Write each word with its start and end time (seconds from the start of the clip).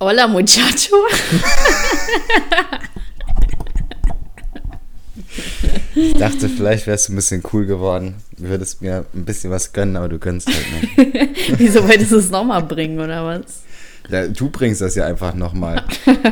Hola, 0.00 0.28
Muchacho. 0.28 0.96
Ich 5.94 6.14
dachte, 6.14 6.48
vielleicht 6.48 6.86
wärst 6.86 7.08
du 7.08 7.12
ein 7.12 7.16
bisschen 7.16 7.42
cool 7.52 7.66
geworden. 7.66 8.16
Du 8.36 8.44
würdest 8.48 8.80
mir 8.82 9.04
ein 9.14 9.24
bisschen 9.24 9.50
was 9.50 9.72
gönnen, 9.72 9.96
aber 9.96 10.08
du 10.08 10.18
gönnst 10.18 10.48
halt 10.48 10.96
nicht. 10.96 11.30
Wieso 11.58 11.82
wolltest 11.86 12.12
du 12.12 12.16
es 12.18 12.30
nochmal 12.30 12.62
bringen, 12.62 13.00
oder 13.00 13.24
was? 13.24 13.62
Ja, 14.08 14.26
du 14.28 14.48
bringst 14.48 14.80
das 14.80 14.94
ja 14.94 15.06
einfach 15.06 15.34
nochmal. 15.34 15.84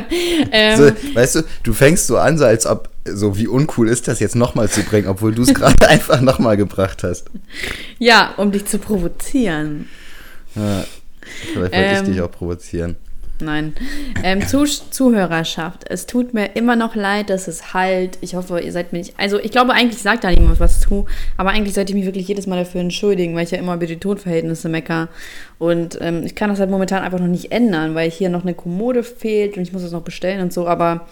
Ähm, 0.51 0.77
So, 0.77 1.15
weißt 1.15 1.35
du, 1.35 1.43
du 1.63 1.73
fängst 1.73 2.05
so 2.07 2.17
an, 2.17 2.37
so 2.37 2.45
als 2.45 2.65
ob, 2.67 2.89
so 3.05 3.37
wie 3.37 3.47
uncool 3.47 3.89
ist 3.89 4.07
das 4.07 4.19
jetzt 4.19 4.35
nochmal 4.35 4.69
zu 4.69 4.81
bringen, 4.83 5.07
obwohl 5.07 5.33
du 5.33 5.41
es 5.41 5.53
gerade 5.53 5.89
einfach 5.89 6.21
nochmal 6.21 6.55
gebracht 6.57 7.03
hast. 7.03 7.25
ja, 7.97 8.33
um 8.37 8.51
dich 8.51 8.65
zu 8.65 8.77
provozieren. 8.77 9.89
Ja, 10.55 10.85
vielleicht 11.53 11.55
wollte 11.73 11.75
Ähm, 11.75 12.03
ich 12.05 12.09
dich 12.11 12.21
auch 12.21 12.31
provozieren. 12.31 12.95
Nein. 13.39 13.75
Ähm, 14.23 14.45
Zuh 14.47 14.65
Zuhörerschaft, 14.65 15.85
es 15.89 16.05
tut 16.07 16.33
mir 16.33 16.55
immer 16.55 16.75
noch 16.75 16.95
leid, 16.95 17.29
dass 17.29 17.47
es 17.47 17.73
halt. 17.73 18.17
Ich 18.21 18.35
hoffe, 18.35 18.59
ihr 18.59 18.71
seid 18.71 18.93
mir 18.93 18.99
nicht. 18.99 19.13
Also, 19.17 19.39
ich 19.39 19.51
glaube, 19.51 19.73
eigentlich 19.73 20.01
sagt 20.01 20.23
da 20.23 20.31
niemand 20.31 20.59
was 20.59 20.79
zu, 20.79 21.05
aber 21.37 21.51
eigentlich 21.51 21.73
sollte 21.73 21.91
ich 21.91 21.95
mich 21.95 22.05
wirklich 22.05 22.27
jedes 22.27 22.47
Mal 22.47 22.57
dafür 22.57 22.81
entschuldigen, 22.81 23.35
weil 23.35 23.43
ich 23.43 23.51
ja 23.51 23.59
immer 23.59 23.75
über 23.75 23.85
die 23.85 23.99
Tonverhältnisse 23.99 24.69
mecker. 24.69 25.09
Und 25.59 25.97
ähm, 26.01 26.23
ich 26.25 26.35
kann 26.35 26.49
das 26.49 26.59
halt 26.59 26.69
momentan 26.69 27.03
einfach 27.03 27.19
noch 27.19 27.27
nicht 27.27 27.51
ändern, 27.51 27.95
weil 27.95 28.09
hier 28.09 28.29
noch 28.29 28.43
eine 28.43 28.53
Kommode 28.53 29.03
fehlt 29.03 29.57
und 29.57 29.63
ich 29.63 29.73
muss 29.73 29.83
das 29.83 29.91
noch 29.91 30.03
bestellen 30.03 30.41
und 30.41 30.53
so, 30.53 30.67
aber. 30.67 31.07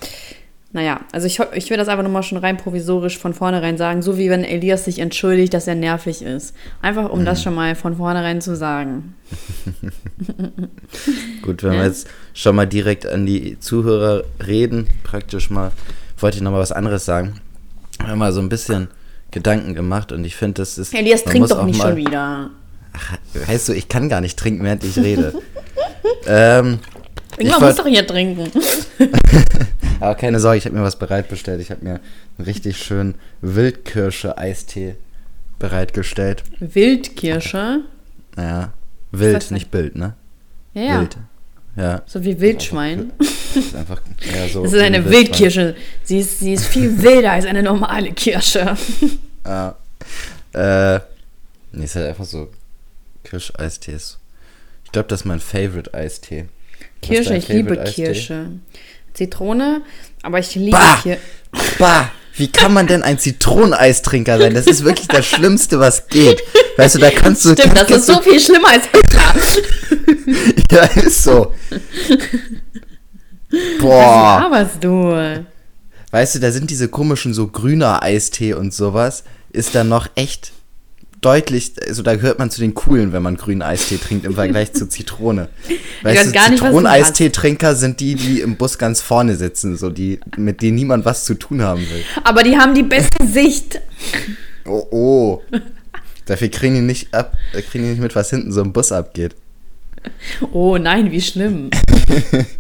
Naja, 0.75 0.99
also 1.13 1.25
ich, 1.25 1.39
ich 1.53 1.70
will 1.70 1.77
das 1.77 1.88
einfach 1.88 2.03
nochmal 2.03 2.21
schon 2.21 2.38
rein 2.38 2.57
provisorisch 2.57 3.17
von 3.17 3.33
vornherein 3.33 3.77
sagen, 3.77 4.02
so 4.02 4.17
wie 4.17 4.29
wenn 4.29 4.43
Elias 4.43 4.83
sich 4.83 4.99
entschuldigt, 4.99 5.53
dass 5.53 5.67
er 5.67 5.75
nervig 5.75 6.21
ist. 6.21 6.53
Einfach 6.81 7.09
um 7.09 7.23
das 7.23 7.41
schon 7.41 7.55
mal 7.55 7.75
von 7.75 7.95
vornherein 7.95 8.41
zu 8.41 8.57
sagen. 8.57 9.16
Gut, 11.41 11.63
wenn 11.63 11.71
Ja. 11.73 11.80
wir 11.80 11.85
jetzt 11.85 12.07
schon 12.33 12.57
mal 12.57 12.66
direkt 12.66 13.05
an 13.05 13.25
die 13.25 13.57
Zuhörer 13.59 14.23
reden, 14.45 14.88
praktisch 15.03 15.50
mal, 15.50 15.72
wollte 16.19 16.38
ich 16.38 16.44
noch 16.44 16.52
mal 16.52 16.59
was 16.59 16.73
anderes 16.73 17.05
sagen. 17.05 17.39
Ich 18.00 18.05
habe 18.05 18.17
mal 18.17 18.33
so 18.33 18.41
ein 18.41 18.50
bisschen 18.50 18.89
Gedanken 19.31 19.75
gemacht 19.75 20.11
und 20.11 20.25
ich 20.25 20.35
finde, 20.35 20.55
das 20.61 20.78
ist. 20.78 20.94
Elias 20.94 21.23
trinkt 21.23 21.52
doch 21.52 21.63
nicht 21.66 21.78
mal- 21.80 21.88
schon 21.88 21.95
wieder. 21.95 22.50
Ach, 22.91 23.17
weißt 23.47 23.69
du, 23.69 23.73
ich 23.73 23.88
kann 23.88 24.09
gar 24.09 24.19
nicht 24.19 24.38
trinken, 24.38 24.63
während 24.66 24.83
ich 24.83 24.97
rede. 24.97 25.33
ähm, 26.28 26.80
Irgendwann 27.38 27.61
muss 27.61 27.75
doch 27.75 27.88
hier 27.88 28.05
trinken. 28.05 28.52
aber 30.00 30.16
keine 30.16 30.39
Sorge, 30.39 30.58
ich 30.58 30.66
habe 30.66 30.75
mir 30.75 30.83
was 30.83 30.97
bereitbestellt. 30.97 31.61
Ich 31.61 31.72
habe 31.72 31.83
mir 31.83 32.00
einen 32.38 32.45
richtig 32.45 32.78
schönen 32.78 33.16
Wildkirsche-Eistee 33.41 34.95
bereitgestellt. 35.59 36.44
Wildkirsche. 36.59 37.81
Naja, 38.36 38.73
wild, 39.11 39.52
nicht 39.52 39.72
Bild, 39.72 39.95
ne? 39.95 40.13
Ja, 40.73 40.81
ja. 40.81 41.02
Wild. 41.02 41.17
Ja. 41.75 42.02
So 42.06 42.23
wie 42.23 42.39
Wildschwein. 42.39 43.11
Das 43.17 43.66
ist 43.66 43.75
einfach, 43.75 44.02
ja, 44.33 44.47
so. 44.47 44.63
Das 44.63 44.73
ist 44.73 44.81
eine 44.81 45.09
Wildkirsche. 45.09 45.75
Sie 46.03 46.19
ist, 46.19 46.39
sie 46.39 46.53
ist 46.53 46.66
viel 46.66 47.02
wilder 47.02 47.33
als 47.33 47.45
eine 47.45 47.63
normale 47.63 48.11
Kirsche. 48.11 48.75
Ja. 49.47 49.75
Äh, 50.53 51.02
nee, 51.72 51.86
ist 51.86 51.95
halt 51.95 52.08
einfach 52.08 52.25
so 52.25 52.52
Kirsch-Eistees. 53.25 54.17
Ich 54.86 54.91
glaube, 54.91 55.08
das 55.08 55.22
ist 55.22 55.25
mein 55.25 55.39
Favorite-Eistee. 55.39 56.45
Was 56.45 56.47
ist 56.47 56.55
Kirsche, 57.01 57.35
ich 57.35 57.47
liebe? 57.47 57.77
Kirsche. 57.83 58.47
Zitrone, 59.13 59.81
aber 60.23 60.39
ich 60.39 60.55
liebe 60.55 60.71
Bah! 60.71 60.99
Kirsche. 61.01 61.19
Bah! 61.79 62.11
Wie 62.38 62.51
kann 62.51 62.73
man 62.73 62.85
denn 62.85 63.01
ein 63.01 63.17
Zitroneneistrinker 63.17 64.38
sein? 64.38 64.53
Das 64.53 64.67
ist 64.67 64.83
wirklich 64.83 65.07
das 65.07 65.25
Schlimmste, 65.25 65.79
was 65.79 66.07
geht. 66.07 66.43
Weißt 66.75 66.95
du, 66.95 66.99
da 66.99 67.09
kannst 67.09 67.45
du. 67.45 67.53
Stimmt, 67.53 67.77
das 67.79 67.89
ist 67.89 68.07
so 68.07 68.19
viel 68.21 68.39
schlimmer 68.39 68.69
als 68.69 68.85
Hitler. 68.88 69.35
Ja, 70.71 70.83
ist 70.83 71.23
so. 71.23 71.53
Boah. 73.79 74.41
laberst 74.41 74.83
du? 74.83 75.45
Weißt 76.11 76.35
du, 76.35 76.39
da 76.39 76.51
sind 76.51 76.69
diese 76.69 76.89
komischen 76.89 77.33
so 77.33 77.47
grüner 77.47 78.03
Eistee 78.03 78.53
und 78.53 78.73
sowas. 78.73 79.23
Ist 79.51 79.75
dann 79.75 79.88
noch 79.88 80.09
echt 80.16 80.51
deutlich, 81.25 81.74
also 81.88 82.03
da 82.03 82.16
gehört 82.16 82.38
man 82.38 82.52
zu 82.52 82.62
den 82.62 82.75
coolen, 82.75 83.12
wenn 83.12 83.24
man 83.24 83.36
grünen 83.36 83.63
Eistee 83.63 83.97
trinkt 83.97 84.25
im 84.25 84.36
Vergleich 84.36 84.74
zu 84.74 84.88
Zitrone. 84.88 85.50
weiß 86.03 86.34
Weißt 86.34 86.36
du 86.36 86.56
Zitroneneistee-Trinker 86.56 87.75
sind 87.75 88.00
die, 88.00 88.16
die 88.16 88.41
im 88.41 88.58
Bus 88.58 88.78
ganz 88.78 89.02
vorne 89.02 89.35
sitzen, 89.35 89.75
so 89.75 89.90
die, 89.90 90.19
mit 90.38 90.62
denen 90.62 90.75
niemand 90.75 91.03
was 91.03 91.25
zu 91.25 91.34
tun 91.34 91.64
haben 91.64 91.81
will. 91.81 92.03
Aber 92.24 92.44
die 92.44 92.58
haben 92.58 92.75
die 92.75 92.84
beste 92.84 93.25
Sicht. 93.25 93.81
Oh, 94.66 94.85
oh. 94.91 95.41
Dafür 96.25 96.50
kriegen 96.50 96.75
die 96.75 96.81
nicht 96.81 97.14
ab, 97.14 97.34
äh, 97.53 97.62
kriegen 97.62 97.85
die 97.85 97.90
nicht 97.91 98.02
mit, 98.02 98.16
was 98.16 98.30
hinten 98.30 98.52
so 98.52 98.62
im 98.62 98.72
Bus 98.72 98.91
abgeht. 98.91 99.35
Oh 100.52 100.78
nein, 100.78 101.12
wie 101.12 101.22
schlimm. 101.22 101.72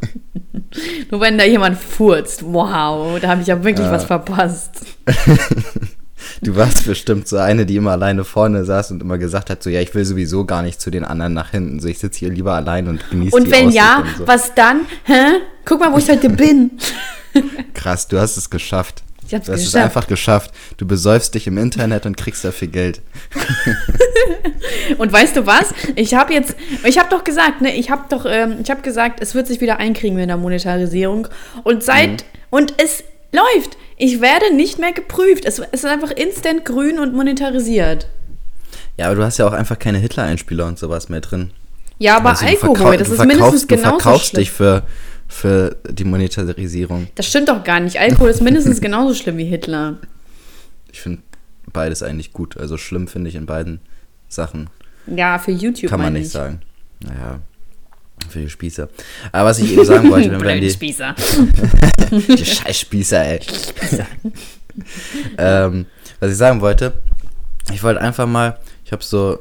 Nur 1.11 1.21
wenn 1.21 1.37
da 1.37 1.45
jemand 1.45 1.77
furzt. 1.77 2.43
Wow, 2.43 3.19
da 3.19 3.27
habe 3.27 3.41
ich 3.41 3.47
ja 3.47 3.63
wirklich 3.63 3.85
Ja. 3.85 3.91
was 3.91 4.05
verpasst. 4.05 4.71
Du 6.41 6.55
warst 6.55 6.85
bestimmt 6.85 7.27
so 7.27 7.37
eine, 7.37 7.65
die 7.65 7.75
immer 7.75 7.91
alleine 7.91 8.23
vorne 8.23 8.65
saß 8.65 8.91
und 8.91 9.01
immer 9.01 9.17
gesagt 9.17 9.49
hat, 9.49 9.61
so 9.63 9.69
ja, 9.69 9.81
ich 9.81 9.93
will 9.95 10.05
sowieso 10.05 10.45
gar 10.45 10.61
nicht 10.61 10.79
zu 10.81 10.89
den 10.91 11.03
anderen 11.05 11.33
nach 11.33 11.51
hinten, 11.51 11.79
so 11.79 11.87
ich 11.87 11.99
sitze 11.99 12.19
hier 12.19 12.29
lieber 12.29 12.53
allein 12.53 12.87
und 12.87 13.09
genieße 13.09 13.35
Und 13.35 13.45
die 13.47 13.51
wenn 13.51 13.67
Aussicht 13.67 13.77
ja, 13.77 13.97
und 13.99 14.17
so. 14.17 14.27
was 14.27 14.53
dann? 14.55 14.81
Hä? 15.03 15.39
Guck 15.65 15.79
mal, 15.79 15.91
wo 15.93 15.97
ich 15.97 16.09
heute 16.09 16.29
bin. 16.29 16.71
Krass, 17.73 18.07
du 18.07 18.19
hast 18.19 18.37
es 18.37 18.49
geschafft. 18.49 19.03
Ich 19.27 19.33
hab's 19.33 19.47
du 19.47 19.53
hast 19.53 19.59
es 19.61 19.65
geschafft. 19.67 19.83
einfach 19.85 20.07
geschafft. 20.07 20.51
Du 20.77 20.85
besäufst 20.85 21.33
dich 21.33 21.47
im 21.47 21.57
Internet 21.57 22.05
und 22.05 22.15
kriegst 22.15 22.45
dafür 22.45 22.67
Geld. 22.67 23.01
Und 24.97 25.11
weißt 25.11 25.35
du 25.35 25.45
was? 25.45 25.73
Ich 25.95 26.13
habe 26.13 26.33
jetzt, 26.33 26.55
ich 26.83 26.97
habe 26.99 27.09
doch 27.09 27.23
gesagt, 27.23 27.61
ne, 27.61 27.75
ich 27.75 27.89
habe 27.89 28.03
doch, 28.09 28.25
ähm, 28.27 28.57
ich 28.61 28.69
habe 28.69 28.81
gesagt, 28.81 29.19
es 29.21 29.33
wird 29.35 29.47
sich 29.47 29.61
wieder 29.61 29.77
einkriegen 29.77 30.15
mit 30.15 30.29
der 30.29 30.37
Monetarisierung. 30.37 31.27
Und 31.63 31.83
seit, 31.83 32.09
Mhm. 32.09 32.17
und 32.51 32.73
es 32.81 33.03
läuft. 33.31 33.77
Ich 33.97 34.19
werde 34.21 34.53
nicht 34.55 34.77
mehr 34.79 34.91
geprüft. 34.91 35.45
Es, 35.45 35.59
es 35.59 35.83
ist 35.83 35.85
einfach 35.85 36.11
instant 36.11 36.65
grün 36.65 36.99
und 36.99 37.13
monetarisiert. 37.13 38.07
Ja, 38.97 39.07
aber 39.07 39.15
du 39.15 39.23
hast 39.23 39.37
ja 39.37 39.47
auch 39.47 39.53
einfach 39.53 39.79
keine 39.79 39.97
Hitler-Einspieler 39.99 40.65
und 40.65 40.77
sowas 40.79 41.09
mehr 41.09 41.21
drin. 41.21 41.51
Ja, 41.97 42.17
aber 42.17 42.29
Also 42.31 42.45
Alkohol, 42.45 42.97
das 42.97 43.09
ist 43.09 43.19
mindestens 43.25 43.67
genauso 43.67 43.95
Du 43.97 43.99
verkaufst 44.01 44.27
schlimm. 44.29 44.39
dich 44.41 44.51
für, 44.51 44.83
für 45.27 45.77
die 45.89 46.03
Monetarisierung. 46.03 47.07
Das 47.15 47.27
stimmt 47.27 47.47
doch 47.49 47.63
gar 47.63 47.79
nicht. 47.79 47.99
Alkohol 47.99 48.29
ist 48.29 48.41
mindestens 48.41 48.81
genauso 48.81 49.13
schlimm 49.13 49.37
wie 49.37 49.45
Hitler. 49.45 49.97
Ich 50.91 51.01
finde 51.01 51.21
beides 51.71 52.03
eigentlich 52.03 52.33
gut. 52.33 52.57
Also 52.57 52.77
schlimm 52.77 53.07
finde 53.07 53.29
ich 53.29 53.35
in 53.35 53.45
beiden 53.45 53.79
Sachen. 54.27 54.69
Ja, 55.07 55.39
für 55.39 55.51
YouTube 55.51 55.89
Kann 55.89 56.01
man 56.01 56.13
nicht 56.13 56.25
ich. 56.27 56.31
sagen. 56.31 56.61
Naja, 57.01 57.39
für 58.29 58.39
die 58.39 58.49
Spießer. 58.49 58.89
Aber 59.31 59.49
was 59.49 59.59
ich 59.59 59.71
eben 59.71 59.85
sagen 59.85 60.09
wollte, 60.09 60.31
wenn 60.39 60.43
wir 60.43 60.59
die, 60.59 60.71
Spießer. 60.71 61.15
die 62.11 62.45
Scheißspießer, 62.45 63.25
ey. 63.25 63.39
ähm, 65.37 65.85
was 66.19 66.31
ich 66.31 66.37
sagen 66.37 66.61
wollte, 66.61 66.93
ich 67.73 67.83
wollte 67.83 68.01
einfach 68.01 68.27
mal, 68.27 68.59
ich 68.83 68.91
habe 68.91 69.03
so 69.03 69.39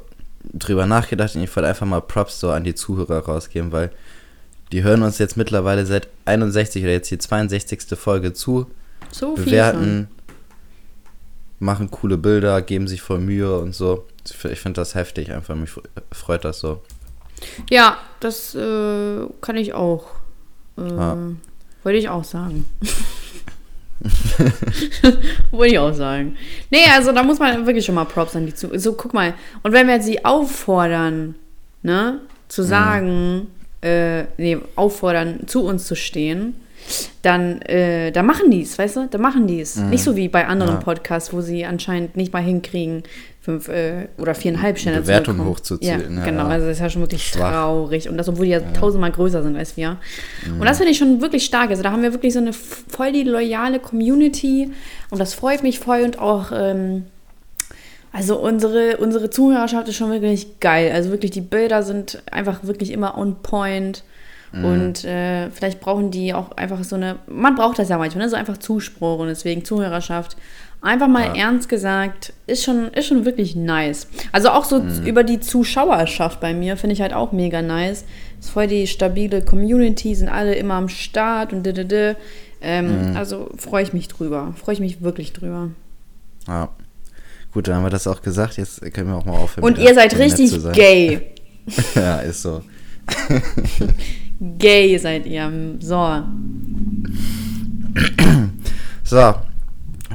drüber 0.52 0.86
nachgedacht 0.86 1.34
und 1.34 1.42
ich 1.42 1.54
wollte 1.54 1.68
einfach 1.68 1.86
mal 1.86 2.00
Props 2.00 2.40
so 2.40 2.50
an 2.50 2.64
die 2.64 2.74
Zuhörer 2.74 3.24
rausgeben, 3.24 3.72
weil 3.72 3.90
die 4.72 4.82
hören 4.82 5.02
uns 5.02 5.18
jetzt 5.18 5.36
mittlerweile 5.36 5.86
seit 5.86 6.08
61 6.24 6.82
oder 6.82 6.92
jetzt 6.92 7.10
die 7.10 7.18
62. 7.18 7.98
Folge 7.98 8.32
zu, 8.32 8.70
So 9.10 9.34
bewerten, 9.34 10.08
machen 11.58 11.90
coole 11.90 12.18
Bilder, 12.18 12.60
geben 12.62 12.88
sich 12.88 13.02
voll 13.02 13.20
Mühe 13.20 13.58
und 13.58 13.74
so. 13.74 14.06
Ich 14.26 14.34
finde 14.36 14.80
das 14.80 14.94
heftig, 14.94 15.32
einfach 15.32 15.54
mich 15.54 15.70
freut 16.12 16.44
das 16.44 16.60
so. 16.60 16.82
Ja, 17.70 17.98
das 18.20 18.54
äh, 18.54 19.26
kann 19.40 19.56
ich 19.56 19.72
auch. 19.74 20.06
Äh, 20.78 20.88
Ja. 20.88 21.16
Wollte 21.82 21.98
ich 21.98 22.08
auch 22.08 22.24
sagen. 22.24 22.64
Wollte 25.50 25.72
ich 25.74 25.78
auch 25.78 25.92
sagen. 25.94 26.36
Nee, 26.70 26.84
also 26.94 27.12
da 27.12 27.22
muss 27.22 27.38
man 27.38 27.66
wirklich 27.66 27.84
schon 27.84 27.94
mal 27.94 28.04
Props 28.04 28.34
an 28.36 28.46
die 28.46 28.54
zu. 28.54 28.76
So, 28.78 28.94
guck 28.94 29.14
mal. 29.14 29.34
Und 29.62 29.72
wenn 29.72 29.86
wir 29.86 30.00
sie 30.00 30.24
auffordern, 30.24 31.34
ne, 31.82 32.20
zu 32.48 32.62
sagen, 32.62 33.48
äh, 33.82 34.24
nee, 34.38 34.58
auffordern, 34.76 35.40
zu 35.46 35.64
uns 35.64 35.86
zu 35.86 35.94
stehen, 35.94 36.54
dann, 37.22 37.62
äh, 37.62 38.12
da 38.12 38.22
machen 38.22 38.50
die 38.50 38.62
es, 38.62 38.76
weißt 38.78 38.96
du? 38.96 39.08
Da 39.10 39.16
machen 39.18 39.46
die 39.46 39.60
es. 39.60 39.76
Nicht 39.76 40.02
so 40.04 40.16
wie 40.16 40.28
bei 40.28 40.46
anderen 40.46 40.74
Ja. 40.74 40.80
Podcasts, 40.80 41.32
wo 41.32 41.40
sie 41.40 41.64
anscheinend 41.64 42.16
nicht 42.16 42.32
mal 42.32 42.42
hinkriegen, 42.42 43.04
fünf 43.44 43.68
äh, 43.68 44.08
oder 44.16 44.34
viereinhalb 44.34 44.78
Sterne 44.78 45.02
Bewertung 45.02 45.34
zu 45.34 45.38
bekommen. 45.38 45.50
hochzuziehen, 45.50 46.00
Ja, 46.00 46.20
ja, 46.20 46.24
genau. 46.24 46.44
ja. 46.44 46.48
Also 46.48 46.66
das 46.66 46.76
ist 46.76 46.80
ja 46.80 46.88
schon 46.88 47.02
wirklich 47.02 47.28
Schwach. 47.28 47.52
traurig. 47.52 48.08
Und 48.08 48.16
das, 48.16 48.26
obwohl 48.26 48.46
die 48.46 48.52
ja, 48.52 48.60
tausendmal 48.60 49.12
größer 49.12 49.42
sind 49.42 49.54
als 49.54 49.76
wir. 49.76 49.98
Und 50.46 50.64
das 50.64 50.78
finde 50.78 50.92
ich 50.92 50.98
schon 50.98 51.20
wirklich 51.20 51.44
stark. 51.44 51.68
Also 51.68 51.82
da 51.82 51.92
haben 51.92 52.02
wir 52.02 52.12
wirklich 52.14 52.32
so 52.32 52.38
eine 52.38 52.54
voll 52.54 53.12
die 53.12 53.22
loyale 53.22 53.80
Community. 53.80 54.70
Und 55.10 55.18
das 55.18 55.34
freut 55.34 55.62
mich 55.62 55.78
voll. 55.78 56.00
Und 56.04 56.18
auch, 56.18 56.52
ähm, 56.54 57.04
also 58.12 58.38
unsere, 58.40 58.96
unsere 58.96 59.28
Zuhörerschaft 59.28 59.88
ist 59.88 59.96
schon 59.96 60.10
wirklich 60.10 60.60
geil. 60.60 60.90
Also 60.94 61.10
wirklich, 61.10 61.30
die 61.30 61.42
Bilder 61.42 61.82
sind 61.82 62.22
einfach 62.30 62.64
wirklich 62.64 62.92
immer 62.92 63.18
on 63.18 63.42
point. 63.42 64.04
Mhm. 64.52 64.64
Und 64.64 65.04
äh, 65.04 65.50
vielleicht 65.50 65.80
brauchen 65.80 66.10
die 66.10 66.32
auch 66.32 66.52
einfach 66.52 66.82
so 66.82 66.96
eine, 66.96 67.16
man 67.26 67.56
braucht 67.56 67.78
das 67.78 67.90
ja 67.90 67.98
manchmal, 67.98 68.24
ne? 68.24 68.30
so 68.30 68.36
einfach 68.36 68.56
Zuspruch 68.56 69.18
und 69.18 69.26
deswegen 69.26 69.66
Zuhörerschaft. 69.66 70.36
Einfach 70.84 71.08
mal 71.08 71.28
ja. 71.28 71.46
ernst 71.46 71.70
gesagt, 71.70 72.34
ist 72.46 72.62
schon, 72.62 72.88
ist 72.88 73.06
schon 73.06 73.24
wirklich 73.24 73.56
nice. 73.56 74.06
Also 74.32 74.50
auch 74.50 74.66
so 74.66 74.80
mhm. 74.80 75.06
über 75.06 75.24
die 75.24 75.40
Zuschauerschaft 75.40 76.40
bei 76.40 76.52
mir 76.52 76.76
finde 76.76 76.92
ich 76.92 77.00
halt 77.00 77.14
auch 77.14 77.32
mega 77.32 77.62
nice. 77.62 78.04
Ist 78.38 78.50
voll 78.50 78.66
die 78.66 78.86
stabile 78.86 79.40
Community, 79.42 80.14
sind 80.14 80.28
alle 80.28 80.54
immer 80.56 80.74
am 80.74 80.90
Start 80.90 81.54
und 81.54 81.64
didede. 81.64 82.16
Ähm, 82.60 83.12
mhm. 83.12 83.16
Also 83.16 83.48
freue 83.56 83.82
ich 83.82 83.94
mich 83.94 84.08
drüber. 84.08 84.52
Freue 84.58 84.74
ich 84.74 84.80
mich 84.80 85.00
wirklich 85.00 85.32
drüber. 85.32 85.70
Ja. 86.46 86.68
Gut, 87.54 87.66
dann 87.66 87.76
haben 87.76 87.84
wir 87.84 87.90
das 87.90 88.06
auch 88.06 88.20
gesagt. 88.20 88.58
Jetzt 88.58 88.82
können 88.92 89.08
wir 89.08 89.16
auch 89.16 89.24
mal 89.24 89.38
aufhören. 89.38 89.64
Und 89.64 89.78
ihr 89.78 89.94
seid 89.94 90.18
richtig 90.18 90.52
gay. 90.74 91.22
ja, 91.94 92.18
ist 92.18 92.42
so. 92.42 92.60
Gay 94.58 94.98
seid 94.98 95.24
ihr. 95.24 95.50
So. 95.80 96.22
So. 99.02 99.34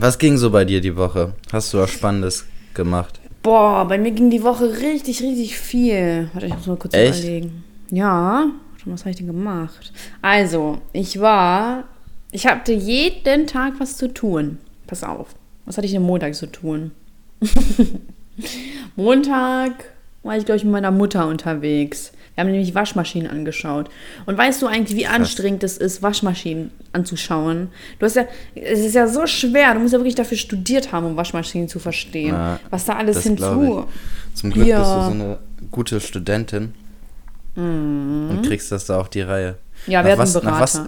Was 0.01 0.17
ging 0.17 0.37
so 0.37 0.49
bei 0.49 0.63
dir 0.63 0.79
die 0.79 0.95
Woche? 0.95 1.33
Hast 1.51 1.73
du 1.73 1.79
was 1.79 1.91
Spannendes 1.91 2.45
gemacht? 2.73 3.19
Boah, 3.43 3.85
bei 3.85 3.97
mir 3.97 4.11
ging 4.11 4.29
die 4.29 4.43
Woche 4.43 4.79
richtig, 4.79 5.21
richtig 5.21 5.57
viel. 5.57 6.29
Warte, 6.31 6.47
ich 6.47 6.53
muss 6.53 6.67
mal 6.67 6.77
kurz 6.77 6.93
Echt? 6.93 7.19
überlegen. 7.19 7.63
Ja, 7.91 8.49
was 8.85 9.01
habe 9.01 9.09
ich 9.09 9.17
denn 9.17 9.27
gemacht? 9.27 9.91
Also, 10.21 10.77
ich 10.93 11.19
war. 11.19 11.83
Ich 12.31 12.47
hatte 12.47 12.71
jeden 12.71 13.45
Tag 13.45 13.73
was 13.79 13.97
zu 13.97 14.13
tun. 14.13 14.59
Pass 14.87 15.03
auf. 15.03 15.35
Was 15.65 15.75
hatte 15.75 15.85
ich 15.85 15.91
denn 15.91 16.03
Montag 16.03 16.33
zu 16.33 16.45
tun? 16.45 16.91
Montag 18.95 19.73
war 20.23 20.37
ich, 20.37 20.45
glaube 20.45 20.57
ich, 20.57 20.63
mit 20.63 20.71
meiner 20.71 20.91
Mutter 20.91 21.27
unterwegs. 21.27 22.13
Wir 22.35 22.43
haben 22.43 22.51
nämlich 22.51 22.73
Waschmaschinen 22.73 23.29
angeschaut. 23.29 23.89
Und 24.25 24.37
weißt 24.37 24.61
du 24.61 24.67
eigentlich, 24.67 24.97
wie 24.97 25.07
anstrengend 25.07 25.63
es 25.63 25.77
ist, 25.77 26.01
Waschmaschinen 26.01 26.71
anzuschauen? 26.93 27.69
Du 27.99 28.05
hast 28.05 28.15
ja, 28.15 28.25
es 28.55 28.79
ist 28.79 28.95
ja 28.95 29.07
so 29.07 29.27
schwer. 29.27 29.73
Du 29.73 29.81
musst 29.81 29.93
ja 29.93 29.99
wirklich 29.99 30.15
dafür 30.15 30.37
studiert 30.37 30.91
haben, 30.91 31.05
um 31.05 31.17
Waschmaschinen 31.17 31.67
zu 31.67 31.79
verstehen. 31.79 32.35
Ja, 32.35 32.59
was 32.69 32.85
da 32.85 32.95
alles 32.95 33.23
hinzu. 33.23 33.85
Zum 34.33 34.51
Glück 34.51 34.67
ja. 34.67 34.79
bist 34.79 34.91
du 34.91 35.01
so 35.01 35.11
eine 35.11 35.37
gute 35.71 35.99
Studentin 35.99 36.73
mhm. 37.55 38.29
und 38.29 38.41
kriegst 38.45 38.71
das 38.71 38.85
da 38.85 38.99
auch 38.99 39.07
die 39.07 39.21
Reihe. 39.21 39.57
Ja, 39.87 40.03
wir 40.03 40.17
hatten 40.17 40.33
Berater. 40.33 40.51
Nach 40.51 40.59
was, 40.59 40.81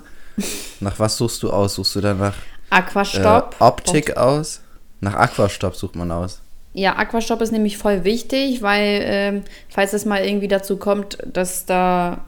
nach 0.80 1.00
was 1.00 1.18
suchst 1.18 1.44
du 1.44 1.50
aus? 1.50 1.76
Suchst 1.76 1.96
du 1.96 2.02
dann 2.02 2.20
nach 2.20 2.36
Aquastopp? 2.70 3.56
Äh, 3.60 3.64
Optik 3.64 4.18
aus? 4.18 4.62
Nach 5.02 5.16
Aquastopp 5.16 5.76
sucht 5.76 5.96
man 5.96 6.12
aus. 6.12 6.42
Ja, 6.73 6.95
Aquastopp 6.95 7.41
ist 7.41 7.51
nämlich 7.51 7.77
voll 7.77 8.03
wichtig, 8.03 8.62
weil 8.62 9.01
ähm, 9.03 9.44
falls 9.69 9.94
es 9.94 10.06
mal 10.06 10.23
irgendwie 10.23 10.47
dazu 10.47 10.77
kommt, 10.77 11.18
dass 11.25 11.65
da. 11.65 12.23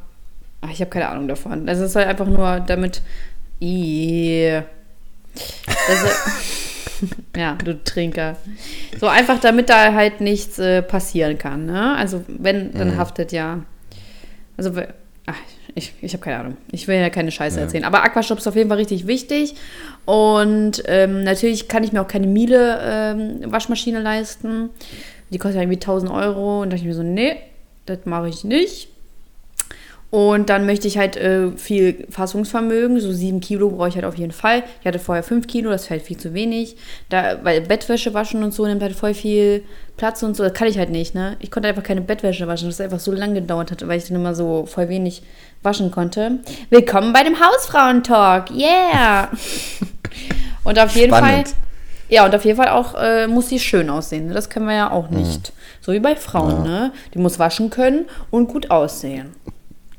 Ach, 0.61 0.69
ich 0.69 0.81
habe 0.81 0.91
keine 0.91 1.09
Ahnung 1.09 1.27
davon. 1.27 1.65
Das 1.65 1.79
ist 1.79 1.95
halt 1.95 2.07
einfach 2.07 2.25
nur 2.27 2.59
damit. 2.59 3.01
Yeah. 3.61 4.65
Also, 5.89 6.07
ja, 7.37 7.55
du 7.63 7.81
Trinker. 7.83 8.35
So 8.99 9.07
einfach, 9.07 9.39
damit 9.39 9.69
da 9.69 9.93
halt 9.93 10.21
nichts 10.21 10.59
äh, 10.59 10.81
passieren 10.81 11.37
kann. 11.37 11.65
Ne? 11.65 11.95
Also 11.95 12.23
wenn, 12.27 12.73
dann 12.73 12.95
mhm. 12.95 12.97
haftet 12.97 13.31
ja. 13.31 13.61
Also 14.57 14.71
ach, 15.25 15.35
ich, 15.75 15.93
ich 16.01 16.13
habe 16.13 16.23
keine 16.23 16.39
Ahnung. 16.39 16.57
Ich 16.71 16.87
will 16.87 16.95
ja 16.95 17.09
keine 17.09 17.31
Scheiße 17.31 17.57
ja. 17.57 17.63
erzählen. 17.63 17.83
Aber 17.83 18.03
Aquashop 18.03 18.37
ist 18.37 18.47
auf 18.47 18.55
jeden 18.55 18.69
Fall 18.69 18.77
richtig 18.77 19.07
wichtig. 19.07 19.55
Und 20.05 20.83
ähm, 20.85 21.23
natürlich 21.23 21.67
kann 21.67 21.83
ich 21.83 21.93
mir 21.93 22.01
auch 22.01 22.07
keine 22.07 22.27
Miele-Waschmaschine 22.27 23.97
ähm, 23.97 24.03
leisten. 24.03 24.69
Die 25.31 25.39
kostet 25.39 25.61
irgendwie 25.61 25.77
1000 25.77 26.11
Euro. 26.11 26.61
Und 26.61 26.69
da 26.69 26.75
dachte 26.75 26.81
ich 26.81 26.87
mir 26.87 26.93
so, 26.93 27.03
nee, 27.03 27.37
das 27.85 27.99
mache 28.05 28.29
ich 28.29 28.43
nicht. 28.43 28.89
Und 30.13 30.51
dann 30.51 30.67
möchte 30.67 30.87
ich 30.87 30.99
halt 30.99 31.17
äh, 31.17 31.49
viel 31.57 32.05
Fassungsvermögen, 32.11 32.99
so 32.99 33.11
sieben 33.11 33.39
Kilo 33.39 33.71
brauche 33.71 33.87
ich 33.87 33.95
halt 33.95 34.05
auf 34.05 34.15
jeden 34.15 34.31
Fall. 34.31 34.61
Ich 34.79 34.85
hatte 34.85 34.99
vorher 34.99 35.23
fünf 35.23 35.47
Kilo, 35.47 35.71
das 35.71 35.87
fällt 35.87 36.03
viel 36.03 36.17
zu 36.17 36.35
wenig. 36.35 36.75
Da, 37.09 37.39
weil 37.41 37.61
Bettwäsche 37.61 38.13
waschen 38.13 38.43
und 38.43 38.53
so 38.53 38.63
nimmt 38.67 38.83
halt 38.83 38.93
voll 38.93 39.15
viel 39.15 39.63
Platz 39.97 40.21
und 40.21 40.35
so. 40.35 40.43
Das 40.43 40.53
kann 40.53 40.67
ich 40.67 40.77
halt 40.77 40.91
nicht, 40.91 41.15
ne? 41.15 41.35
Ich 41.39 41.49
konnte 41.49 41.67
einfach 41.67 41.81
keine 41.81 42.01
Bettwäsche 42.01 42.45
waschen, 42.45 42.67
das 42.67 42.79
einfach 42.79 42.99
so 42.99 43.11
lange 43.11 43.41
gedauert 43.41 43.71
hat, 43.71 43.87
weil 43.87 43.97
ich 43.97 44.07
dann 44.07 44.17
immer 44.17 44.35
so 44.35 44.67
voll 44.67 44.87
wenig 44.87 45.23
waschen 45.63 45.91
konnte. 45.91 46.39
Willkommen 46.69 47.13
bei 47.13 47.23
dem 47.23 47.39
Hausfrauentalk, 47.39 48.51
yeah! 48.51 49.29
und 50.63 50.77
auf 50.77 50.95
jeden 50.95 51.15
Spannend. 51.15 51.49
Fall. 51.49 51.57
Ja, 52.09 52.25
und 52.25 52.35
auf 52.35 52.43
jeden 52.45 52.57
Fall 52.57 52.69
auch 52.69 52.93
äh, 52.95 53.27
muss 53.27 53.49
sie 53.49 53.59
schön 53.59 53.89
aussehen. 53.89 54.27
Ne? 54.27 54.33
Das 54.33 54.49
können 54.49 54.67
wir 54.67 54.75
ja 54.75 54.91
auch 54.91 55.09
mhm. 55.09 55.17
nicht. 55.17 55.49
Mhm. 55.49 55.53
So 55.81 55.91
wie 55.93 55.99
bei 55.99 56.15
Frauen, 56.15 56.65
ja. 56.65 56.71
ne? 56.71 56.91
Die 57.13 57.19
muss 57.19 57.37
waschen 57.39 57.69
können 57.69 58.05
und 58.29 58.47
gut 58.47 58.71
aussehen. 58.71 59.33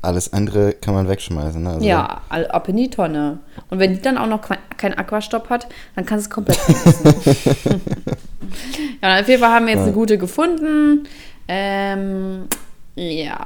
Alles 0.01 0.33
andere 0.33 0.73
kann 0.73 0.93
man 0.93 1.07
wegschmeißen. 1.09 1.63
Ne? 1.63 1.69
Also 1.71 1.85
ja, 1.85 2.21
ab 2.29 2.69
in 2.69 2.77
die 2.77 2.91
Tonne. 2.91 3.39
Und 3.71 3.79
wenn 3.79 3.95
die 3.95 4.01
dann 4.01 4.19
auch 4.19 4.27
noch 4.27 4.41
keinen 4.77 4.93
Aquastopp 4.93 5.49
hat, 5.49 5.67
dann 5.95 6.05
kannst 6.05 6.27
du 6.27 6.29
es 6.29 6.33
komplett 6.33 6.59
ja, 9.01 9.19
auf 9.19 9.27
jeden 9.27 9.41
Fall 9.41 9.51
haben 9.51 9.65
wir 9.65 9.73
jetzt 9.73 9.81
ja. 9.81 9.87
eine 9.87 9.93
gute 9.93 10.19
gefunden. 10.19 11.07
Ähm, 11.47 12.47
ja, 12.95 13.37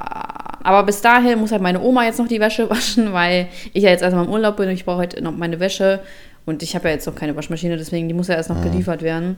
aber 0.63 0.83
bis 0.83 1.01
dahin 1.01 1.39
muss 1.39 1.51
halt 1.51 1.61
meine 1.61 1.81
Oma 1.81 2.05
jetzt 2.05 2.19
noch 2.19 2.27
die 2.27 2.39
Wäsche 2.39 2.69
waschen, 2.69 3.13
weil 3.13 3.47
ich 3.73 3.83
ja 3.83 3.89
jetzt 3.89 4.01
erstmal 4.01 4.25
im 4.25 4.31
Urlaub 4.31 4.57
bin 4.57 4.67
und 4.69 4.75
ich 4.75 4.85
brauche 4.85 4.97
heute 4.97 5.21
noch 5.21 5.35
meine 5.35 5.59
Wäsche. 5.59 6.01
Und 6.45 6.63
ich 6.63 6.73
habe 6.73 6.87
ja 6.87 6.95
jetzt 6.95 7.05
noch 7.05 7.13
keine 7.13 7.35
Waschmaschine, 7.35 7.77
deswegen 7.77 8.07
die 8.07 8.13
muss 8.13 8.27
ja 8.27 8.35
erst 8.35 8.49
noch 8.49 8.57
mhm. 8.57 8.71
geliefert 8.71 9.03
werden. 9.03 9.37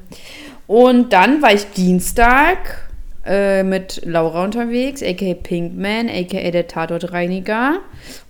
Und 0.66 1.12
dann 1.12 1.42
war 1.42 1.54
ich 1.54 1.66
Dienstag 1.72 2.90
äh, 3.26 3.64
mit 3.64 4.02
Laura 4.06 4.44
unterwegs, 4.44 5.04
a.k.a. 5.04 5.34
Pinkman, 5.34 6.10
a.k.a. 6.10 6.52
der 6.52 6.68
Tatortreiniger 6.68 7.80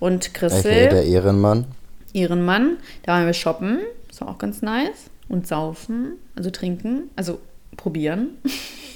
und 0.00 0.34
Christel. 0.34 0.88
der 0.88 1.04
Ehrenmann. 1.04 1.66
Ehrenmann. 2.12 2.76
Da 3.04 3.12
waren 3.12 3.26
wir 3.26 3.34
shoppen, 3.34 3.78
das 4.08 4.20
war 4.20 4.28
auch 4.28 4.38
ganz 4.38 4.62
nice. 4.62 5.10
Und 5.28 5.46
saufen, 5.46 6.14
also 6.34 6.50
trinken, 6.50 7.04
also 7.16 7.38
probieren. 7.76 8.38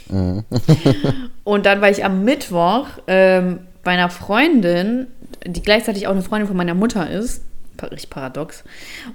Mhm. 0.09 0.45
und 1.45 1.67
dann 1.67 1.81
war 1.81 1.91
ich 1.91 2.05
am 2.05 2.25
Mittwoch 2.25 2.87
ähm, 3.07 3.61
bei 3.83 3.93
einer 3.93 4.11
Freundin, 4.11 5.07
die 5.45 5.63
gleichzeitig 5.63 6.07
auch 6.07 6.13
eine 6.13 6.23
Freundin 6.23 6.49
von 6.49 6.57
meiner 6.57 6.75
Mutter 6.75 7.11
ist. 7.11 7.43
Richtig 7.83 8.11
paradox. 8.11 8.65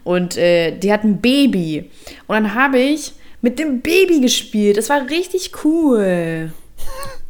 Und 0.03 0.37
äh, 0.37 0.77
die 0.77 0.93
hat 0.93 1.03
ein 1.03 1.19
Baby. 1.19 1.89
Und 2.27 2.35
dann 2.35 2.53
habe 2.53 2.79
ich 2.79 3.13
mit 3.41 3.57
dem 3.57 3.81
Baby 3.81 4.21
gespielt. 4.21 4.77
Das 4.77 4.89
war 4.89 5.09
richtig 5.09 5.51
cool. 5.63 6.53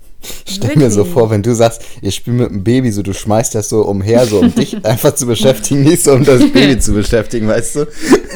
Ich 0.46 0.56
stell 0.56 0.76
mir 0.76 0.92
so 0.92 1.04
vor, 1.04 1.32
wenn 1.32 1.42
du 1.42 1.56
sagst, 1.56 1.82
ich 2.02 2.16
spiele 2.16 2.38
mit 2.38 2.50
dem 2.52 2.64
Baby, 2.64 2.92
so 2.92 3.02
du 3.02 3.14
schmeißt 3.14 3.56
das 3.56 3.70
so 3.70 3.82
umher, 3.82 4.26
so 4.26 4.40
um 4.40 4.54
dich 4.62 4.84
einfach 4.86 5.16
zu 5.16 5.26
beschäftigen, 5.26 5.84
nicht 5.84 6.04
so 6.04 6.14
um 6.14 6.24
das 6.24 6.42
Baby 6.52 6.80
zu 6.80 6.94
beschäftigen, 6.94 7.48
weißt 7.48 7.76
du? 7.76 7.88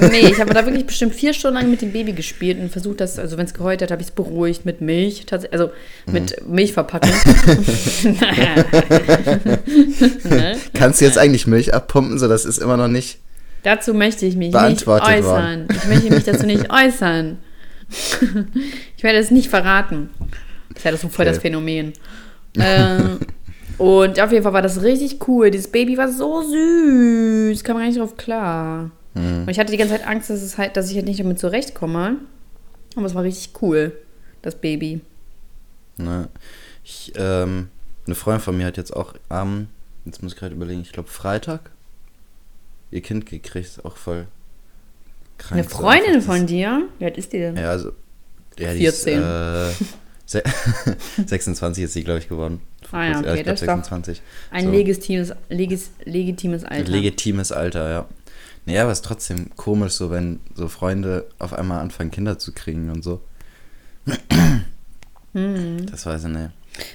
Nee, 0.02 0.28
ich 0.32 0.40
habe 0.40 0.54
da 0.54 0.66
wirklich 0.66 0.86
bestimmt 0.86 1.14
vier 1.14 1.34
Stunden 1.34 1.58
lang 1.58 1.70
mit 1.70 1.82
dem 1.82 1.92
Baby 1.92 2.14
gespielt 2.14 2.60
und 2.60 2.72
versucht, 2.72 3.02
das, 3.02 3.20
also 3.20 3.38
wenn 3.38 3.46
es 3.46 3.54
geheult 3.54 3.82
hat, 3.82 3.92
habe 3.92 4.02
ich 4.02 4.08
es 4.08 4.14
beruhigt 4.14 4.66
mit 4.66 4.82
Milch, 4.82 5.26
also 5.52 5.70
mit 6.12 6.42
mhm. 6.42 6.56
Milchverpackung. 6.56 7.12
ne? 10.24 10.58
Kannst 10.74 11.02
du 11.02 11.06
jetzt 11.06 11.18
eigentlich 11.18 11.46
Milch 11.48 11.74
abpumpen, 11.74 12.18
so 12.18 12.28
das 12.28 12.46
ist 12.46 12.58
immer 12.58 12.78
noch 12.78 12.88
nicht. 12.88 13.20
Dazu 13.64 13.94
möchte 13.94 14.26
ich 14.26 14.36
mich 14.36 14.54
nicht 14.54 14.88
äußern. 14.88 15.24
Worden. 15.24 15.68
Ich 15.72 15.86
möchte 15.86 16.14
mich 16.14 16.24
dazu 16.24 16.46
nicht 16.46 16.72
äußern. 16.72 17.38
ich 18.96 19.04
werde 19.04 19.18
es 19.18 19.32
nicht 19.32 19.50
verraten. 19.50 20.10
Das 20.70 20.78
ist 20.78 20.84
ja 20.84 20.92
das 20.92 21.02
so 21.02 21.10
voll 21.10 21.26
das 21.26 21.40
Phänomen. 21.40 21.94
ähm, 22.60 23.20
und 23.78 24.20
auf 24.20 24.32
jeden 24.32 24.44
Fall 24.44 24.54
war 24.54 24.62
das 24.62 24.82
richtig 24.82 25.28
cool. 25.28 25.52
Dieses 25.52 25.70
Baby 25.70 25.98
war 25.98 26.12
so 26.12 26.42
süß. 26.42 27.64
Kam 27.64 27.78
gar 27.78 27.86
nicht 27.86 28.00
drauf 28.00 28.18
klar. 28.18 28.92
Mhm. 29.14 29.42
Und 29.42 29.50
ich 29.50 29.60
hatte 29.60 29.72
die 29.72 29.78
ganze 29.78 29.96
Zeit 29.96 30.08
Angst, 30.08 30.30
dass, 30.30 30.42
es 30.42 30.58
halt, 30.58 30.78
dass 30.78 30.90
ich 30.90 30.96
halt 30.96 31.06
nicht 31.06 31.20
damit 31.20 31.40
zurechtkomme. 31.40 32.18
Aber 32.96 33.06
es 33.06 33.16
war 33.16 33.24
richtig 33.24 33.62
cool, 33.62 33.92
das 34.42 34.56
Baby. 34.56 35.02
Na, 35.98 36.30
ich, 36.84 37.14
ähm, 37.18 37.70
eine 38.06 38.16
Freundin 38.16 38.42
von 38.42 38.58
mir 38.58 38.66
hat 38.66 38.78
jetzt 38.78 38.96
auch 38.96 39.14
am, 39.30 39.68
jetzt 40.06 40.24
muss 40.24 40.34
ich 40.34 40.40
gerade 40.40 40.56
überlegen, 40.56 40.82
ich 40.82 40.92
glaube 40.92 41.10
Freitag 41.10 41.72
ihr 42.92 43.02
Kind 43.02 43.26
gekriegt. 43.26 43.84
Auch 43.84 43.98
voll 43.98 44.28
krank. 45.38 45.60
Eine 45.60 45.70
Freundin 45.70 46.22
von 46.22 46.48
dir? 46.48 46.88
Wie 47.00 47.06
alt 47.06 47.18
ist 47.18 47.34
die 47.34 47.40
denn? 47.40 47.58
Ja, 47.58 47.72
also. 47.72 47.92
Ja, 48.58 48.70
14. 48.72 48.80
Die 48.80 48.86
ist, 48.86 49.08
äh, 49.08 49.86
26 50.26 51.84
ist 51.84 51.94
sie, 51.94 52.04
glaube 52.04 52.20
ich, 52.20 52.28
geworden. 52.28 52.62
Ah 52.92 53.06
ja, 53.06 53.20
okay, 53.20 53.44
das 53.44 53.62
ist 53.62 53.68
26. 53.68 54.22
ein 54.52 54.66
so. 54.66 54.72
legitimes, 54.72 55.34
legis, 55.50 55.92
legitimes 56.04 56.64
Alter. 56.64 56.92
Legitimes 56.92 57.52
Alter, 57.52 57.90
ja. 57.90 58.06
Naja, 58.66 58.84
aber 58.84 58.92
es 58.92 59.00
ist 59.00 59.06
trotzdem 59.06 59.56
komisch, 59.56 59.94
so 59.94 60.10
wenn 60.10 60.40
so 60.56 60.68
Freunde 60.68 61.28
auf 61.38 61.54
einmal 61.54 61.80
anfangen, 61.80 62.12
Kinder 62.12 62.40
zu 62.40 62.52
kriegen 62.52 62.90
und 62.90 63.04
so. 63.04 63.22
Hm. 65.34 65.86
Das 65.92 66.06
weiß 66.06 66.24
ich 66.24 66.30
nicht. 66.30 66.52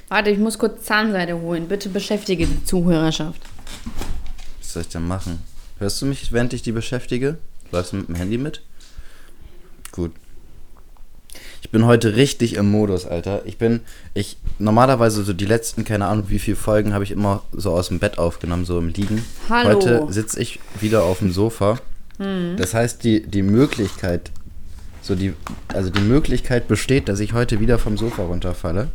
Warte, 0.08 0.30
ich 0.30 0.38
muss 0.38 0.58
kurz 0.58 0.84
Zahnseide 0.84 1.40
holen. 1.40 1.68
Bitte 1.68 1.88
beschäftige 1.88 2.46
die 2.46 2.64
Zuhörerschaft. 2.64 3.40
Was 4.58 4.72
soll 4.72 4.82
ich 4.82 4.88
denn 4.88 5.06
machen? 5.06 5.40
Hörst 5.78 6.00
du 6.02 6.06
mich, 6.06 6.32
während 6.32 6.52
ich 6.52 6.62
die 6.62 6.72
beschäftige? 6.72 7.38
Läufst 7.70 7.92
du 7.92 7.98
mit 7.98 8.08
dem 8.08 8.14
Handy 8.14 8.38
mit? 8.38 8.62
Gut. 9.92 10.12
Ich 11.62 11.70
bin 11.70 11.84
heute 11.86 12.16
richtig 12.16 12.54
im 12.54 12.70
Modus, 12.70 13.06
Alter. 13.06 13.42
Ich 13.44 13.58
bin, 13.58 13.80
ich, 14.14 14.38
normalerweise 14.58 15.22
so 15.22 15.32
die 15.32 15.44
letzten, 15.44 15.84
keine 15.84 16.06
Ahnung 16.06 16.24
wie 16.28 16.38
viele 16.38 16.56
Folgen, 16.56 16.94
habe 16.94 17.04
ich 17.04 17.10
immer 17.10 17.42
so 17.52 17.72
aus 17.72 17.88
dem 17.88 17.98
Bett 17.98 18.18
aufgenommen, 18.18 18.64
so 18.64 18.78
im 18.78 18.88
Liegen. 18.88 19.24
Hallo. 19.48 19.76
Heute 19.76 20.06
sitze 20.10 20.40
ich 20.40 20.58
wieder 20.80 21.04
auf 21.04 21.18
dem 21.18 21.32
Sofa. 21.32 21.78
Das 22.56 22.74
heißt, 22.74 23.02
die, 23.02 23.22
die 23.22 23.40
Möglichkeit, 23.40 24.30
so 25.00 25.14
die, 25.14 25.32
also 25.68 25.88
die 25.88 26.02
Möglichkeit 26.02 26.68
besteht, 26.68 27.08
dass 27.08 27.18
ich 27.18 27.32
heute 27.32 27.60
wieder 27.60 27.78
vom 27.78 27.96
Sofa 27.96 28.24
runterfalle. 28.24 28.88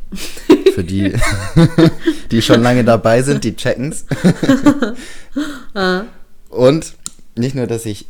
Für 0.76 0.84
die, 0.84 1.14
die 2.32 2.44
schon 2.44 2.62
lange 2.62 2.84
dabei 2.84 3.24
sind, 3.24 3.44
die 3.44 3.56
checken's. 3.56 4.06
Und 6.50 6.94
nicht 7.36 7.56
nur, 7.56 7.66
dass 7.66 7.88
ich 7.88 8.06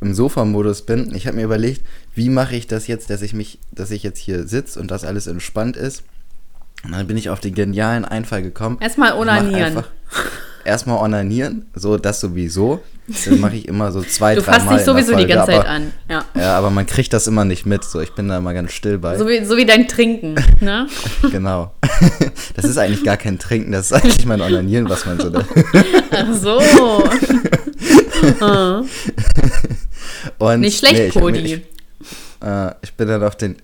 im 0.00 0.14
Sofa-Modus 0.14 0.82
bin, 0.82 1.14
ich 1.14 1.26
habe 1.26 1.36
mir 1.36 1.44
überlegt, 1.44 1.82
wie 2.14 2.28
mache 2.28 2.56
ich 2.56 2.66
das 2.66 2.86
jetzt, 2.86 3.10
dass 3.10 3.22
ich 3.22 3.34
mich, 3.34 3.58
dass 3.72 3.90
ich 3.90 4.02
jetzt 4.02 4.18
hier 4.18 4.46
sitze 4.46 4.78
und 4.78 4.90
das 4.90 5.04
alles 5.04 5.26
entspannt 5.26 5.76
ist. 5.76 6.02
Und 6.84 6.92
dann 6.92 7.06
bin 7.06 7.16
ich 7.16 7.30
auf 7.30 7.40
den 7.40 7.54
genialen 7.54 8.04
Einfall 8.04 8.42
gekommen. 8.42 8.78
Erstmal 8.80 9.14
onanieren. 9.14 9.82
Erstmal 10.64 10.98
onanieren, 10.98 11.66
so 11.74 11.96
das 11.96 12.20
sowieso. 12.20 12.82
Das 13.06 13.26
mache 13.38 13.54
ich 13.54 13.68
immer 13.68 13.92
so 13.92 14.02
zwei, 14.02 14.34
Du 14.34 14.42
drei 14.42 14.54
fasst 14.54 14.66
Mal 14.66 14.78
dich 14.78 14.80
in 14.80 14.94
der 14.94 14.94
sowieso 14.94 15.12
die 15.12 15.18
Folge, 15.18 15.34
ganze 15.34 15.52
Zeit 15.52 15.60
aber, 15.60 15.68
an. 15.68 15.92
Ja. 16.10 16.24
Ja, 16.34 16.58
aber 16.58 16.70
man 16.70 16.86
kriegt 16.86 17.12
das 17.12 17.28
immer 17.28 17.44
nicht 17.44 17.66
mit. 17.66 17.84
So, 17.84 18.00
ich 18.00 18.12
bin 18.14 18.28
da 18.28 18.38
immer 18.38 18.52
ganz 18.52 18.72
still 18.72 18.98
bei. 18.98 19.16
So 19.16 19.28
wie, 19.28 19.44
so 19.44 19.56
wie 19.56 19.64
dein 19.64 19.86
Trinken. 19.86 20.34
Ne? 20.60 20.88
Genau. 21.30 21.72
Das 22.56 22.64
ist 22.64 22.78
eigentlich 22.78 23.04
gar 23.04 23.16
kein 23.16 23.38
Trinken, 23.38 23.72
das 23.72 23.86
ist 23.86 23.92
eigentlich 23.92 24.26
mein 24.26 24.40
Onanieren, 24.40 24.88
was 24.88 25.06
man 25.06 25.20
so 25.20 25.30
da. 25.30 25.44
Ach 26.10 26.34
so. 26.34 26.60
Und, 30.38 30.60
Nicht 30.60 30.78
schlecht, 30.78 30.96
nee, 30.96 31.06
ich 31.08 31.14
Cody. 31.14 31.38
Ich, 31.38 31.52
äh, 32.44 32.74
ich 32.82 32.94
bin 32.94 33.08
dann 33.08 33.22
auf 33.22 33.36
den 33.36 33.56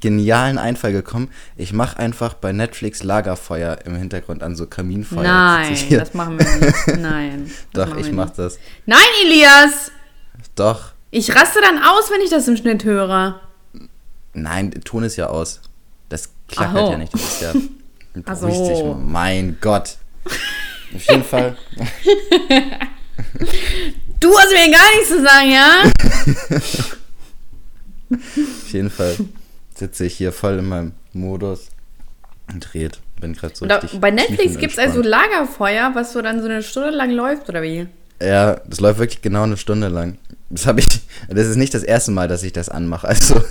genialen 0.00 0.58
Einfall 0.58 0.92
gekommen. 0.92 1.30
Ich 1.56 1.72
mache 1.72 1.98
einfach 1.98 2.34
bei 2.34 2.52
Netflix 2.52 3.02
Lagerfeuer 3.02 3.78
im 3.86 3.94
Hintergrund 3.94 4.42
an, 4.42 4.56
so 4.56 4.66
Kaminfeuer. 4.66 5.22
Nein, 5.22 5.76
das 5.90 6.12
machen 6.12 6.38
wir 6.38 6.66
nicht. 6.66 6.86
Nein. 7.00 7.50
Doch, 7.72 7.96
ich 7.96 8.06
wir 8.06 8.12
mach 8.12 8.26
nicht. 8.26 8.38
das. 8.38 8.58
Nein, 8.84 9.06
Elias! 9.24 9.90
Doch. 10.56 10.92
Ich 11.10 11.34
raste 11.34 11.60
dann 11.62 11.78
aus, 11.78 12.10
wenn 12.10 12.20
ich 12.20 12.30
das 12.30 12.48
im 12.48 12.56
Schnitt 12.56 12.84
höre. 12.84 13.40
Nein, 14.34 14.70
der 14.70 14.82
Ton 14.82 15.04
ist 15.04 15.16
ja 15.16 15.28
aus. 15.28 15.60
Das 16.08 16.30
klackert 16.48 16.86
so. 16.86 16.92
ja 16.92 16.98
nicht. 16.98 17.14
Das 17.14 17.22
ist 17.22 17.42
ja. 17.42 17.52
Mal. 18.84 18.94
Mein 18.96 19.58
Gott. 19.60 19.96
Auf 20.94 21.08
jeden 21.08 21.24
Fall. 21.24 21.56
Du 24.20 24.38
hast 24.38 24.50
mir 24.50 24.70
gar 24.70 24.88
nichts 24.94 25.08
zu 25.08 25.22
sagen, 25.22 25.50
ja? 25.50 25.82
Auf 28.12 28.72
jeden 28.72 28.90
Fall 28.90 29.16
sitze 29.74 30.04
ich 30.04 30.16
hier 30.16 30.32
voll 30.32 30.58
in 30.58 30.68
meinem 30.68 30.92
Modus 31.12 31.68
und 32.52 32.74
red. 32.74 33.00
Bin 33.20 33.34
gerade 33.34 33.54
so 33.54 33.64
richtig 33.64 34.00
bei 34.00 34.10
Netflix 34.10 34.58
gibt 34.58 34.72
es 34.72 34.78
also. 34.78 35.00
Lagerfeuer, 35.00 35.92
was 35.94 36.12
so 36.12 36.22
dann 36.22 36.40
so 36.40 36.46
eine 36.46 36.62
Stunde 36.62 36.90
lang 36.90 37.10
läuft, 37.10 37.48
oder 37.48 37.62
wie? 37.62 37.86
Ja, 38.20 38.60
das 38.66 38.80
läuft 38.80 38.98
wirklich 38.98 39.22
genau 39.22 39.44
eine 39.44 39.56
Stunde 39.56 39.88
lang. 39.88 40.18
Das 40.50 40.66
habe 40.66 40.80
ich. 40.80 40.86
Das 41.28 41.46
ist 41.46 41.56
nicht 41.56 41.72
das 41.72 41.82
erste 41.82 42.10
Mal, 42.10 42.28
dass 42.28 42.42
ich 42.42 42.52
das 42.52 42.68
anmache. 42.68 43.08
Also. 43.08 43.42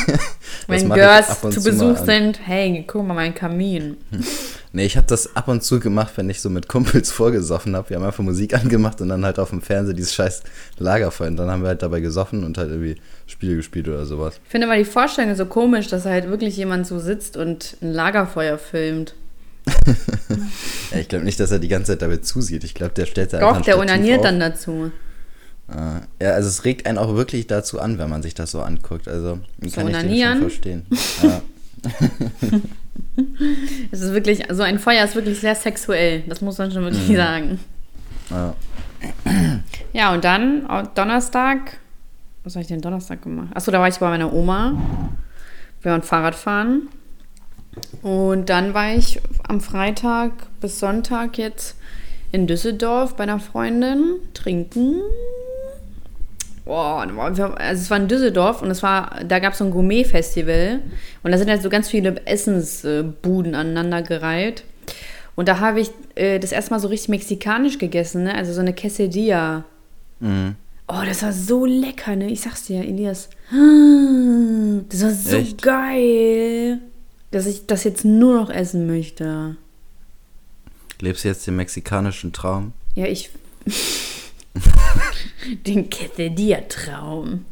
Wenn 0.66 0.90
Girls 0.90 1.40
zu 1.40 1.62
Besuch 1.62 1.98
sind, 1.98 2.40
hey, 2.44 2.84
guck 2.86 3.06
mal, 3.06 3.14
mein 3.14 3.34
Kamin. 3.34 3.96
Nee, 4.76 4.84
ich 4.84 4.98
habe 4.98 5.06
das 5.06 5.34
ab 5.36 5.48
und 5.48 5.64
zu 5.64 5.80
gemacht, 5.80 6.12
wenn 6.16 6.28
ich 6.28 6.42
so 6.42 6.50
mit 6.50 6.68
Kumpels 6.68 7.10
vorgesoffen 7.10 7.74
habe. 7.74 7.88
Wir 7.88 7.96
haben 7.96 8.04
einfach 8.04 8.22
Musik 8.22 8.52
angemacht 8.62 9.00
und 9.00 9.08
dann 9.08 9.24
halt 9.24 9.38
auf 9.38 9.48
dem 9.48 9.62
Fernseher 9.62 9.94
dieses 9.94 10.14
scheiß 10.14 10.42
Lagerfeuer. 10.76 11.28
Und 11.28 11.38
dann 11.38 11.50
haben 11.50 11.62
wir 11.62 11.68
halt 11.68 11.80
dabei 11.80 12.00
gesoffen 12.00 12.44
und 12.44 12.58
halt 12.58 12.68
irgendwie 12.68 12.96
Spiele 13.26 13.56
gespielt 13.56 13.88
oder 13.88 14.04
sowas. 14.04 14.38
Ich 14.44 14.50
finde 14.50 14.66
mal 14.66 14.76
die 14.76 14.84
Vorstellung 14.84 15.34
so 15.34 15.46
komisch, 15.46 15.88
dass 15.88 16.04
halt 16.04 16.28
wirklich 16.28 16.58
jemand 16.58 16.86
so 16.86 16.98
sitzt 16.98 17.38
und 17.38 17.78
ein 17.80 17.94
Lagerfeuer 17.94 18.58
filmt. 18.58 19.14
Ja, 20.90 20.98
ich 20.98 21.08
glaube 21.08 21.24
nicht, 21.24 21.40
dass 21.40 21.50
er 21.50 21.58
die 21.58 21.68
ganze 21.68 21.92
Zeit 21.92 22.02
dabei 22.02 22.18
zusieht. 22.18 22.62
Ich 22.62 22.74
glaube, 22.74 22.92
der 22.92 23.06
stellt 23.06 23.32
da 23.32 23.38
einfach 23.38 23.56
Doch, 23.56 23.64
der 23.64 23.78
auf. 24.18 24.22
dann 24.22 24.38
dazu. 24.38 24.92
Äh, 25.68 26.24
Ja, 26.24 26.32
also 26.32 26.48
es 26.48 26.64
regt 26.64 26.86
einen 26.86 26.98
auch 26.98 27.14
wirklich 27.14 27.46
dazu 27.46 27.80
an, 27.80 27.98
wenn 27.98 28.10
man 28.10 28.22
sich 28.22 28.34
das 28.34 28.50
so 28.50 28.60
anguckt. 28.60 29.08
Also 29.08 29.38
Zu 29.66 29.70
kann 29.70 29.88
ich 29.88 29.96
den 29.96 30.22
schon 30.22 30.40
verstehen. 30.40 30.86
Ja. 31.22 31.42
Es 33.90 34.00
ist 34.00 34.12
wirklich, 34.12 34.42
so 34.50 34.62
ein 34.62 34.78
Feuer 34.78 35.04
ist 35.04 35.14
wirklich 35.14 35.40
sehr 35.40 35.54
sexuell. 35.54 36.22
Das 36.26 36.40
muss 36.40 36.58
man 36.58 36.70
schon 36.70 36.82
wirklich 36.84 37.08
Mhm. 37.08 37.16
sagen. 37.16 37.60
Ja. 38.30 38.54
Ja, 39.92 40.12
und 40.14 40.24
dann 40.24 40.68
au- 40.68 40.82
Donnerstag. 40.94 41.78
Was 42.44 42.54
habe 42.54 42.62
ich 42.62 42.68
denn 42.68 42.80
Donnerstag 42.80 43.22
gemacht? 43.22 43.48
Achso, 43.54 43.70
da 43.70 43.80
war 43.80 43.88
ich 43.88 43.98
bei 43.98 44.08
meiner 44.08 44.32
Oma. 44.32 44.74
Wir 45.82 45.92
waren 45.92 46.02
Fahrrad 46.02 46.34
fahren. 46.34 46.88
Und 48.02 48.48
dann 48.48 48.72
war 48.74 48.94
ich 48.94 49.20
am 49.46 49.60
Freitag 49.60 50.32
bis 50.60 50.78
Sonntag 50.78 51.38
jetzt 51.38 51.76
in 52.32 52.46
Düsseldorf 52.46 53.16
bei 53.16 53.24
einer 53.24 53.38
Freundin 53.40 54.14
trinken. 54.34 55.00
Boah, 56.66 57.06
also 57.18 57.54
es 57.58 57.90
war 57.90 57.96
in 57.96 58.08
Düsseldorf 58.08 58.60
und 58.60 58.72
es 58.72 58.82
war, 58.82 59.20
da 59.24 59.38
gab 59.38 59.52
es 59.52 59.60
so 59.60 59.64
ein 59.64 59.70
Gourmet-Festival 59.70 60.80
und 61.22 61.30
da 61.30 61.38
sind 61.38 61.48
halt 61.48 61.62
so 61.62 61.70
ganz 61.70 61.88
viele 61.88 62.26
Essensbuden 62.26 63.54
aneinandergereiht. 63.54 64.64
Und 65.36 65.46
da 65.46 65.60
habe 65.60 65.80
ich 65.80 65.92
äh, 66.16 66.40
das 66.40 66.50
erste 66.50 66.72
Mal 66.72 66.80
so 66.80 66.88
richtig 66.88 67.08
mexikanisch 67.08 67.78
gegessen, 67.78 68.24
ne? 68.24 68.34
Also 68.34 68.52
so 68.52 68.60
eine 68.60 68.72
Quesadilla. 68.72 69.64
Mhm. 70.18 70.56
Oh, 70.88 71.02
das 71.06 71.22
war 71.22 71.32
so 71.32 71.66
lecker, 71.66 72.16
ne? 72.16 72.30
Ich 72.30 72.40
sag's 72.40 72.64
dir, 72.64 72.80
Elias. 72.80 73.28
Das 73.50 75.02
war 75.02 75.10
so 75.12 75.36
Echt? 75.36 75.62
geil, 75.62 76.80
dass 77.30 77.46
ich 77.46 77.66
das 77.66 77.84
jetzt 77.84 78.04
nur 78.04 78.34
noch 78.34 78.50
essen 78.50 78.88
möchte. 78.88 79.56
Lebst 81.00 81.22
du 81.22 81.28
jetzt 81.28 81.46
den 81.46 81.54
mexikanischen 81.54 82.32
Traum? 82.32 82.72
Ja, 82.96 83.06
ich. 83.06 83.30
Den 85.66 85.90
Quesadilla-Traum. 85.90 87.44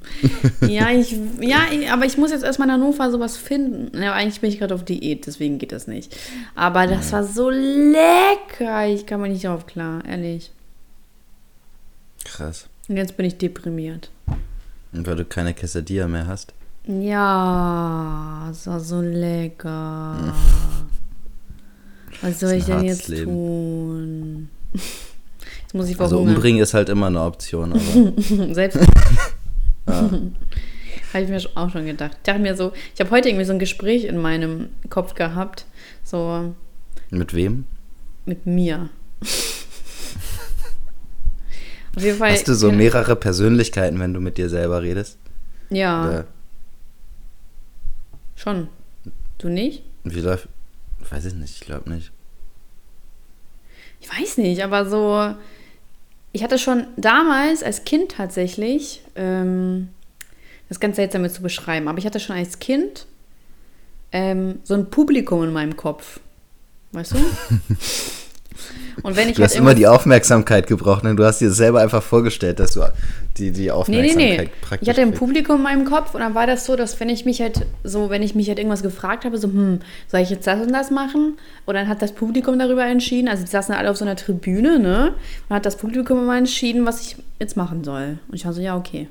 ja, 0.67 0.91
ich, 0.91 1.17
ja, 1.41 1.67
ich, 1.71 1.91
aber 1.91 2.05
ich 2.07 2.17
muss 2.19 2.31
jetzt 2.31 2.45
erstmal 2.45 2.69
in 2.69 2.75
Hannover 2.75 3.11
sowas 3.11 3.37
finden. 3.37 4.03
Ja, 4.03 4.13
eigentlich 4.15 4.41
bin 4.41 4.51
ich 4.51 4.59
gerade 4.59 4.75
auf 4.75 4.85
Diät, 4.85 5.27
deswegen 5.27 5.59
geht 5.59 5.73
das 5.73 5.87
nicht. 5.87 6.17
Aber 6.55 6.87
das 6.87 7.13
war 7.13 7.25
so 7.25 7.51
lecker. 7.51 8.87
Ich 8.87 9.07
kann 9.07 9.21
mir 9.21 9.29
nicht 9.29 9.45
darauf 9.45 9.67
klar, 9.67 10.05
ehrlich. 10.05 10.51
Krass. 12.25 12.69
Und 12.89 12.97
jetzt 12.97 13.17
bin 13.17 13.27
ich 13.27 13.39
deprimiert. 13.39 14.11
Und 14.93 15.07
weil 15.07 15.17
du 15.17 15.25
keine 15.25 15.55
Quesadilla 15.55 16.07
mehr 16.09 16.27
hast? 16.27 16.53
Ja, 16.87 18.49
es 18.51 18.67
war 18.67 18.81
so 18.81 19.01
lecker. 19.01 20.35
Was 22.23 22.41
soll 22.41 22.53
ich 22.53 22.65
denn 22.65 22.85
jetzt 22.85 23.09
Leben. 23.09 23.25
tun? 23.25 24.49
Muss 25.75 25.89
ich 25.89 25.99
Also 26.01 26.17
verhungern. 26.17 26.37
umbringen 26.37 26.63
ist 26.63 26.73
halt 26.73 26.89
immer 26.89 27.09
eine 27.09 27.21
Option, 27.21 27.73
aber 27.73 28.53
Selbst. 28.55 28.79
Habe 29.87 31.23
ich 31.23 31.29
mir 31.29 31.41
auch 31.57 31.71
schon 31.71 31.85
gedacht. 31.85 32.13
Ich 32.17 32.23
dachte 32.23 32.41
mir 32.41 32.57
so, 32.57 32.73
ich 32.95 33.01
habe 33.01 33.11
heute 33.11 33.29
irgendwie 33.29 33.45
so 33.45 33.53
ein 33.53 33.59
Gespräch 33.59 34.05
in 34.05 34.17
meinem 34.19 34.69
Kopf 34.89 35.15
gehabt, 35.15 35.67
so 36.05 36.55
mit 37.11 37.35
wem? 37.35 37.67
mit 38.27 38.47
mir. 38.47 38.89
Auf 41.97 42.03
jeden 42.03 42.19
Fall. 42.19 42.33
Hast 42.33 42.49
du 42.49 42.55
so 42.55 42.71
ja, 42.71 42.75
mehrere 42.75 43.17
Persönlichkeiten, 43.17 44.01
wenn 44.01 44.15
du 44.15 44.21
mit 44.21 44.39
dir 44.39 44.49
selber 44.49 44.83
redest? 44.83 45.19
Ja, 45.71 46.05
Oder 46.09 46.25
schon. 48.37 48.69
Du 49.39 49.49
nicht? 49.49 49.83
wie 50.05 50.21
läuft? 50.21 50.49
Weiß 51.11 51.25
ich 51.27 51.35
nicht, 51.35 51.55
ich 51.61 51.67
glaube 51.67 51.91
nicht. 51.91 52.13
Ich 54.01 54.09
weiß 54.11 54.39
nicht, 54.39 54.63
aber 54.63 54.89
so. 54.89 55.35
Ich 56.35 56.43
hatte 56.43 56.59
schon 56.59 56.89
damals 56.97 57.63
als 57.63 57.85
Kind 57.85 58.11
tatsächlich, 58.11 59.03
ähm, 59.15 59.91
das 60.69 60.79
ist 60.79 60.81
ganz 60.81 60.97
seltsam 60.97 61.23
jetzt 61.23 61.37
zu 61.37 61.43
beschreiben, 61.43 61.87
aber 61.87 61.99
ich 61.99 62.07
hatte 62.07 62.19
schon 62.19 62.35
als 62.35 62.59
Kind 62.59 63.07
ähm, 64.11 64.59
so 64.65 64.75
ein 64.75 64.91
Publikum 64.91 65.45
in 65.45 65.53
meinem 65.53 65.77
Kopf. 65.77 66.19
Weißt 66.91 67.13
du? 67.13 67.19
Und 69.03 69.17
wenn 69.17 69.29
ich 69.29 69.35
Du 69.37 69.43
halt 69.43 69.51
hast 69.51 69.57
immer 69.59 69.75
die 69.75 69.87
Aufmerksamkeit 69.87 70.67
gebraucht, 70.67 71.03
ne? 71.05 71.15
Du 71.15 71.25
hast 71.25 71.41
dir 71.41 71.51
selber 71.51 71.81
einfach 71.81 72.03
vorgestellt, 72.03 72.61
dass 72.61 72.73
du 72.73 72.81
die, 73.37 73.51
die 73.51 73.63
Nee, 73.63 73.65
nee, 73.67 73.71
Aufmerksamkeit 73.71 74.39
nee. 74.39 74.51
praktisch 74.61 74.83
Ich 74.83 74.89
hatte 74.89 75.03
ein. 75.03 75.13
Publikum 75.13 75.57
in 75.57 75.63
meinem 75.63 75.85
Kopf 75.85 76.15
und 76.15 76.21
dann 76.21 76.35
war 76.35 76.47
das 76.47 76.65
so, 76.67 76.77
dass 76.77 76.99
wenn 77.01 77.09
ich 77.09 77.25
mich 77.25 77.41
halt 77.41 77.67
so, 77.83 78.11
wenn 78.11 78.23
ich 78.23 78.35
mich 78.35 78.49
halt 78.49 78.59
irgendwas 78.59 78.83
gefragt 78.83 79.25
habe, 79.25 79.37
so, 79.39 79.49
hm, 79.49 79.81
soll 80.09 80.21
ich 80.21 80.31
jetzt 80.31 80.47
das 80.47 80.61
und 80.61 80.73
das 80.73 80.91
machen? 80.91 81.37
Und 81.67 81.75
dann 81.75 81.89
hat 81.89 82.03
das 82.03 82.13
Publikum 82.13 82.59
darüber 82.59 82.85
entschieden, 82.87 83.29
also 83.29 83.45
die 83.45 83.51
saßen 83.51 83.75
alle 83.75 83.91
auf 83.91 83.97
so 83.97 84.05
einer 84.05 84.17
Tribüne, 84.17 84.79
ne? 84.79 85.15
Und 85.49 85.57
hat 85.57 85.67
das 85.67 85.77
Publikum 85.77 86.19
immer 86.19 86.37
entschieden, 86.39 86.87
was 86.87 87.01
ich 87.01 87.17
jetzt 87.41 87.57
machen 87.57 87.83
soll. 87.85 88.19
Und 88.29 88.35
ich 88.35 88.45
war 88.45 88.53
so, 88.53 88.61
ja, 88.61 88.77
okay. 88.77 89.09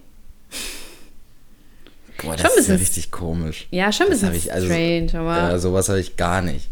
Boah, 2.22 2.36
das 2.38 2.56
ist 2.58 2.70
ja 2.70 2.76
richtig 2.76 3.12
komisch. 3.12 3.68
Ja, 3.72 3.92
schon 3.92 4.06
ein 4.08 4.12
bisschen 4.12 4.30
also- 4.52 4.68
strange, 4.68 5.10
aber 5.16 5.36
Ja, 5.38 5.60
sowas 5.60 5.90
habe 5.90 6.00
ich 6.00 6.16
gar 6.16 6.42
nicht. 6.42 6.70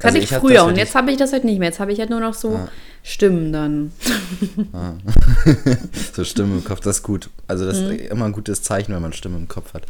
Das 0.00 0.08
hatte 0.12 0.18
ich 0.22 0.32
hab 0.32 0.40
früher 0.40 0.64
und 0.64 0.76
jetzt 0.76 0.94
habe 0.94 1.10
ich 1.10 1.16
das 1.16 1.32
halt 1.32 1.44
nicht 1.44 1.58
mehr. 1.58 1.68
Jetzt 1.68 1.80
habe 1.80 1.92
ich 1.92 1.98
halt 1.98 2.10
nur 2.10 2.20
noch 2.20 2.34
so 2.34 2.52
Ja. 2.54 2.68
Stimmen 3.02 3.52
dann. 3.52 3.92
so 6.14 6.24
Stimme 6.24 6.56
im 6.56 6.64
Kopf, 6.64 6.80
das 6.80 6.98
ist 6.98 7.02
gut. 7.02 7.30
Also 7.48 7.64
das 7.66 7.78
Mhm. 7.80 7.90
ist 7.92 8.10
immer 8.10 8.24
ein 8.26 8.32
gutes 8.32 8.62
Zeichen, 8.62 8.94
wenn 8.94 9.02
man 9.02 9.12
Stimme 9.12 9.36
im 9.36 9.48
Kopf 9.48 9.74
hat. 9.74 9.84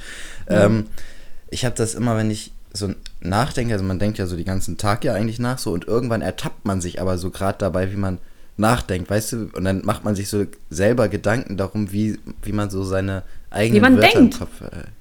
Ähm, 0.49 0.87
ich 1.51 1.65
habe 1.65 1.75
das 1.77 1.95
immer, 1.95 2.17
wenn 2.17 2.31
ich 2.31 2.53
so 2.73 2.95
nachdenke, 3.21 3.75
also 3.75 3.85
man 3.85 3.99
denkt 3.99 4.19
ja 4.19 4.27
so 4.27 4.37
die 4.37 4.45
ganzen 4.45 4.79
Tag 4.79 5.05
ja 5.05 5.13
eigentlich 5.15 5.39
nach 5.39 5.59
so 5.59 5.73
und 5.73 5.87
irgendwann 5.87 6.23
ertappt 6.23 6.65
man 6.65 6.81
sich 6.81 7.01
aber 7.01 7.19
so 7.19 7.31
gerade 7.31 7.59
dabei, 7.59 7.93
wie 7.93 7.97
man 7.97 8.19
nachdenkt, 8.57 9.11
weißt 9.11 9.33
du, 9.33 9.37
und 9.55 9.65
dann 9.65 9.85
macht 9.85 10.05
man 10.05 10.15
sich 10.15 10.29
so 10.29 10.47
selber 10.71 11.09
Gedanken 11.09 11.57
darum, 11.57 11.93
wie, 11.93 12.19
wie 12.43 12.53
man 12.53 12.71
so 12.71 12.83
seine 12.85 13.23
eigenen 13.51 13.77
Wie 13.77 13.81
man 13.81 13.97
Wörter 13.99 14.19
denkt. 14.19 14.35
im 14.35 14.39
Kopf. 14.41 14.61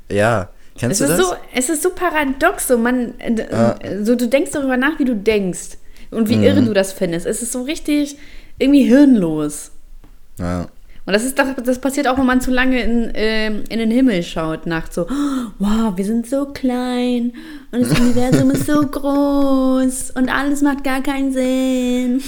Äh, 0.10 0.16
ja, 0.16 0.50
kennst 0.78 1.00
Es 1.02 1.08
du 1.08 1.14
ist, 1.14 1.20
das? 1.20 1.28
so, 1.30 1.36
es 1.54 1.70
ist 1.70 1.84
so 1.84 1.90
paradox, 1.92 2.68
so, 2.68 2.78
man, 2.78 3.14
Ja. 3.52 3.76
so 4.04 4.16
du 4.16 4.28
denkst 4.28 4.52
darüber 4.52 4.78
nach, 4.78 5.00
wie 5.00 5.06
du 5.06 5.16
denkst 5.16 5.78
und 6.12 6.30
wie 6.30 6.38
Mhm. 6.38 6.44
irre 6.44 6.62
du 6.64 6.74
das 6.74 6.94
findest. 6.94 7.26
Es 7.26 7.42
ist 7.42 7.52
so 7.52 7.62
richtig 7.64 8.18
irgendwie 8.60 8.84
hirnlos. 8.84 9.72
ja. 10.40 10.68
Und 11.04 11.14
das 11.14 11.24
ist 11.26 11.40
doch, 11.40 11.48
das 11.66 11.80
passiert 11.82 12.08
auch, 12.08 12.20
wenn 12.20 12.28
man 12.28 12.42
zu 12.42 12.52
lange 12.52 12.80
in, 12.84 13.12
ähm, 13.16 13.64
in 13.70 13.80
den 13.80 13.90
Himmel 13.90 14.22
schaut, 14.22 14.68
nachts 14.68 14.94
so, 14.94 15.08
wow, 15.58 15.94
wir 15.96 16.06
sind 16.06 16.30
so 16.30 16.46
klein 16.46 17.34
und 17.72 17.82
das 17.82 18.00
Universum 18.00 18.52
ist 18.52 18.68
so 18.68 18.82
groß 18.88 20.12
und 20.12 20.30
alles 20.30 20.62
macht 20.62 20.84
gar 20.84 21.02
keinen 21.02 21.34
Sinn. 21.34 22.22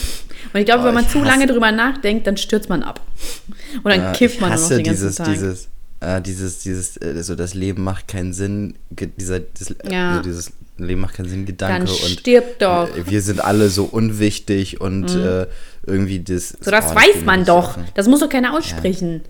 Und 0.53 0.59
ich 0.59 0.65
glaube, 0.65 0.81
Oh, 0.81 0.85
wenn 0.88 0.95
man 0.95 1.03
ich 1.03 1.12
zu 1.12 1.19
lange 1.19 1.45
drüber 1.45 1.71
nachdenkt, 1.71 2.25
dann 2.25 2.35
stürzt 2.35 2.67
man 2.67 2.81
ab. 2.81 3.00
Und 3.83 3.91
dann 3.91 4.00
Ja, 4.01 4.12
kifft 4.12 4.35
ich 4.35 4.41
man 4.41 4.50
noch 4.50 4.57
hasse 4.57 4.77
den 4.77 4.85
ganzen 4.85 5.01
dieses, 5.01 5.15
Tag. 5.17 5.27
dieses, 5.27 5.69
äh, 6.03 6.22
dieses, 6.22 6.60
dieses, 6.60 6.98
äh, 6.98 7.24
so 7.24 7.36
das 7.36 7.53
Leben 7.53 7.83
macht 7.83 8.07
keinen 8.07 8.33
Sinn, 8.33 8.75
dieser, 8.89 9.39
das, 9.39 9.74
Ja. 9.89 10.15
so 10.17 10.22
dieses 10.22 10.51
Leben 10.77 11.01
macht 11.01 11.15
keinen 11.15 11.29
Sinn, 11.29 11.45
dann 11.45 11.86
Gedanke 11.86 11.91
und 11.91 12.19
stirb 12.19 12.60
doch. 12.60 12.93
Mhm. 12.95 13.01
äh, 13.01 13.12
wir 13.12 13.22
sind 13.22 13.43
alle 13.43 13.69
so 13.69 13.86
unwichtig 13.86 14.81
und 14.81 15.13
äh, 15.15 15.48
irgendwie 15.86 16.19
das. 16.19 16.50
So, 16.62 16.72
das 16.72 16.91
oh, 16.91 16.95
weiß 16.95 17.24
man 17.25 17.45
doch. 17.45 17.75
so. 17.75 17.81
Das 17.95 18.07
muss 18.07 18.19
doch 18.22 18.29
keiner 18.29 18.53
aussprechen. 18.57 19.22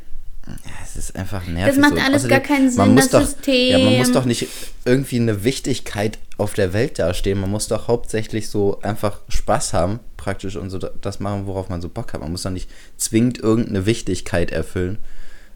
Ja, 0.45 0.53
es 0.83 0.97
ist 0.97 1.15
einfach 1.15 1.47
nervig. 1.47 1.79
macht 1.79 1.91
so. 1.91 1.95
Und 1.95 2.05
alles 2.05 2.27
gar 2.27 2.39
keinen 2.41 2.69
Sinn, 2.69 2.77
man 2.77 2.93
muss 2.95 3.07
das 3.09 3.21
doch, 3.21 3.29
System. 3.29 3.71
Ja, 3.71 3.79
man 3.79 3.97
muss 3.97 4.11
doch 4.11 4.25
nicht 4.25 4.47
irgendwie 4.83 5.17
eine 5.17 5.43
Wichtigkeit 5.45 6.17
auf 6.37 6.53
der 6.53 6.73
Welt 6.73 6.99
dastehen. 6.99 7.39
Man 7.39 7.49
muss 7.49 7.67
doch 7.69 7.87
hauptsächlich 7.87 8.49
so 8.49 8.79
einfach 8.81 9.19
Spaß 9.29 9.71
haben, 9.71 9.99
praktisch, 10.17 10.57
und 10.57 10.69
so 10.69 10.79
da- 10.79 10.91
das 11.01 11.19
machen, 11.21 11.45
worauf 11.47 11.69
man 11.69 11.81
so 11.81 11.87
Bock 11.87 12.11
hat. 12.13 12.19
Man 12.21 12.31
muss 12.31 12.43
doch 12.43 12.51
nicht 12.51 12.69
zwingend 12.97 13.39
irgendeine 13.39 13.85
Wichtigkeit 13.85 14.51
erfüllen 14.51 14.97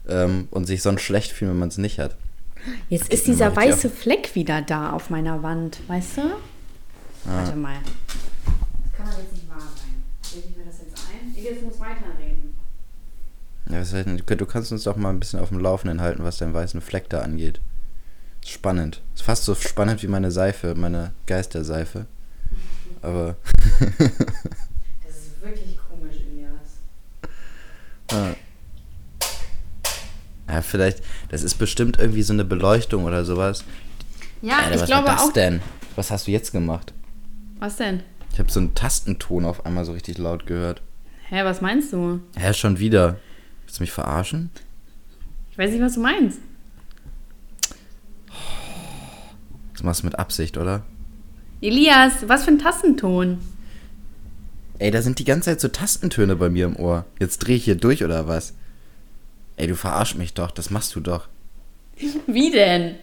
ähm, 0.08 0.48
und 0.50 0.66
sich 0.66 0.82
sonst 0.82 1.02
schlecht 1.02 1.32
fühlen, 1.32 1.52
wenn 1.52 1.58
man 1.58 1.68
es 1.68 1.78
nicht 1.78 1.98
hat. 1.98 2.16
Jetzt 2.88 3.12
ist 3.12 3.26
dieser 3.26 3.54
weiße 3.54 3.88
Fleck 3.88 4.34
wieder 4.34 4.62
da 4.62 4.92
auf 4.92 5.10
meiner 5.10 5.42
Wand, 5.42 5.80
weißt 5.88 6.18
du? 6.18 6.22
Warte 7.24 7.56
mal. 7.56 7.76
Das 7.84 8.92
kann 8.96 9.06
doch 9.06 9.18
jetzt 9.18 9.32
nicht 9.32 9.48
wahr 9.48 9.58
sein. 9.60 10.02
Bilde 10.32 10.48
ich 10.50 10.56
mir 10.56 10.64
das 10.64 10.80
jetzt 10.80 11.00
ein? 11.08 11.36
Elias 11.36 11.62
muss 11.62 11.78
weiterreden. 11.78 12.54
Ja, 13.68 13.80
was 13.80 13.92
heißt 13.92 14.06
denn, 14.06 14.22
du 14.26 14.46
kannst 14.46 14.72
uns 14.72 14.84
doch 14.84 14.96
mal 14.96 15.10
ein 15.10 15.20
bisschen 15.20 15.40
auf 15.40 15.50
dem 15.50 15.58
Laufenden 15.58 16.00
halten, 16.00 16.24
was 16.24 16.38
deinen 16.38 16.54
weißen 16.54 16.80
Fleck 16.80 17.08
da 17.10 17.20
angeht. 17.20 17.60
Ist 18.42 18.50
spannend. 18.50 19.02
Ist 19.14 19.22
fast 19.22 19.44
so 19.44 19.54
spannend 19.54 20.02
wie 20.02 20.08
meine 20.08 20.30
Seife, 20.30 20.74
meine 20.74 21.12
Geisterseife. 21.26 22.06
Aber. 23.02 23.36
Das 23.80 25.16
ist 25.16 25.42
wirklich 25.42 25.78
komisch, 25.88 26.16
Elias. 26.30 26.50
Ah. 28.10 28.34
Ja, 30.48 30.62
vielleicht, 30.62 31.02
das 31.28 31.42
ist 31.42 31.56
bestimmt 31.56 31.98
irgendwie 31.98 32.22
so 32.22 32.32
eine 32.32 32.44
Beleuchtung 32.44 33.04
oder 33.04 33.24
sowas. 33.24 33.64
Ja, 34.40 34.58
Alter, 34.58 34.74
ich 34.76 34.80
was 34.82 34.88
glaube 34.88 35.06
war 35.08 35.14
das 35.16 35.24
auch. 35.24 35.32
denn? 35.32 35.60
Was 35.96 36.10
hast 36.10 36.26
du 36.26 36.30
jetzt 36.30 36.52
gemacht? 36.52 36.92
Was 37.58 37.76
denn? 37.76 38.02
Ich 38.32 38.38
habe 38.38 38.50
so 38.50 38.60
einen 38.60 38.74
Tastenton 38.74 39.44
auf 39.44 39.66
einmal 39.66 39.84
so 39.84 39.92
richtig 39.92 40.16
laut 40.18 40.46
gehört. 40.46 40.80
Hä, 41.28 41.44
was 41.44 41.60
meinst 41.60 41.92
du? 41.92 42.20
Hä, 42.36 42.54
schon 42.54 42.78
wieder? 42.78 43.16
Willst 43.64 43.78
du 43.78 43.82
mich 43.82 43.92
verarschen? 43.92 44.50
Ich 45.50 45.58
weiß 45.58 45.70
nicht, 45.72 45.82
was 45.82 45.94
du 45.94 46.00
meinst. 46.00 46.38
Das 49.72 49.82
machst 49.82 50.02
du 50.02 50.06
mit 50.06 50.18
Absicht, 50.18 50.56
oder? 50.56 50.84
Elias, 51.60 52.12
was 52.28 52.44
für 52.44 52.50
ein 52.52 52.58
Tastenton? 52.58 53.38
Ey, 54.78 54.90
da 54.90 55.02
sind 55.02 55.18
die 55.18 55.24
ganze 55.24 55.50
Zeit 55.50 55.60
so 55.60 55.68
Tastentöne 55.68 56.36
bei 56.36 56.48
mir 56.48 56.66
im 56.66 56.76
Ohr. 56.76 57.04
Jetzt 57.18 57.38
dreh 57.38 57.56
ich 57.56 57.64
hier 57.64 57.74
durch 57.74 58.04
oder 58.04 58.28
was? 58.28 58.54
Ey, 59.58 59.66
du 59.66 59.74
verarsch 59.74 60.14
mich 60.14 60.34
doch, 60.34 60.52
das 60.52 60.70
machst 60.70 60.94
du 60.94 61.00
doch. 61.00 61.26
Wie 62.28 62.52
denn? 62.52 62.94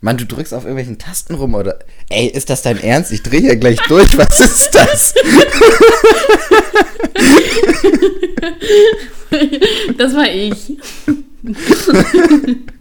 Mann, 0.00 0.16
du 0.16 0.24
drückst 0.24 0.54
auf 0.54 0.62
irgendwelchen 0.62 0.98
Tasten 0.98 1.34
rum 1.34 1.54
oder. 1.54 1.80
Ey, 2.08 2.28
ist 2.28 2.48
das 2.50 2.62
dein 2.62 2.80
Ernst? 2.80 3.10
Ich 3.10 3.24
dreh 3.24 3.40
hier 3.40 3.56
gleich 3.56 3.78
durch. 3.88 4.16
Was 4.16 4.40
ist 4.40 4.74
das? 4.74 5.14
Das 9.96 10.14
war 10.14 10.28
ich. 10.28 10.76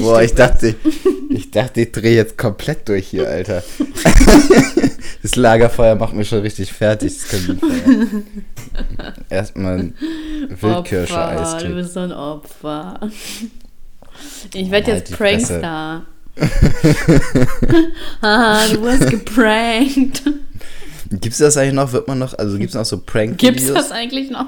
Boah, 0.00 0.22
ich 0.22 0.34
dachte, 0.34 0.74
ich 1.28 1.50
dachte, 1.50 1.80
ich 1.82 1.92
dreh 1.92 2.14
jetzt 2.14 2.36
komplett 2.38 2.88
durch 2.88 3.08
hier, 3.08 3.28
Alter. 3.28 3.62
Das 5.22 5.36
Lagerfeuer 5.36 5.96
macht 5.96 6.14
mich 6.14 6.30
schon 6.30 6.40
richtig 6.40 6.72
fertig. 6.72 7.12
Erstmal 9.28 9.78
ein 9.78 9.94
Wildkirsche-Eis 10.48 11.62
du 11.62 11.74
bist 11.74 11.92
so 11.92 12.00
ein 12.00 12.12
Opfer. 12.12 12.98
Ich 14.54 14.70
werde 14.70 14.92
Halt 14.92 15.08
jetzt. 15.08 15.18
Prankster. 15.18 16.06
Haha, 18.22 18.66
du 18.68 18.80
wurdest 18.80 19.10
geprankt. 19.10 20.22
Gibt's 21.10 21.38
das 21.38 21.56
eigentlich 21.56 21.74
noch? 21.74 21.92
Wird 21.92 22.06
man 22.06 22.18
noch, 22.18 22.38
also 22.38 22.56
gibt's 22.56 22.74
noch 22.74 22.84
so 22.84 22.98
Prank-Videos? 22.98 23.56
Gibt's 23.56 23.72
das 23.72 23.90
eigentlich 23.90 24.30
noch? 24.30 24.46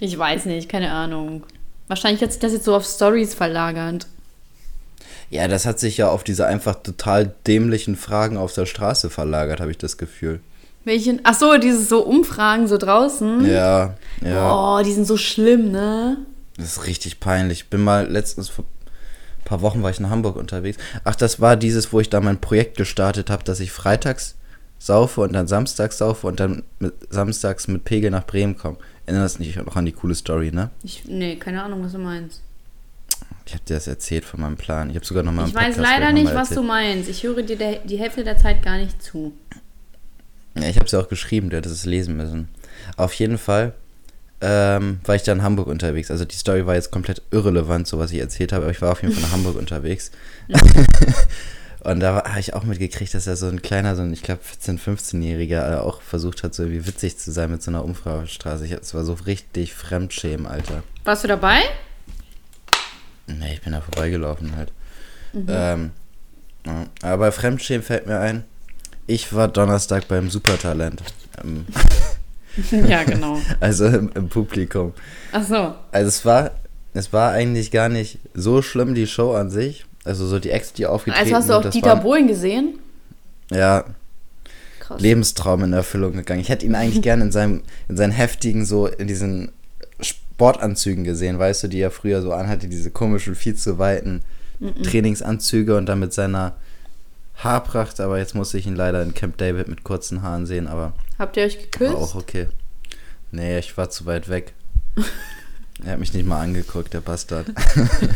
Ich 0.00 0.18
weiß 0.18 0.46
nicht, 0.46 0.68
keine 0.68 0.90
Ahnung. 0.90 1.44
Wahrscheinlich 1.86 2.22
hat 2.22 2.32
sich 2.32 2.40
das 2.40 2.52
jetzt 2.52 2.64
so 2.64 2.74
auf 2.74 2.84
Stories 2.84 3.34
verlagert. 3.34 4.06
Ja, 5.30 5.46
das 5.46 5.66
hat 5.66 5.78
sich 5.78 5.96
ja 5.96 6.08
auf 6.08 6.24
diese 6.24 6.46
einfach 6.46 6.82
total 6.82 7.34
dämlichen 7.46 7.94
Fragen 7.94 8.36
auf 8.36 8.52
der 8.52 8.66
Straße 8.66 9.10
verlagert, 9.10 9.60
habe 9.60 9.70
ich 9.70 9.78
das 9.78 9.96
Gefühl. 9.96 10.40
Welchen? 10.84 11.20
Ach 11.22 11.34
so, 11.34 11.56
diese 11.56 11.84
so 11.84 12.04
Umfragen 12.04 12.66
so 12.66 12.76
draußen. 12.76 13.44
Ja, 13.46 13.94
ja. 14.22 14.78
Oh, 14.78 14.82
die 14.82 14.92
sind 14.92 15.06
so 15.06 15.16
schlimm, 15.16 15.70
ne? 15.70 16.16
Das 16.56 16.78
ist 16.78 16.86
richtig 16.86 17.20
peinlich. 17.20 17.60
Ich 17.60 17.68
bin 17.68 17.82
mal 17.82 18.10
letztens 18.10 18.48
vor 18.48 18.64
ein 18.64 19.44
paar 19.44 19.62
Wochen 19.62 19.82
war 19.82 19.90
ich 19.90 19.98
in 19.98 20.10
Hamburg 20.10 20.36
unterwegs. 20.36 20.78
Ach, 21.04 21.16
das 21.16 21.40
war 21.40 21.56
dieses, 21.56 21.92
wo 21.92 22.00
ich 22.00 22.10
da 22.10 22.20
mein 22.20 22.40
Projekt 22.40 22.76
gestartet 22.76 23.30
habe, 23.30 23.44
dass 23.44 23.60
ich 23.60 23.72
freitags 23.72 24.36
saufe 24.80 25.20
und 25.20 25.34
dann 25.34 25.46
samstags 25.46 25.98
saufe 25.98 26.26
und 26.26 26.40
dann 26.40 26.64
mit, 26.80 26.94
samstags 27.10 27.68
mit 27.68 27.84
Pegel 27.84 28.10
nach 28.10 28.26
Bremen 28.26 28.56
komme. 28.56 28.78
Erinnerst 29.06 29.38
dich 29.38 29.54
noch 29.56 29.76
an 29.76 29.84
die 29.84 29.92
coole 29.92 30.14
Story, 30.14 30.50
ne? 30.50 30.70
Ich, 30.82 31.04
nee, 31.06 31.36
keine 31.36 31.62
Ahnung, 31.62 31.84
was 31.84 31.92
du 31.92 31.98
meinst. 31.98 32.42
Ich 33.44 33.52
habe 33.52 33.64
dir 33.64 33.74
das 33.74 33.86
erzählt 33.86 34.24
von 34.24 34.40
meinem 34.40 34.56
Plan. 34.56 34.90
Ich 34.90 34.96
habe 34.96 35.04
sogar 35.04 35.22
noch 35.22 35.32
mal 35.32 35.42
im 35.42 35.48
Ich 35.48 35.54
weiß 35.54 35.76
Podcast 35.76 36.00
leider 36.00 36.12
nicht, 36.12 36.34
was 36.34 36.50
du 36.50 36.62
meinst. 36.62 37.08
Ich 37.10 37.22
höre 37.22 37.42
dir 37.42 37.56
der, 37.56 37.80
die 37.80 37.98
Hälfte 37.98 38.24
der 38.24 38.38
Zeit 38.38 38.62
gar 38.62 38.78
nicht 38.78 39.02
zu. 39.02 39.32
Ja, 40.56 40.68
ich 40.68 40.76
habe 40.76 40.86
es 40.86 40.92
ja 40.92 41.00
auch 41.00 41.08
geschrieben, 41.08 41.50
du 41.50 41.56
hättest 41.56 41.74
es 41.74 41.84
lesen 41.84 42.16
müssen. 42.16 42.48
Auf 42.96 43.12
jeden 43.14 43.38
Fall 43.38 43.74
ähm, 44.40 45.00
war 45.04 45.14
ich 45.14 45.22
da 45.22 45.32
in 45.32 45.42
Hamburg 45.42 45.66
unterwegs. 45.66 46.10
Also 46.10 46.24
die 46.24 46.36
Story 46.36 46.64
war 46.64 46.74
jetzt 46.74 46.90
komplett 46.90 47.22
irrelevant, 47.30 47.86
so 47.86 47.98
was 47.98 48.12
ich 48.12 48.18
erzählt 48.18 48.52
habe, 48.52 48.64
aber 48.64 48.72
ich 48.72 48.80
war 48.80 48.92
auf 48.92 49.02
jeden 49.02 49.14
Fall 49.14 49.24
in 49.24 49.32
Hamburg 49.32 49.56
unterwegs. 49.58 50.10
Und 51.82 52.00
da 52.00 52.24
habe 52.24 52.40
ich 52.40 52.54
auch 52.54 52.64
mitgekriegt, 52.64 53.14
dass 53.14 53.24
da 53.24 53.36
so 53.36 53.46
ein 53.46 53.62
kleiner, 53.62 53.96
so 53.96 54.02
ein, 54.02 54.12
ich 54.12 54.22
glaube, 54.22 54.42
14-, 54.42 54.78
15-Jähriger 54.78 55.72
äh, 55.72 55.76
auch 55.80 56.02
versucht 56.02 56.42
hat, 56.42 56.54
so 56.54 56.64
irgendwie 56.64 56.86
witzig 56.86 57.18
zu 57.18 57.32
sein 57.32 57.50
mit 57.50 57.62
so 57.62 57.70
einer 57.70 57.84
Umfahrstraße. 57.84 58.66
Ich, 58.66 58.72
es 58.72 58.94
war 58.94 59.04
so 59.04 59.14
richtig 59.14 59.74
Fremdschämen, 59.74 60.46
Alter. 60.46 60.82
Warst 61.04 61.24
du 61.24 61.28
dabei? 61.28 61.60
Nee, 63.26 63.54
ich 63.54 63.62
bin 63.62 63.72
da 63.72 63.80
vorbeigelaufen 63.80 64.56
halt. 64.56 64.72
Ähm, 65.48 65.92
ja. 66.66 66.86
Aber 67.02 67.32
Fremdschämen 67.32 67.82
fällt 67.82 68.06
mir 68.06 68.18
ein, 68.18 68.44
ich 69.06 69.32
war 69.32 69.48
Donnerstag 69.48 70.08
beim 70.08 70.30
Supertalent. 70.30 71.02
Ähm, 71.42 71.66
ja, 72.88 73.04
genau. 73.04 73.40
also 73.60 73.86
im, 73.86 74.10
im 74.14 74.28
Publikum. 74.28 74.92
Ach 75.32 75.42
so. 75.42 75.74
Also 75.92 76.08
es 76.08 76.24
war, 76.24 76.52
es 76.92 77.12
war 77.12 77.32
eigentlich 77.32 77.70
gar 77.70 77.88
nicht 77.88 78.18
so 78.34 78.62
schlimm, 78.62 78.94
die 78.94 79.06
Show 79.06 79.34
an 79.34 79.50
sich. 79.50 79.86
Also 80.04 80.26
so 80.26 80.38
die 80.38 80.50
Acts, 80.50 80.72
die 80.72 80.86
aufgetreten 80.86 81.22
Also 81.24 81.36
hast 81.36 81.48
du 81.48 81.68
auch 81.68 81.70
Dieter 81.70 81.96
Bohlen 81.96 82.26
gesehen? 82.26 82.78
Ja, 83.50 83.84
Krass. 84.78 85.00
Lebenstraum 85.00 85.64
in 85.64 85.72
Erfüllung 85.72 86.12
gegangen. 86.12 86.40
Ich 86.40 86.48
hätte 86.48 86.64
ihn 86.66 86.74
eigentlich 86.74 87.02
gerne 87.02 87.24
in 87.24 87.32
seinem, 87.32 87.62
in 87.88 87.96
seinen 87.96 88.12
heftigen, 88.12 88.64
so 88.64 88.86
in 88.86 89.06
diesen 89.06 89.52
Sportanzügen 90.00 91.04
gesehen, 91.04 91.38
weißt 91.38 91.64
du, 91.64 91.68
die 91.68 91.80
er 91.80 91.90
früher 91.90 92.22
so 92.22 92.32
anhatte, 92.32 92.68
diese 92.68 92.90
komischen, 92.90 93.34
viel 93.34 93.54
zu 93.56 93.78
weiten 93.78 94.22
Trainingsanzüge 94.82 95.76
und 95.76 95.86
dann 95.86 96.00
mit 96.00 96.12
seiner 96.12 96.54
Haarpracht, 97.36 98.00
aber 98.00 98.18
jetzt 98.18 98.34
muss 98.34 98.52
ich 98.52 98.66
ihn 98.66 98.76
leider 98.76 99.02
in 99.02 99.14
Camp 99.14 99.38
David 99.38 99.68
mit 99.68 99.84
kurzen 99.84 100.22
Haaren 100.22 100.44
sehen, 100.46 100.66
aber 100.66 100.92
Habt 101.18 101.36
ihr 101.36 101.44
euch 101.44 101.58
geküsst? 101.58 101.94
war 101.94 102.00
auch 102.00 102.14
okay. 102.14 102.48
Nee, 103.32 103.58
ich 103.58 103.76
war 103.76 103.88
zu 103.90 104.06
weit 104.06 104.28
weg. 104.28 104.52
er 105.84 105.92
hat 105.92 105.98
mich 105.98 106.12
nicht 106.12 106.26
mal 106.26 106.40
angeguckt, 106.40 106.92
der 106.92 107.00
Bastard. 107.00 107.46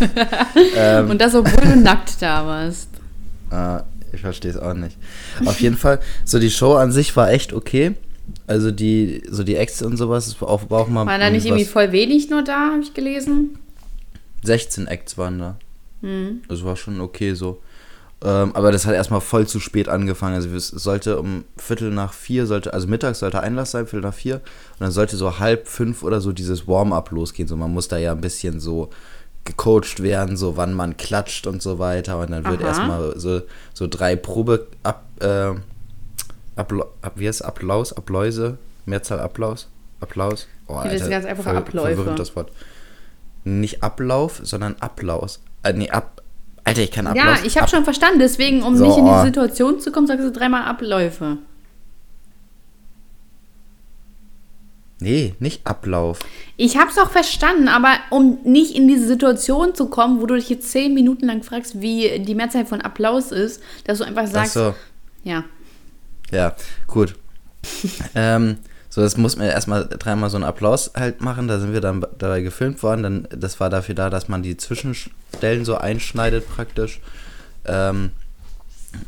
ähm, 0.77 1.11
Und 1.11 1.21
das, 1.21 1.35
obwohl 1.35 1.73
du 1.73 1.77
nackt 1.77 2.21
da 2.21 2.47
warst. 2.47 2.89
Ah, 3.51 3.85
ich 4.13 4.21
verstehe 4.21 4.51
es 4.51 4.57
auch 4.57 4.75
nicht. 4.75 4.97
Auf 5.45 5.61
jeden 5.61 5.77
Fall, 5.77 6.01
so 6.25 6.39
die 6.39 6.51
Show 6.51 6.75
an 6.75 6.93
sich 6.93 7.17
war 7.17 7.31
echt 7.31 7.53
okay. 7.53 7.95
Also 8.47 8.71
die, 8.71 9.23
so 9.31 9.45
die 9.45 9.57
Acts 9.57 9.83
und 9.83 9.97
sowas, 9.97 10.41
war 10.41 10.49
auch, 10.49 10.71
war 10.71 10.81
auch 10.81 10.89
mal. 10.89 11.07
War 11.07 11.19
da 11.19 11.31
nicht 11.31 11.47
irgendwie 11.47 11.65
voll 11.65 11.93
wenig 11.93 12.31
nur 12.31 12.43
da, 12.43 12.73
habe 12.73 12.83
ich 12.83 12.95
gelesen? 12.95 13.59
16 14.43 14.87
Acts 14.87 15.17
waren 15.19 15.39
da. 15.39 15.59
Mhm. 16.03 16.43
Das 16.49 16.65
war 16.65 16.77
schon 16.77 17.01
okay 17.01 17.35
so. 17.35 17.61
Ähm, 18.23 18.55
aber 18.55 18.73
das 18.73 18.87
hat 18.87 18.95
erstmal 18.95 19.21
voll 19.21 19.47
zu 19.47 19.61
spät 19.61 19.89
angefangen. 19.89 20.35
Also 20.35 20.49
es 20.51 20.69
sollte 20.69 21.19
um 21.19 21.45
Viertel 21.57 21.91
nach 21.91 22.13
vier, 22.13 22.47
sollte, 22.47 22.73
also 22.73 22.87
mittags 22.87 23.19
sollte 23.19 23.41
Einlass 23.41 23.73
sein, 23.73 23.87
Viertel 23.87 24.07
nach 24.07 24.15
vier. 24.15 24.37
Und 24.37 24.81
dann 24.81 24.91
sollte 24.91 25.17
so 25.17 25.39
halb 25.39 25.69
fünf 25.69 26.03
oder 26.03 26.21
so 26.21 26.33
dieses 26.33 26.67
Warm-up 26.67 27.11
losgehen. 27.11 27.49
So, 27.49 27.57
man 27.57 27.73
muss 27.73 27.89
da 27.89 27.99
ja 27.99 28.13
ein 28.13 28.21
bisschen 28.21 28.61
so 28.61 28.91
gecoacht 29.45 30.03
werden, 30.03 30.37
so 30.39 30.57
wann 30.57 30.73
man 30.73 30.97
klatscht 30.97 31.47
und 31.47 31.61
so 31.61 31.79
weiter. 31.79 32.19
Und 32.19 32.31
dann 32.31 32.45
wird 32.45 32.63
Aha. 32.63 32.69
erstmal 32.69 33.19
so, 33.19 33.43
so 33.75 33.87
drei 33.87 34.17
Probe 34.17 34.67
ab, 34.83 35.05
äh, 35.21 35.53
Apla 36.57 36.87
ab, 37.03 37.13
wie 37.17 37.29
heißt 37.29 37.45
Applaus, 37.45 37.93
Appläuse, 37.93 38.59
Mehrzahl 38.87 39.21
Applaus, 39.21 39.69
Applaus. 40.01 40.47
Oh, 40.67 40.81
Das 40.83 40.95
ist 40.95 41.11
ganz 41.11 41.27
einfach 41.27 41.45
voll 41.45 41.57
Abläufe. 41.57 41.97
verwirrend, 41.97 42.19
das 42.19 42.35
Wort. 42.37 42.51
Nicht 43.45 43.83
Ablauf, 43.83 44.41
sondern 44.43 44.77
Applaus. 44.81 45.41
Äh, 45.63 45.75
nee, 45.75 45.91
ab, 45.91 46.14
Alter, 46.75 46.83
ich 46.83 46.91
kann 46.91 47.07
Applaus. 47.07 47.41
Ja, 47.41 47.47
ich 47.47 47.57
habe 47.57 47.65
ab- 47.65 47.71
schon 47.71 47.85
verstanden. 47.85 48.19
Deswegen, 48.19 48.63
um 48.63 48.77
So, 48.77 48.87
nicht 48.87 48.99
in 48.99 49.05
die 49.07 49.21
Situation 49.27 49.81
zu 49.81 49.91
kommen, 49.93 50.07
sagst 50.07 50.25
du 50.25 50.31
dreimal 50.33 50.63
Abläufe. 50.65 51.39
Nee, 55.01 55.35
nicht 55.39 55.67
Ablauf. 55.67 56.21
Ich 56.57 56.77
habe 56.79 56.91
es 56.91 56.99
auch 56.99 57.11
verstanden, 57.11 57.69
aber 57.69 57.95
um 58.11 58.39
nicht 58.45 58.75
in 58.75 58.87
diese 58.89 59.07
Situation 59.07 59.75
zu 59.75 59.89
kommen, 59.89 60.21
wo 60.21 60.27
du 60.27 60.35
dich 60.37 60.49
jetzt 60.49 60.71
zehn 60.71 60.95
Minuten 60.95 61.27
lang 61.27 61.43
fragst, 61.43 61.81
wie 61.81 62.21
die 62.21 62.35
Mehrzahl 62.35 62.65
von 62.65 62.81
Applaus 62.81 63.33
ist, 63.33 63.61
dass 63.85 63.99
du 63.99 64.05
einfach 64.05 64.23
Ach 64.23 64.29
sagst, 64.29 64.55
so, 64.55 64.75
ja. 65.25 65.45
ja, 66.31 66.55
gut. 66.87 67.17
ähm, 68.15 68.59
so, 68.95 69.01
das 69.01 69.17
muss 69.17 69.37
man 69.37 69.49
erstmal 69.49 69.89
dreimal 69.89 70.31
so 70.31 70.37
einen 70.37 70.45
Applaus 70.45 70.93
halt 70.95 71.21
machen. 71.21 71.49
Da 71.49 71.59
sind 71.59 71.73
wir 71.73 71.81
dann 71.81 72.07
dabei 72.17 72.43
gefilmt 72.43 72.81
worden. 72.85 73.03
Dann, 73.03 73.29
das 73.37 73.59
war 73.59 73.69
dafür 73.69 73.97
da, 73.97 74.09
dass 74.09 74.29
man 74.29 74.45
die 74.45 74.57
Zwischenstellen 74.57 75.65
so 75.65 75.75
einschneidet 75.75 76.49
praktisch. 76.49 77.01
Ähm, 77.65 78.13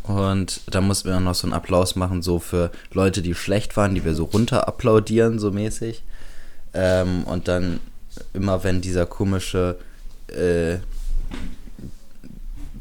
und 0.03 0.63
da 0.69 0.81
mussten 0.81 1.09
wir 1.09 1.17
auch 1.17 1.21
noch 1.21 1.37
so 1.37 1.47
einen 1.47 1.53
Applaus 1.53 1.95
machen, 1.95 2.21
so 2.21 2.41
für 2.41 2.73
Leute, 2.93 3.23
die 3.23 3.37
schlecht 3.37 3.77
waren, 3.77 3.95
die 3.95 4.05
wir 4.05 4.17
so 4.17 4.25
runter 4.25 4.67
applaudieren, 4.67 5.39
so 5.39 5.53
mäßig. 5.53 6.03
Ähm, 6.75 7.23
und 7.23 7.47
dann 7.47 7.79
immer, 8.35 8.65
wenn 8.65 8.81
dieser 8.81 9.07
komische, 9.07 9.79
äh, 10.27 10.79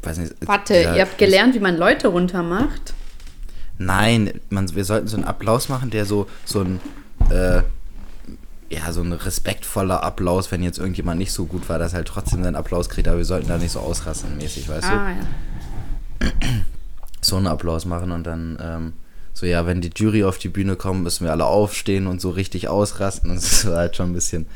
weiß 0.02 0.18
nicht, 0.18 0.34
Warte, 0.40 0.74
ihr 0.74 1.02
habt 1.02 1.18
gelernt, 1.18 1.54
wie 1.54 1.60
man 1.60 1.76
Leute 1.76 2.08
runtermacht? 2.08 2.94
Nein, 3.78 4.40
man, 4.50 4.74
wir 4.74 4.84
sollten 4.84 5.08
so 5.08 5.16
einen 5.16 5.24
Applaus 5.26 5.68
machen, 5.68 5.90
der 5.90 6.06
so, 6.06 6.26
so 6.44 6.60
ein, 6.60 6.80
äh, 7.30 7.62
ja, 8.68 8.92
so 8.92 9.00
ein 9.02 9.12
respektvoller 9.12 10.02
Applaus, 10.02 10.50
wenn 10.50 10.62
jetzt 10.62 10.78
irgendjemand 10.78 11.18
nicht 11.18 11.32
so 11.32 11.44
gut 11.46 11.68
war, 11.68 11.78
dass 11.78 11.92
er 11.92 11.98
halt 11.98 12.08
trotzdem 12.08 12.42
seinen 12.42 12.56
Applaus 12.56 12.88
kriegt, 12.88 13.06
aber 13.08 13.18
wir 13.18 13.24
sollten 13.24 13.48
da 13.48 13.58
nicht 13.58 13.70
so 13.72 13.80
ausrasten 13.80 14.36
mäßig, 14.38 14.68
weißt 14.68 14.84
Ah, 14.88 15.10
ja. 15.10 15.16
du? 16.20 16.26
So 17.20 17.36
einen 17.36 17.46
Applaus 17.46 17.84
machen 17.84 18.10
und 18.12 18.24
dann, 18.26 18.58
ähm, 18.60 18.92
so 19.34 19.44
ja, 19.46 19.66
wenn 19.66 19.80
die 19.82 19.90
Jury 19.94 20.24
auf 20.24 20.38
die 20.38 20.48
Bühne 20.48 20.76
kommt, 20.76 21.02
müssen 21.02 21.24
wir 21.24 21.32
alle 21.32 21.44
aufstehen 21.44 22.06
und 22.06 22.20
so 22.22 22.30
richtig 22.30 22.68
ausrasten. 22.68 23.30
Und 23.30 23.36
das 23.36 23.66
war 23.66 23.76
halt 23.76 23.96
schon 23.96 24.10
ein 24.10 24.14
bisschen. 24.14 24.46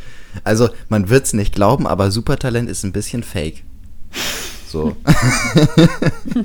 Also, 0.45 0.71
man 0.89 1.11
wird 1.11 1.27
es 1.27 1.35
nicht 1.35 1.55
glauben, 1.55 1.87
aber 1.87 2.11
Supertalent 2.11 2.71
ist 2.71 2.85
ein 2.85 2.93
bisschen 2.93 3.23
fake. 3.23 3.63
So. 4.67 4.97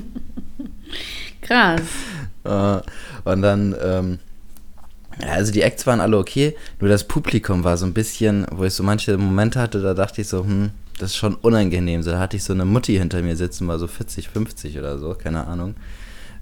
Krass. 1.41 1.81
Äh, 2.45 2.81
und 3.29 3.41
dann, 3.41 3.75
ähm, 3.81 4.19
also 5.19 5.51
die 5.51 5.61
Acts 5.61 5.87
waren 5.87 6.01
alle 6.01 6.17
okay, 6.17 6.55
nur 6.79 6.89
das 6.89 7.05
Publikum 7.05 7.63
war 7.63 7.77
so 7.77 7.85
ein 7.85 7.93
bisschen, 7.93 8.45
wo 8.51 8.63
ich 8.63 8.73
so 8.73 8.83
manche 8.83 9.17
Momente 9.17 9.59
hatte, 9.59 9.81
da 9.81 9.93
dachte 9.93 10.21
ich 10.21 10.27
so, 10.27 10.43
hm, 10.43 10.71
das 10.97 11.11
ist 11.11 11.17
schon 11.17 11.35
unangenehm. 11.35 12.03
So, 12.03 12.11
da 12.11 12.19
hatte 12.19 12.37
ich 12.37 12.43
so 12.43 12.53
eine 12.53 12.65
Mutti 12.65 12.97
hinter 12.97 13.21
mir 13.21 13.35
sitzen, 13.35 13.67
war 13.67 13.79
so 13.79 13.87
40, 13.87 14.29
50 14.29 14.77
oder 14.79 14.97
so, 14.97 15.13
keine 15.13 15.47
Ahnung. 15.47 15.75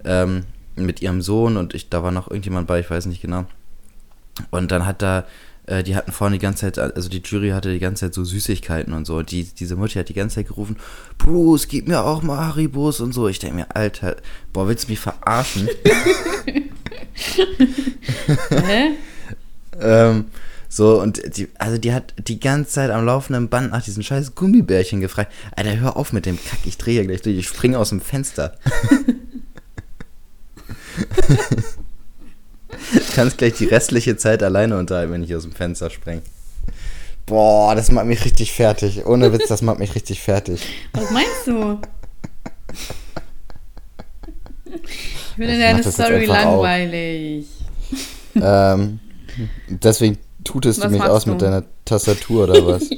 Ähm, 0.06 0.46
mit 0.76 1.02
ihrem 1.02 1.22
Sohn 1.22 1.58
und 1.58 1.74
ich, 1.74 1.90
da 1.90 2.04
war 2.04 2.12
noch 2.12 2.30
irgendjemand 2.30 2.68
bei, 2.68 2.80
ich 2.80 2.90
weiß 2.90 3.06
nicht 3.06 3.22
genau. 3.22 3.46
Und 4.50 4.72
dann 4.72 4.86
hat 4.86 5.02
da, 5.02 5.26
äh, 5.66 5.84
die 5.84 5.96
hatten 5.96 6.12
vorne 6.12 6.38
die 6.38 6.42
ganze 6.42 6.72
Zeit, 6.72 6.96
also 6.96 7.10
die 7.10 7.22
Jury 7.24 7.50
hatte 7.50 7.72
die 7.72 7.80
ganze 7.80 8.06
Zeit 8.06 8.14
so 8.14 8.24
Süßigkeiten 8.24 8.94
und 8.94 9.06
so. 9.06 9.22
Die, 9.22 9.46
diese 9.46 9.76
Mutti 9.76 9.94
hat 9.94 10.10
die 10.10 10.14
ganze 10.14 10.36
Zeit 10.36 10.48
gerufen, 10.48 10.78
Bruce, 11.18 11.68
gib 11.68 11.88
mir 11.88 12.04
auch 12.04 12.22
mal 12.22 12.38
Haribos 12.38 13.00
und 13.00 13.14
so. 13.14 13.28
Ich 13.28 13.40
denke 13.40 13.56
mir, 13.56 13.76
Alter, 13.76 14.18
boah, 14.52 14.68
willst 14.68 14.88
du 14.88 14.92
mich 14.92 15.00
verarschen? 15.00 15.70
Hä? 18.50 18.92
ähm, 19.80 20.26
so, 20.68 21.02
und 21.02 21.38
die, 21.38 21.48
also 21.60 21.78
die 21.78 21.94
hat 21.94 22.16
die 22.28 22.40
ganze 22.40 22.72
Zeit 22.72 22.90
am 22.90 23.06
laufenden 23.06 23.48
Band 23.48 23.72
nach 23.72 23.84
diesen 23.84 24.04
scheiß 24.04 24.36
Gummibärchen 24.36 25.02
gefragt. 25.02 25.32
Alter, 25.56 25.80
hör 25.80 25.98
auf 25.98 26.14
mit 26.14 26.26
dem 26.26 26.40
Kack, 26.44 26.60
ich 26.66 26.78
drehe 26.78 26.96
hier 26.96 27.06
gleich 27.06 27.22
durch, 27.22 27.38
ich 27.38 27.48
springe 27.48 27.78
aus 27.78 27.90
dem 27.90 28.02
Fenster. 28.02 28.58
Du 32.92 33.00
kannst 33.16 33.38
gleich 33.38 33.54
die 33.54 33.66
restliche 33.66 34.18
Zeit 34.18 34.44
alleine 34.44 34.78
unterhalten, 34.78 35.14
wenn 35.14 35.24
ich 35.24 35.36
aus 35.36 35.44
dem 35.44 35.52
Fenster 35.54 35.90
springe. 35.90 36.22
Boah, 37.26 37.74
das 37.76 37.92
macht 37.92 38.06
mich 38.06 38.26
richtig 38.26 38.52
fertig. 38.52 39.06
Ohne 39.06 39.32
Witz, 39.32 39.48
das 39.48 39.62
macht 39.62 39.80
mich 39.80 39.96
richtig 39.96 40.22
fertig. 40.22 40.62
Was 40.94 41.12
meinst 41.12 41.48
du? 41.48 41.80
Ich 44.66 45.36
finde 45.36 45.58
deine 45.58 45.84
Story 45.84 46.26
langweilig. 46.26 47.48
ähm, 48.36 49.00
deswegen 49.70 50.18
tutest 50.44 50.80
du 50.80 50.86
Was 50.86 50.92
mich 50.92 51.00
machst 51.00 51.12
aus 51.12 51.24
du? 51.26 51.32
mit 51.32 51.42
deiner 51.42 51.64
Tastatur 51.86 52.44
oder 52.50 52.66
was? 52.68 52.90
Ja. 52.90 52.98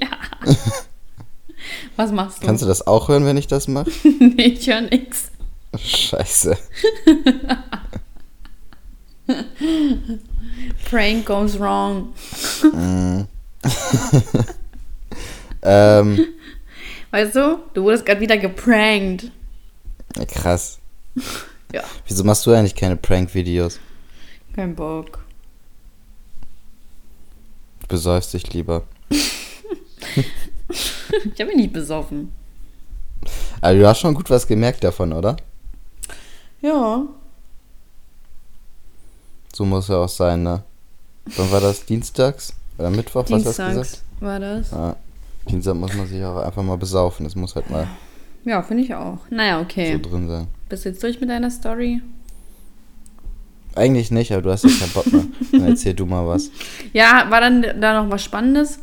Was 1.96 2.12
machst 2.12 2.42
du? 2.42 2.48
Kannst 2.48 2.64
du 2.64 2.68
das 2.68 2.86
auch 2.88 3.08
hören, 3.10 3.26
wenn 3.26 3.38
ich 3.38 3.48
das 3.48 3.68
mache? 3.68 3.92
nee, 4.20 4.44
ich 4.58 4.68
höre 4.68 4.82
nix. 4.82 5.30
Scheiße. 5.78 6.58
Prank 10.90 11.26
goes 11.26 11.60
wrong. 11.60 12.14
Ähm, 15.68 16.20
Weißt 17.10 17.34
du, 17.36 17.58
du 17.74 17.82
wurdest 17.84 18.06
gerade 18.06 18.22
wieder 18.22 18.38
geprankt. 18.38 19.32
krass. 20.28 20.78
Ja, 21.74 21.84
Wieso 22.08 22.24
machst 22.24 22.46
du 22.46 22.52
eigentlich 22.54 22.76
keine 22.76 22.96
Prank-Videos? 22.96 23.80
kein 24.56 24.76
Bock. 24.76 25.26
Du 27.82 27.88
besäufst 27.88 28.34
dich 28.34 28.54
lieber. 28.54 28.84
Ich 29.10 29.32
habe 31.42 31.48
mich 31.48 31.56
nicht 31.58 31.74
besoffen. 31.74 32.32
Aber 33.60 33.74
du 33.74 33.86
hast 33.88 34.00
schon 34.00 34.14
gut 34.14 34.30
was 34.30 34.46
gemerkt 34.48 34.84
davon, 34.86 35.12
oder? 35.12 35.36
Ja. 36.62 37.06
So 39.56 39.64
muss 39.64 39.88
ja 39.88 39.96
auch 39.96 40.10
sein, 40.10 40.44
ne? 40.44 40.64
Wann 41.38 41.50
war 41.50 41.62
das? 41.62 41.86
Dienstags? 41.86 42.54
Oder 42.78 42.90
Mittwoch? 42.90 43.24
Was 43.30 43.32
hast 43.32 43.32
du 43.32 43.64
Dienstags 43.64 43.76
gesagt? 43.78 44.04
war 44.20 44.38
das. 44.38 44.72
Ja. 44.72 44.98
Dienstag 45.50 45.76
muss 45.76 45.94
man 45.94 46.08
sich 46.08 46.22
auch 46.26 46.44
einfach 46.44 46.62
mal 46.62 46.76
besaufen. 46.76 47.24
Das 47.24 47.38
muss 47.38 47.56
halt 47.56 47.70
mal 47.70 47.88
Ja, 48.44 48.62
finde 48.62 48.84
ich 48.84 48.94
auch. 48.94 49.20
Naja, 49.30 49.62
okay. 49.62 49.94
so 49.94 50.10
drin 50.10 50.28
sein. 50.28 50.48
Bist 50.68 50.84
du 50.84 50.90
jetzt 50.90 51.02
durch 51.02 51.22
mit 51.22 51.30
deiner 51.30 51.50
Story? 51.50 52.02
Eigentlich 53.76 54.12
nicht, 54.12 54.34
aber 54.34 54.42
du 54.42 54.52
hast 54.52 54.66
ja 54.66 54.72
keinen 54.72 54.92
Bock 54.92 55.10
mehr. 55.14 55.24
Dann 55.54 55.70
erzähl 55.70 55.94
du 55.94 56.06
mal 56.06 56.28
was. 56.28 56.50
Ja, 56.92 57.28
war 57.30 57.40
dann 57.40 57.62
da 57.80 58.04
noch 58.04 58.12
was 58.12 58.26
Spannendes? 58.26 58.80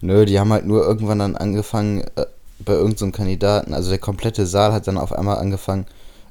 Nö, 0.00 0.24
die 0.26 0.40
haben 0.40 0.52
halt 0.52 0.66
nur 0.66 0.84
irgendwann 0.84 1.20
dann 1.20 1.36
angefangen, 1.36 2.00
äh, 2.16 2.26
bei 2.58 2.72
irgendeinem 2.72 3.12
so 3.12 3.16
Kandidaten, 3.16 3.72
also 3.72 3.88
der 3.88 3.98
komplette 3.98 4.46
Saal 4.46 4.72
hat 4.72 4.88
dann 4.88 4.98
auf 4.98 5.12
einmal 5.12 5.38
angefangen 5.38 5.86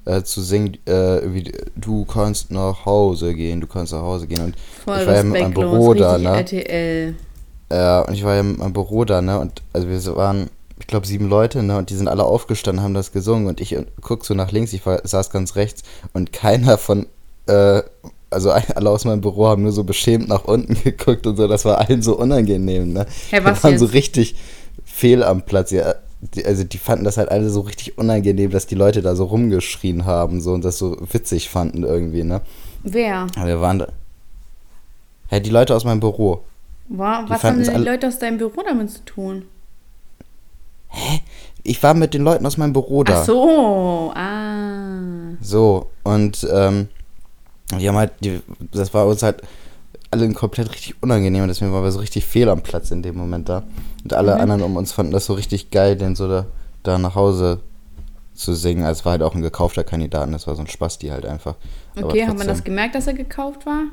äh, 0.06 0.24
zu 0.24 0.42
singen, 0.42 0.78
äh, 0.88 1.18
irgendwie, 1.18 1.52
du 1.76 2.06
kannst 2.06 2.52
nach 2.52 2.86
Hause 2.86 3.34
gehen, 3.34 3.62
du 3.62 3.68
kannst 3.68 3.92
nach 3.92 4.02
Hause 4.02 4.28
gehen. 4.28 4.44
Und 4.44 4.56
Voll 4.84 5.00
ich 5.02 5.08
war 5.08 5.16
ja 5.16 5.24
mit 5.24 5.42
meinem 5.42 5.54
Büro 5.54 5.94
da, 5.94 6.18
ne? 6.18 6.38
RTL. 6.38 7.16
Ja, 7.72 8.02
und 8.02 8.14
ich 8.14 8.24
war 8.24 8.36
ja 8.36 8.44
mit 8.44 8.60
meinem 8.60 8.74
Büro 8.74 9.06
da, 9.06 9.22
ne? 9.22 9.40
Und 9.40 9.62
also 9.74 9.90
wir 9.90 10.16
waren, 10.16 10.50
ich 10.80 10.88
glaube, 10.88 11.08
sieben 11.08 11.28
Leute, 11.28 11.64
ne? 11.64 11.78
Und 11.78 11.90
die 11.90 11.96
sind 11.96 12.08
alle 12.08 12.24
aufgestanden, 12.24 12.84
haben 12.84 12.94
das 12.94 13.12
gesungen. 13.12 13.48
Und 13.48 13.60
ich 13.60 13.76
guck 14.02 14.26
so 14.26 14.34
nach 14.34 14.52
links, 14.52 14.74
ich 14.74 14.86
war, 14.86 15.02
saß 15.04 15.32
ganz 15.32 15.56
rechts 15.56 15.84
und 16.14 16.32
keiner 16.32 16.78
von, 16.78 17.08
äh, 17.48 17.82
also 18.30 18.52
alle 18.52 18.90
aus 18.90 19.06
meinem 19.06 19.22
Büro 19.22 19.48
haben 19.48 19.64
nur 19.64 19.72
so 19.72 19.84
beschämt 19.84 20.28
nach 20.28 20.46
unten 20.46 20.76
geguckt 20.84 21.26
und 21.26 21.38
so. 21.38 21.48
Das 21.48 21.66
war 21.66 21.80
allen 21.80 22.04
so 22.04 22.18
unangenehm, 22.18 22.94
ne? 22.94 23.08
Wir 23.32 23.44
was 23.44 23.64
waren 23.64 23.80
so 23.80 23.86
jetzt? 23.86 23.94
richtig 23.96 24.36
fehl 24.84 25.24
am 25.24 25.42
Platz. 25.42 25.72
Ja, 25.72 25.96
die, 26.34 26.46
also 26.46 26.64
die 26.64 26.78
fanden 26.78 27.06
das 27.06 27.18
halt 27.18 27.30
alle 27.30 27.50
so 27.50 27.62
richtig 27.62 27.98
unangenehm, 27.98 28.52
dass 28.52 28.68
die 28.68 28.76
Leute 28.76 29.02
da 29.02 29.16
so 29.16 29.26
rumgeschrien 29.26 30.06
haben 30.06 30.42
so 30.42 30.54
und 30.54 30.66
das 30.66 30.78
so 30.78 30.98
witzig 31.12 31.50
fanden 31.50 31.84
irgendwie, 31.84 32.24
ne? 32.24 32.42
Wer? 32.84 33.28
Aber 33.36 33.48
wir 33.48 33.62
waren 33.62 33.80
da. 33.80 33.88
Hä, 35.28 35.40
die 35.40 35.50
Leute 35.50 35.76
aus 35.76 35.84
meinem 35.84 36.00
Büro. 36.00 36.44
Die 36.88 36.98
was 36.98 37.44
haben 37.44 37.64
denn 37.64 37.76
die 37.76 37.84
Leute 37.84 38.08
aus 38.08 38.20
deinem 38.20 38.38
Büro 38.38 38.62
damit 38.66 38.92
zu 38.92 39.04
tun? 39.06 39.46
Ich 41.64 41.82
war 41.82 41.94
mit 41.94 42.14
den 42.14 42.22
Leuten 42.22 42.46
aus 42.46 42.58
meinem 42.58 42.74
Büro 42.74 43.04
da. 43.04 43.22
Ach 43.22 43.26
so, 43.26 44.12
ah. 44.16 45.36
So, 45.42 45.90
und 46.04 46.48
ähm, 46.54 46.88
die 47.80 47.88
haben 47.88 47.98
halt, 47.98 48.12
die, 48.20 48.40
das 48.72 48.94
war 48.94 49.08
uns 49.08 49.24
halt, 49.24 49.42
alle 50.12 50.32
komplett 50.34 50.72
richtig 50.72 50.96
unangenehm 51.02 51.44
und 51.44 51.48
deswegen 51.50 51.74
waren 51.74 51.84
wir 51.84 51.92
so 51.92 52.00
richtig 52.00 52.26
fehl 52.26 52.50
am 52.50 52.62
Platz 52.62 52.92
in 52.92 53.02
dem 53.02 53.18
Moment 53.18 53.50
da. 53.50 53.64
Und 54.06 54.14
alle 54.14 54.36
Mhm. 54.36 54.42
anderen 54.42 54.62
um 54.64 54.78
uns 54.78 54.94
fanden 54.94 55.12
das 55.12 55.26
so 55.26 55.34
richtig 55.34 55.72
geil, 55.72 55.98
den 55.98 56.16
so 56.16 56.30
da, 56.30 56.46
da 56.84 56.98
nach 56.98 57.16
Hause 57.16 57.60
zu 58.36 58.54
singen. 58.54 58.84
Also 58.86 59.00
es 59.00 59.06
war 59.06 59.12
halt 59.14 59.24
auch 59.24 59.36
ein 59.36 59.42
gekaufter 59.42 59.84
Kandidaten, 59.84 60.32
das 60.32 60.46
war 60.48 60.56
so 60.56 60.62
ein 60.62 60.68
Spasti 60.68 61.08
halt 61.08 61.26
einfach. 61.26 61.56
Aber 61.98 62.08
Okay, 62.10 62.26
hat 62.28 62.38
man 62.38 62.48
das 62.48 62.64
gemerkt, 62.64 62.96
dass 62.96 63.08
er 63.08 63.14
gekauft 63.16 63.66
war? 63.66 63.84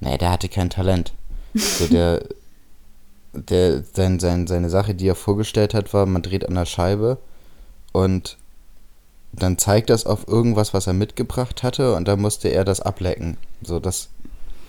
Nee, 0.00 0.18
der 0.18 0.30
hatte 0.32 0.48
kein 0.48 0.70
Talent. 0.70 1.12
So 1.54 1.86
der, 1.86 2.22
der, 3.34 3.82
sein, 3.92 4.18
sein, 4.20 4.46
seine 4.46 4.70
Sache, 4.70 4.94
die 4.94 5.06
er 5.08 5.14
vorgestellt 5.14 5.74
hat, 5.74 5.92
war, 5.94 6.06
man 6.06 6.22
dreht 6.22 6.46
an 6.48 6.54
der 6.54 6.64
Scheibe 6.66 7.18
und 7.92 8.38
dann 9.32 9.58
zeigt 9.58 9.90
das 9.90 10.06
auf 10.06 10.28
irgendwas, 10.28 10.72
was 10.74 10.86
er 10.86 10.92
mitgebracht 10.92 11.62
hatte 11.62 11.94
und 11.94 12.06
dann 12.08 12.20
musste 12.20 12.48
er 12.48 12.64
das 12.64 12.80
ablecken. 12.80 13.36
So, 13.62 13.80
das 13.80 14.08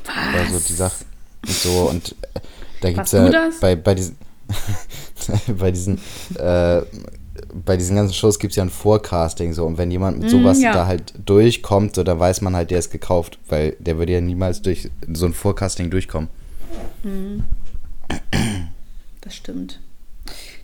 war 0.06 0.45
so 0.52 0.60
die 0.60 0.74
Sache. 0.74 1.06
Und 1.48 1.54
so, 1.54 1.69
und 1.89 2.15
äh, 2.34 2.39
da 2.82 2.89
gibt 2.91 3.06
es 3.06 3.13
Warst 3.13 3.13
du 3.13 3.17
ja 3.17 3.30
das? 3.30 3.60
bei, 3.60 3.76
bei 3.76 3.93
diesen, 3.93 4.17
bei 5.60 5.71
diesen, 5.71 5.99
äh, 6.38 6.81
bei 7.53 7.77
diesen 7.77 7.95
ganzen 7.95 8.13
Shows 8.13 8.39
gibt 8.39 8.51
es 8.51 8.58
ja 8.58 8.63
ein 8.63 8.69
Forecasting 8.69 9.53
so 9.53 9.65
und 9.65 9.77
wenn 9.77 9.91
jemand 9.91 10.19
mit 10.19 10.27
Mm, 10.27 10.31
sowas 10.31 10.62
ja. 10.62 10.73
da 10.73 10.86
halt 10.86 11.13
durchkommt, 11.25 11.95
so 11.95 12.03
dann 12.03 12.19
weiß 12.19 12.41
man 12.41 12.55
halt, 12.55 12.71
der 12.71 12.79
ist 12.79 12.91
gekauft, 12.91 13.39
weil 13.49 13.75
der 13.79 13.97
würde 13.97 14.13
ja 14.13 14.21
niemals 14.21 14.62
durch 14.62 14.89
so 15.13 15.25
ein 15.25 15.34
Forecasting 15.34 15.89
durchkommen. 15.89 16.29
Das 19.21 19.36
stimmt. 19.36 19.79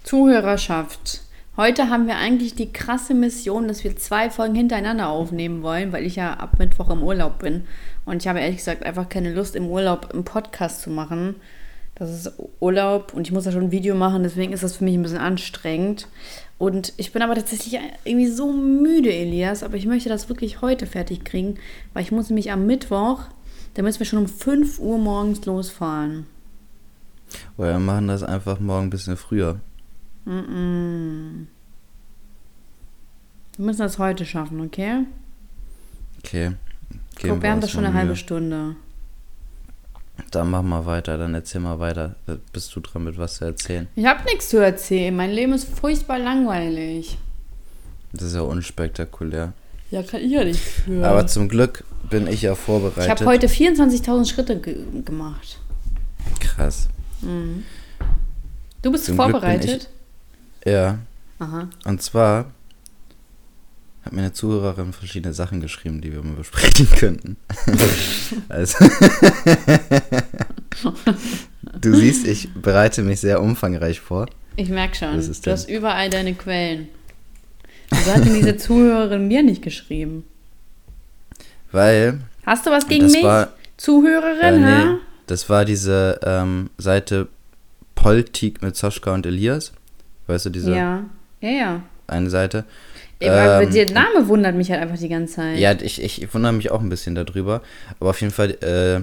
Zuhörerschaft. 0.04 1.22
Heute 1.58 1.90
haben 1.90 2.08
wir 2.08 2.16
eigentlich 2.16 2.56
die 2.56 2.72
krasse 2.72 3.14
Mission, 3.14 3.68
dass 3.68 3.84
wir 3.84 3.96
zwei 3.98 4.30
Folgen 4.30 4.56
hintereinander 4.56 5.10
aufnehmen 5.10 5.64
wollen, 5.64 5.92
weil 5.92 6.06
ich 6.06 6.16
ja 6.16 6.34
ab 6.34 6.58
Mittwoch 6.60 6.90
im 6.90 7.04
Urlaub 7.04 7.40
bin. 7.40 7.66
Und 8.06 8.24
ich 8.24 8.28
habe 8.28 8.40
ehrlich 8.40 8.58
gesagt 8.58 8.84
einfach 8.84 9.10
keine 9.10 9.34
Lust, 9.34 9.56
im 9.56 9.68
Urlaub 9.68 10.12
einen 10.12 10.24
Podcast 10.24 10.82
zu 10.82 10.90
machen. 10.90 11.36
Das 12.02 12.10
ist 12.10 12.34
Urlaub 12.60 13.14
und 13.14 13.28
ich 13.28 13.32
muss 13.32 13.44
da 13.44 13.52
schon 13.52 13.66
ein 13.66 13.72
Video 13.72 13.94
machen, 13.94 14.24
deswegen 14.24 14.54
ist 14.54 14.64
das 14.64 14.78
für 14.78 14.84
mich 14.84 14.96
ein 14.96 15.04
bisschen 15.04 15.20
anstrengend. 15.20 16.08
Und 16.58 16.94
ich 16.98 17.14
bin 17.14 17.22
aber 17.22 17.36
tatsächlich 17.36 17.80
irgendwie 18.06 18.26
so 18.26 18.52
müde, 18.52 19.14
Elias, 19.14 19.62
aber 19.62 19.76
ich 19.76 19.86
möchte 19.86 20.10
das 20.10 20.28
wirklich 20.28 20.62
heute 20.62 20.88
fertig 20.88 21.24
kriegen, 21.26 21.60
weil 21.94 22.02
ich 22.02 22.12
muss 22.12 22.28
nämlich 22.28 22.52
am 22.52 22.66
Mittwoch, 22.66 23.26
da 23.76 23.84
müssen 23.84 24.00
wir 24.00 24.08
schon 24.08 24.18
um 24.18 24.28
5 24.28 24.80
Uhr 24.80 24.98
morgens 24.98 25.46
losfahren. 25.46 26.26
Oder 27.56 27.74
wir 27.74 27.80
machen 27.80 28.08
das 28.08 28.24
einfach 28.24 28.60
morgen 28.60 28.88
ein 28.88 28.90
bisschen 28.90 29.16
früher. 29.16 29.60
Mm-mm. 30.26 31.46
Wir 33.58 33.66
müssen 33.66 33.82
das 33.82 34.00
heute 34.00 34.26
schaffen, 34.26 34.60
okay? 34.60 35.04
Okay. 36.18 36.54
Guck, 37.22 37.44
wir 37.44 37.52
haben 37.52 37.62
das 37.62 37.70
schon 37.70 37.86
eine 37.86 37.94
halbe. 37.94 38.16
Stunde. 38.16 38.76
Dann 40.30 40.50
mach 40.50 40.62
mal 40.62 40.86
weiter, 40.86 41.18
dann 41.18 41.34
erzähl 41.34 41.62
mal 41.62 41.80
weiter. 41.80 42.16
Da 42.26 42.38
bist 42.54 42.76
du 42.76 42.80
dran 42.80 43.04
mit 43.04 43.18
was 43.18 43.36
zu 43.36 43.46
erzählen. 43.46 43.88
Ich 43.96 44.06
habe 44.06 44.24
nichts 44.26 44.50
zu 44.50 44.58
erzählen. 44.58 45.16
Mein 45.16 45.32
Leben 45.32 45.54
ist 45.54 45.68
furchtbar 45.68 46.20
langweilig. 46.20 47.18
Das 48.14 48.24
ist 48.24 48.36
ja 48.36 48.42
unspektakulär. 48.42 49.54
Ja, 49.90 50.04
kann 50.04 50.22
ich 50.22 50.32
ja 50.32 50.44
nicht 50.44 50.60
für. 50.60 51.06
Aber 51.06 51.28
zum 51.28 51.50
Glück 51.50 51.84
bin 52.10 52.28
ich 52.28 52.44
ja 52.44 52.56
vorbereitet. 52.56 53.04
ich 53.04 53.10
habe 53.10 53.26
heute 53.26 53.48
24.000 53.48 54.30
Schritte 54.30 54.60
ge 54.60 54.78
gemacht. 55.04 55.60
Krass. 56.40 56.88
Du 58.82 58.92
bist 58.92 59.06
Zum 59.06 59.16
Glück 59.16 59.28
bin 59.28 59.34
vorbereitet? 59.34 59.90
Ja, 60.66 61.00
Aha. 61.40 61.70
und 61.86 62.02
zwar 62.02 62.52
hat 64.04 64.14
mir 64.14 64.22
eine 64.22 64.34
Zuhörerin 64.34 64.94
verschiedene 64.94 65.34
Sachen 65.34 65.62
geschrieben, 65.62 66.02
die 66.02 66.12
wir 66.14 66.24
mal 66.24 66.34
besprechen 66.36 66.90
könnten. 66.98 67.38
also, 68.50 68.86
du 71.80 71.94
siehst, 71.96 72.26
ich 72.28 72.54
bereite 72.54 73.04
mich 73.04 73.20
sehr 73.20 73.42
umfangreich 73.42 74.00
vor. 74.00 74.28
Ich 74.56 74.70
merke 74.70 74.96
schon. 74.96 75.20
Du 75.20 75.32
denn? 75.34 75.54
hast 75.54 75.70
überall 75.70 76.10
deine 76.10 76.34
Quellen. 76.34 76.90
Wieso 77.90 78.14
hat 78.14 78.26
denn 78.26 78.34
diese 78.34 78.58
Zuhörerin 78.58 79.28
mir 79.28 79.44
nicht 79.44 79.62
geschrieben? 79.62 80.24
Weil 81.72 82.22
Hast 82.46 82.66
du 82.66 82.72
was 82.72 82.88
gegen 82.88 83.06
mich? 83.12 83.24
war, 83.24 83.44
äh, 83.44 83.48
Zuhörerin, 83.78 84.62
nee, 84.62 84.68
ha? 84.68 84.98
das 85.28 85.50
war 85.50 85.66
diese 85.66 86.20
ähm, 86.24 86.70
Seite 86.78 87.28
Politik 87.96 88.62
mit 88.62 88.76
Soschka 88.76 89.14
und 89.14 89.26
Elias. 89.26 89.74
Weißt 90.28 90.46
du, 90.46 90.50
diese 90.50 90.74
Ja. 90.76 91.04
Ja, 91.42 91.50
ja. 91.50 91.82
eine 92.08 92.30
Seite. 92.30 92.66
Ähm, 93.22 93.72
der 93.72 93.92
Name 93.92 94.28
wundert 94.28 94.56
mich 94.56 94.72
halt 94.72 94.82
einfach 94.82 94.98
die 94.98 95.10
ganze 95.10 95.36
Zeit. 95.36 95.58
Ja, 95.60 95.74
ich, 95.74 96.02
ich 96.02 96.34
wundere 96.34 96.54
mich 96.54 96.72
auch 96.72 96.82
ein 96.82 96.90
bisschen 96.90 97.16
darüber. 97.16 97.62
Aber 98.00 98.10
auf 98.12 98.22
jeden 98.22 98.34
Fall, 98.34 98.52
äh, 98.64 99.02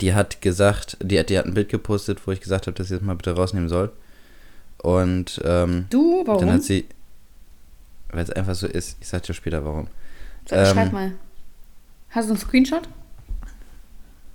die 0.00 0.14
hat 0.14 0.40
gesagt, 0.42 0.96
die, 1.02 1.18
hat- 1.18 1.30
die 1.30 1.38
hat 1.38 1.46
ein 1.46 1.54
Bild 1.54 1.68
gepostet, 1.68 2.26
wo 2.26 2.32
ich 2.32 2.40
gesagt 2.40 2.66
habe, 2.66 2.76
dass 2.76 2.88
sie 2.88 2.94
das 2.94 3.02
mal 3.02 3.14
bitte 3.14 3.32
rausnehmen 3.36 3.68
soll. 3.68 3.92
Und 4.78 5.40
ähm, 5.44 5.86
Du, 5.90 6.22
warum? 6.26 6.40
dann 6.40 6.52
hat 6.54 6.62
sie, 6.64 6.86
weil 8.10 8.22
es 8.24 8.30
einfach 8.30 8.54
so 8.54 8.66
ist, 8.66 8.96
ich 9.00 9.08
sag 9.08 9.22
dir 9.22 9.34
später 9.34 9.64
warum. 9.64 9.88
Sag, 10.48 10.58
ähm, 10.58 10.74
schreib 10.74 10.92
mal. 10.92 11.12
Hast 12.10 12.28
du 12.28 12.32
einen 12.34 12.40
Screenshot? 12.40 12.88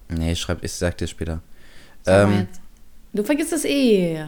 Nee, 0.09 0.33
ich 0.33 0.39
schreib, 0.39 0.63
ich 0.63 0.71
sag 0.73 0.97
dir 0.97 1.07
später. 1.07 1.41
Ähm. 2.05 2.47
Du 3.13 3.23
vergisst 3.23 3.53
es 3.53 3.65
eh. 3.65 4.25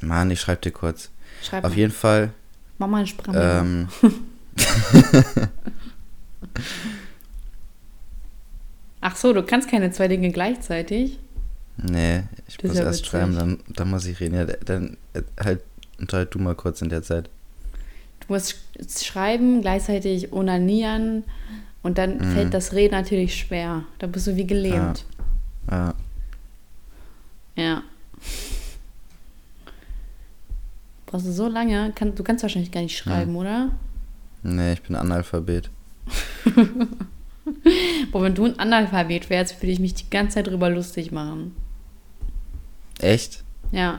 Mann, 0.00 0.30
ich 0.30 0.40
schreib 0.40 0.62
dir 0.62 0.70
kurz. 0.70 1.10
Schreib 1.42 1.64
Auf 1.64 1.70
mal. 1.70 1.76
jeden 1.78 1.92
Fall, 1.92 2.32
Mach 2.80 2.88
mal 2.88 2.96
einen 2.98 3.06
Sprachmemo. 3.06 3.46
ähm, 3.60 3.88
Ach 9.00 9.16
so, 9.16 9.32
du 9.32 9.42
kannst 9.42 9.68
keine 9.70 9.90
zwei 9.92 10.08
Dinge 10.08 10.30
gleichzeitig. 10.30 11.18
nee, 11.78 12.22
ich 12.46 12.56
Das 12.58 12.68
muss 12.68 12.78
ja 12.78 12.84
erst 12.84 12.98
witzig. 13.00 13.10
schreiben, 13.10 13.34
dann, 13.36 13.58
dann 13.68 13.88
muss 13.90 14.04
ich 14.06 14.20
reden. 14.20 14.34
Ja, 14.34 14.44
dann 14.44 14.96
äh, 15.14 15.22
halt, 15.42 15.60
unterhalt 15.98 16.34
du 16.34 16.38
mal 16.38 16.54
kurz 16.54 16.82
in 16.82 16.88
der 16.90 17.02
Zeit. 17.02 17.30
Du 18.20 18.32
musst 18.34 18.56
sch- 18.78 19.04
schreiben, 19.06 19.62
gleichzeitig 19.62 20.32
onanieren 20.32 21.24
und 21.82 21.96
dann 21.98 22.18
Mhm. 22.18 22.32
fällt 22.34 22.54
das 22.54 22.72
Reden 22.74 22.94
natürlich 22.94 23.34
schwer. 23.36 23.84
Da 23.98 24.06
bist 24.06 24.26
du 24.26 24.36
wie 24.36 24.46
gelähmt. 24.46 25.04
Ja. 25.70 25.94
Ja. 27.56 27.82
Brauchst 31.10 31.26
du 31.26 31.32
so 31.32 31.48
lange? 31.48 31.90
Kann, 31.96 32.14
du 32.14 32.22
kannst 32.22 32.44
wahrscheinlich 32.44 32.70
gar 32.70 32.82
nicht 32.82 32.96
schreiben, 32.96 33.34
oder? 33.34 33.72
Nee, 34.44 34.74
ich 34.74 34.82
bin 34.82 34.94
Analphabet. 34.94 35.68
Boah, 38.12 38.22
wenn 38.22 38.34
du 38.36 38.44
ein 38.44 38.56
Analphabet 38.60 39.28
wärst, 39.28 39.60
würde 39.60 39.72
ich 39.72 39.80
mich 39.80 39.94
die 39.94 40.08
ganze 40.08 40.34
Zeit 40.34 40.46
drüber 40.46 40.70
lustig 40.70 41.10
machen. 41.10 41.56
Echt? 43.00 43.42
Ja. 43.72 43.98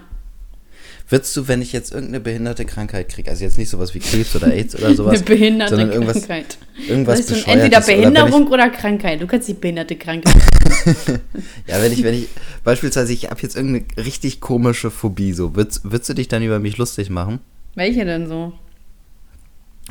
Würdest 1.12 1.36
du, 1.36 1.50
wenn 1.50 1.62
ich 1.62 1.74
jetzt 1.74 1.92
irgendeine 1.92 2.22
behinderte 2.22 2.64
Krankheit 2.64 3.10
kriege, 3.10 3.30
also 3.30 3.44
jetzt 3.44 3.58
nicht 3.58 3.70
sowas 3.70 3.94
wie 3.94 4.00
Krebs 4.00 4.34
oder 4.34 4.48
AIDS 4.48 4.78
oder 4.78 4.96
sowas, 4.96 5.16
Eine 5.16 5.24
behinderte 5.24 5.76
sondern 5.76 5.92
irgendwas, 5.92 6.26
Krankheit. 6.26 6.58
irgendwas 6.88 7.26
du, 7.26 7.34
Bescheuertes 7.34 7.54
entweder 7.54 7.78
oder 7.80 7.88
wenn 7.88 8.14
Behinderung 8.14 8.48
oder 8.48 8.70
Krankheit. 8.70 9.22
Du 9.22 9.28
kannst 9.28 9.50
die 9.50 9.54
behinderte 9.54 9.98
Krankheit. 9.98 10.34
Ich, 10.38 11.08
ja, 11.68 11.82
wenn 11.82 11.92
ich, 11.92 12.04
wenn 12.04 12.14
ich, 12.14 12.30
beispielsweise, 12.64 13.12
ich 13.12 13.30
habe 13.30 13.42
jetzt 13.42 13.58
irgendeine 13.58 14.06
richtig 14.06 14.40
komische 14.40 14.90
Phobie, 14.90 15.34
so, 15.34 15.54
würdest, 15.54 15.84
würdest 15.84 16.10
du 16.12 16.14
dich 16.14 16.30
dann 16.30 16.44
über 16.44 16.60
mich 16.60 16.78
lustig 16.78 17.10
machen? 17.10 17.42
Welche 17.76 18.06
denn 18.06 18.30
so? 18.30 18.54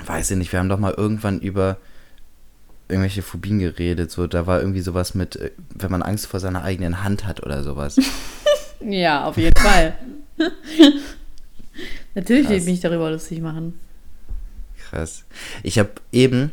Weiß 0.07 0.31
ich 0.31 0.39
nicht, 0.39 0.53
wir 0.53 0.59
haben 0.59 0.71
doch 0.71 0.79
mal 0.79 0.95
irgendwann 0.97 1.41
über 1.41 1.77
irgendwelche 2.89 3.21
Phobien 3.21 3.59
geredet, 3.59 4.11
so, 4.11 4.27
da 4.27 4.47
war 4.47 4.61
irgendwie 4.61 4.81
sowas 4.81 5.15
mit, 5.15 5.37
äh, 5.37 5.51
wenn 5.75 5.91
man 5.91 6.01
Angst 6.01 6.29
vor 6.29 6.41
seiner 6.41 6.65
eigenen 6.65 7.05
Hand 7.05 7.27
hat 7.27 7.43
oder 7.43 7.63
sowas. 7.63 7.99
Ja, 8.83 9.27
auf 9.27 9.37
jeden 9.37 9.61
Fall. 9.61 9.95
Natürlich 12.15 12.49
will 12.49 12.57
ich 12.57 12.63
Krass. 12.65 12.71
mich 12.73 12.81
darüber 12.81 13.11
lustig 13.11 13.41
machen. 13.41 13.79
Krass. 14.91 15.25
Ich 15.63 15.79
habe 15.79 15.91
eben 16.13 16.51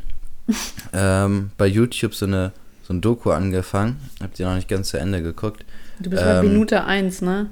ähm, 0.93 1.51
bei 1.57 1.65
YouTube 1.67 2.13
so 2.13 2.25
eine 2.25 2.51
so 2.83 2.93
ein 2.93 3.01
Doku 3.01 3.31
angefangen, 3.31 3.99
hab 4.21 4.33
die 4.35 4.43
noch 4.43 4.55
nicht 4.55 4.69
ganz 4.69 4.89
zu 4.89 4.97
Ende 4.97 5.21
geguckt. 5.21 5.65
Du 5.99 6.09
bist 6.09 6.23
bei 6.23 6.39
Ähm, 6.39 6.47
Minute 6.53 6.85
1, 6.85 7.21
ne? 7.21 7.49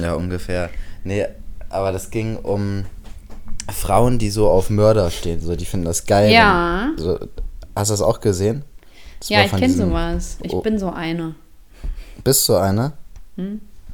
Ja, 0.00 0.14
ungefähr. 0.14 0.70
Nee, 1.04 1.26
aber 1.68 1.92
das 1.92 2.10
ging 2.10 2.36
um 2.36 2.86
Frauen, 3.70 4.18
die 4.18 4.30
so 4.30 4.48
auf 4.48 4.70
Mörder 4.70 5.10
stehen. 5.10 5.40
So, 5.42 5.54
die 5.56 5.66
finden 5.66 5.84
das 5.86 6.06
geil. 6.06 6.32
Ja. 6.32 6.92
So, 6.96 7.18
hast 7.76 7.90
du 7.90 7.92
das 7.92 8.00
auch 8.00 8.20
gesehen? 8.20 8.64
Das 9.18 9.28
Ja, 9.28 9.44
ich 9.44 9.52
kenne 9.52 9.74
sowas. 9.74 10.38
Ich 10.42 10.54
Oh. 10.54 10.62
bin 10.62 10.78
so 10.78 10.90
eine. 10.90 11.34
Bist 12.24 12.48
du 12.48 12.54
eine? 12.56 12.92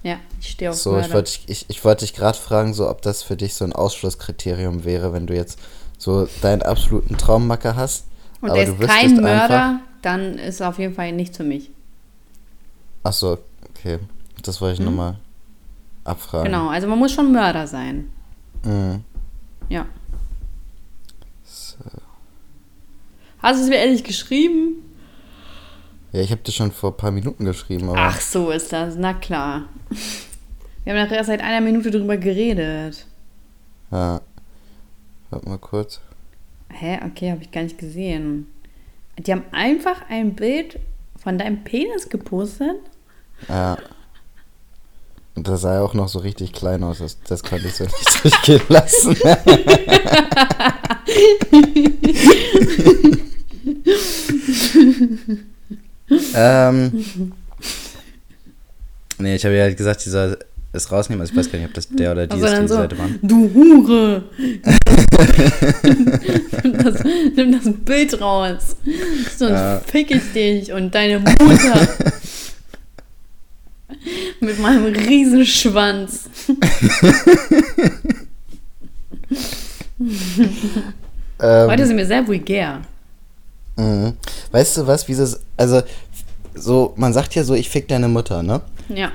Ja, 0.07 0.19
ich 0.41 0.51
stehe 0.51 0.71
auf 0.71 0.77
So, 0.77 0.91
ich 0.93 0.97
Mörder. 1.03 1.15
wollte 1.15 1.33
dich, 1.33 1.43
ich, 1.49 1.65
ich 1.69 1.85
wollte 1.85 2.05
dich 2.05 2.15
gerade 2.15 2.39
fragen, 2.39 2.75
so, 2.75 2.89
ob 2.89 3.03
das 3.03 3.25
für 3.25 3.37
dich 3.37 3.55
so 3.55 3.65
ein 3.65 3.73
Ausschlusskriterium 3.73 4.85
wäre, 4.85 5.13
wenn 5.13 5.27
du 5.27 5.35
jetzt 5.35 5.59
so 5.99 6.29
deinen 6.43 6.63
absoluten 6.63 7.17
Traummacker 7.17 7.75
hast. 7.75 8.07
Und 8.41 8.51
aber 8.51 8.59
der 8.65 8.67
du 8.67 8.73
ist 8.85 8.89
kein 8.89 9.11
einfach- 9.19 9.23
Mörder, 9.23 9.81
dann 10.03 10.39
ist 10.39 10.61
er 10.61 10.69
auf 10.69 10.79
jeden 10.79 10.95
Fall 10.95 11.11
nichts 11.13 11.37
für 11.39 11.43
mich. 11.43 11.71
Ach 13.03 13.13
so, 13.13 13.39
okay. 13.71 13.99
Das 14.45 14.61
wollte 14.61 14.75
ich 14.81 14.87
nochmal 14.89 15.17
abfragen. 16.05 16.53
Genau, 16.53 16.69
also 16.69 16.87
man 16.87 17.01
muss 17.01 17.11
schon 17.13 17.33
Mörder 17.33 17.67
sein. 17.67 18.09
Mhm. 18.65 19.03
Ja. 19.69 19.87
Hast 23.43 23.59
du 23.59 23.65
es 23.65 23.69
mir 23.69 23.77
ehrlich 23.79 24.05
geschrieben? 24.05 24.85
Ja, 26.13 26.21
ich 26.21 26.31
habe 26.31 26.43
dir 26.43 26.53
schon 26.53 26.73
vor 26.73 26.91
ein 26.91 26.97
paar 26.97 27.11
Minuten 27.11 27.45
geschrieben, 27.45 27.89
aber. 27.89 27.99
Ach, 27.99 28.21
so 28.21 28.51
ist 28.51 28.73
das. 28.73 28.95
Na 28.97 29.15
klar. 29.15 29.69
Wir 30.85 30.93
haben 30.93 31.03
nachher 31.03 31.25
seit 31.25 31.41
einer 31.41 31.61
Minute 31.61 31.91
drüber 31.91 32.17
geredet. 32.17 33.07
Ja. 33.91 34.21
Warte 35.31 35.49
mal 35.49 35.59
kurz. 35.59 36.01
Hä? 36.71 37.01
Okay, 37.05 37.31
habe 37.31 37.43
ich 37.43 37.51
gar 37.51 37.63
nicht 37.63 37.79
gesehen. 37.79 38.47
Die 39.19 39.33
haben 39.33 39.45
einfach 39.51 40.09
ein 40.09 40.35
Bild 40.35 40.79
von 41.19 41.39
deinem 41.39 41.65
Penis 41.65 42.09
gepostet? 42.09 42.77
Ja. 43.49 43.79
Und 45.35 45.49
das 45.49 45.63
sah 45.63 45.75
ja 45.75 45.83
auch 45.83 45.95
noch 45.95 46.09
so 46.09 46.21
richtig 46.21 46.53
klein 46.53 46.85
aus. 46.85 46.99
Das, 46.99 47.21
das 47.23 47.43
konnte 47.43 47.69
ich 47.69 47.75
so 47.75 47.85
nicht 47.85 48.25
durchgehen 48.25 48.63
lassen. 48.69 49.17
ähm. 56.35 57.33
Nee, 59.19 59.37
ich 59.37 59.45
habe 59.45 59.55
ja 59.57 59.63
halt 59.65 59.77
gesagt, 59.77 60.01
sie 60.03 60.11
soll 60.11 60.39
es 60.73 60.91
rausnehmen. 60.93 61.21
Also 61.23 61.33
ich 61.33 61.39
weiß 61.39 61.51
gar 61.51 61.59
nicht, 61.59 61.69
ob 61.69 61.75
das 61.75 61.89
der 61.89 62.13
oder 62.13 62.27
die 62.27 62.33
Also 62.35 62.47
ist, 62.47 62.63
die 62.63 62.69
so, 62.69 62.75
Seite 62.75 62.99
waren. 62.99 63.19
du 63.23 63.51
Hure! 63.55 64.25
nimm, 66.63 66.79
das, 66.79 67.03
nimm 67.35 67.53
das 67.53 67.73
Bild 67.85 68.21
raus. 68.21 68.77
Sonst 69.37 69.53
Ja. 69.53 69.81
fick 69.87 70.11
ich 70.11 70.33
dich 70.35 70.73
und 70.73 70.95
deine 70.95 71.19
Mutter. 71.21 71.89
Mit 74.41 74.59
meinem 74.61 74.85
Riesenschwanz. 74.93 76.29
Ähm, 81.39 81.71
Heute 81.71 81.87
sind 81.87 81.97
wir 81.99 82.07
sehr 82.07 82.27
vulgär. 82.27 82.81
Mhm. 83.77 84.15
Weißt 84.53 84.77
du 84.77 84.87
was, 84.87 85.07
wie 85.09 85.15
das, 85.15 85.41
also, 85.57 85.83
so, 86.55 86.95
man 86.97 87.13
sagt 87.13 87.35
ja 87.35 87.45
so, 87.45 87.55
ich 87.55 87.69
fick 87.69 87.89
deine 87.89 88.09
Mutter, 88.09 88.43
ne? 88.43 88.61
Ja. 88.89 89.13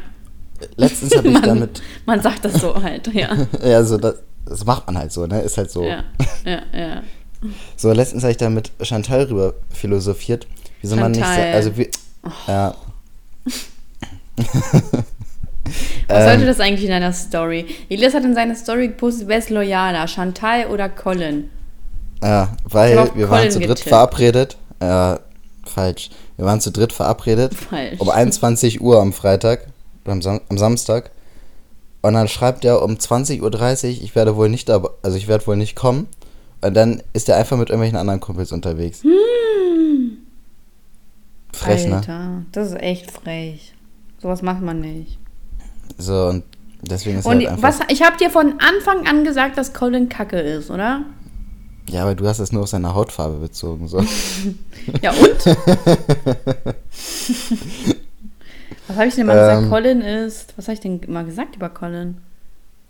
Letztens 0.76 1.16
habe 1.16 1.28
ich 1.28 1.34
Man- 1.40 1.44
damit, 1.44 1.82
Man 2.06 2.22
sagt 2.22 2.46
das 2.46 2.54
so 2.56 2.82
halt, 2.82 3.08
ja. 3.14 3.36
ja, 3.64 3.84
so, 3.84 3.98
das, 3.98 4.16
das 4.46 4.66
macht 4.66 4.86
man 4.88 4.98
halt 4.98 5.12
so, 5.12 5.26
ne? 5.26 5.42
Ist 5.42 5.58
halt 5.58 5.72
so. 5.72 5.84
Ja, 5.84 6.04
ja, 6.46 6.62
ja. 6.74 7.04
So, 7.76 7.92
letztens 7.92 8.24
habe 8.24 8.32
ich 8.32 8.38
da 8.38 8.50
mit 8.50 8.72
Chantal 8.84 9.24
rüber 9.24 9.56
philosophiert, 9.72 10.46
wieso 10.82 10.96
man 10.96 11.12
nicht, 11.12 11.24
Chantal. 11.26 11.54
also, 11.54 11.78
wie, 11.78 11.90
ja. 12.48 12.76
Was 16.08 16.24
sollte 16.26 16.42
Ähm, 16.42 16.48
das 16.48 16.60
eigentlich 16.60 16.84
in 16.84 16.90
deiner 16.92 17.14
Story? 17.14 17.66
Elias 17.90 18.14
hat 18.14 18.24
in 18.26 18.36
seiner 18.36 18.56
Story 18.56 18.90
gepostet, 18.90 19.28
wer 19.28 19.38
ist 19.38 19.50
loyaler, 19.50 20.08
Chantal 20.08 20.68
oder 20.68 20.90
Colin? 20.90 21.50
Ja, 22.24 22.50
weil 22.66 22.98
hab 22.98 23.10
auf 23.10 23.16
wir 23.16 23.30
waren 23.30 23.50
zu 23.52 23.60
dritt 23.60 23.70
getippt. 23.70 23.90
verabredet. 23.90 24.58
Ja, 24.82 25.20
falsch. 25.66 26.10
Wir 26.38 26.46
waren 26.46 26.62
zu 26.62 26.72
dritt 26.72 26.94
verabredet. 26.94 27.54
Falsch. 27.54 28.00
Um 28.00 28.10
21 28.10 28.82
Uhr 28.82 29.00
am 29.02 29.14
Freitag, 29.14 29.68
am, 30.06 30.22
Sam 30.22 30.42
am 30.50 30.58
Samstag. 30.58 31.12
Und 32.02 32.14
dann 32.14 32.28
schreibt 32.28 32.66
er 32.66 32.82
um 32.84 32.94
20.30 32.96 33.42
Uhr, 33.42 34.04
ich 34.04 34.16
werde 34.16 34.36
wohl 34.36 34.50
nicht 34.50 34.70
dabei, 34.70 34.90
also 35.04 35.18
ich 35.18 35.28
werde 35.28 35.46
wohl 35.48 35.56
nicht 35.58 35.76
kommen. 35.76 36.08
Und 36.62 36.74
dann 36.76 37.02
ist 37.14 37.28
er 37.30 37.38
einfach 37.38 37.58
mit 37.58 37.70
irgendwelchen 37.70 37.98
anderen 37.98 38.20
Kumpels 38.20 38.52
unterwegs. 38.52 39.02
Frech, 41.54 41.86
ne? 41.88 41.98
Alter, 41.98 42.44
das 42.52 42.70
ist 42.70 42.80
echt 42.82 43.12
frech. 43.12 43.74
Sowas 44.22 44.42
macht 44.42 44.62
man 44.62 44.80
nicht. 44.80 45.18
So, 45.98 46.28
und 46.28 46.44
deswegen 46.82 47.20
ist 47.20 47.26
er 47.26 47.32
Und 47.32 47.38
halt 47.40 47.50
einfach. 47.50 47.64
was, 47.64 47.80
ich 47.90 48.02
habe 48.04 48.18
dir 48.18 48.30
von 48.30 48.54
Anfang 48.60 49.08
an 49.08 49.24
gesagt, 49.24 49.58
dass 49.58 49.74
Colin 49.74 50.10
Kacke 50.10 50.40
ist, 50.40 50.70
oder? 50.72 51.02
Ja, 51.92 52.04
aber 52.04 52.16
du 52.16 52.26
hast 52.26 52.40
es 52.40 52.54
nur 52.54 52.64
auf 52.64 52.70
seine 52.70 52.94
Hautfarbe 52.96 53.38
bezogen. 53.38 53.88
So. 53.88 54.04
Ja, 55.04 55.12
und? 55.12 55.46
was 58.88 58.98
habe 58.98 59.08
ich 59.08 59.14
denn 59.14 59.28
mal 59.28 59.36
gesagt? 59.36 59.62
Ähm. 59.62 59.70
Colin 59.70 60.02
ist. 60.02 60.54
Was 60.58 60.68
habe 60.68 60.74
ich 60.74 60.80
denn 60.80 61.02
mal 61.08 61.24
gesagt 61.24 61.56
über 61.56 61.70
Colin? 61.70 62.18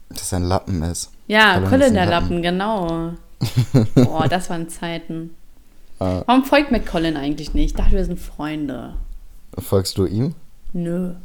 Dass 0.09 0.31
er 0.31 0.39
ein 0.39 0.45
Lappen 0.45 0.81
ist. 0.83 1.11
Ja, 1.27 1.55
Colin 1.55 1.69
Colin, 1.69 1.81
ist 1.87 1.93
der 1.95 2.05
Lappen. 2.05 2.41
Lappen, 2.41 2.41
genau. 2.41 3.13
Boah, 4.05 4.27
das 4.29 4.49
waren 4.49 4.69
Zeiten. 4.69 5.31
Äh, 5.99 6.21
Warum 6.25 6.45
folgt 6.45 6.71
mir 6.71 6.79
Colin 6.79 7.17
eigentlich 7.17 7.53
nicht? 7.53 7.71
Ich 7.71 7.75
dachte, 7.75 7.91
wir 7.91 8.05
sind 8.05 8.19
Freunde. 8.19 8.93
folgst 9.57 9.97
du 9.97 10.05
ihm? 10.05 10.35
Nö. 10.71 11.15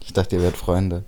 Ich 0.00 0.14
dachte, 0.14 0.36
ihr 0.36 0.42
werdet 0.42 0.58
Freunde. 0.58 1.04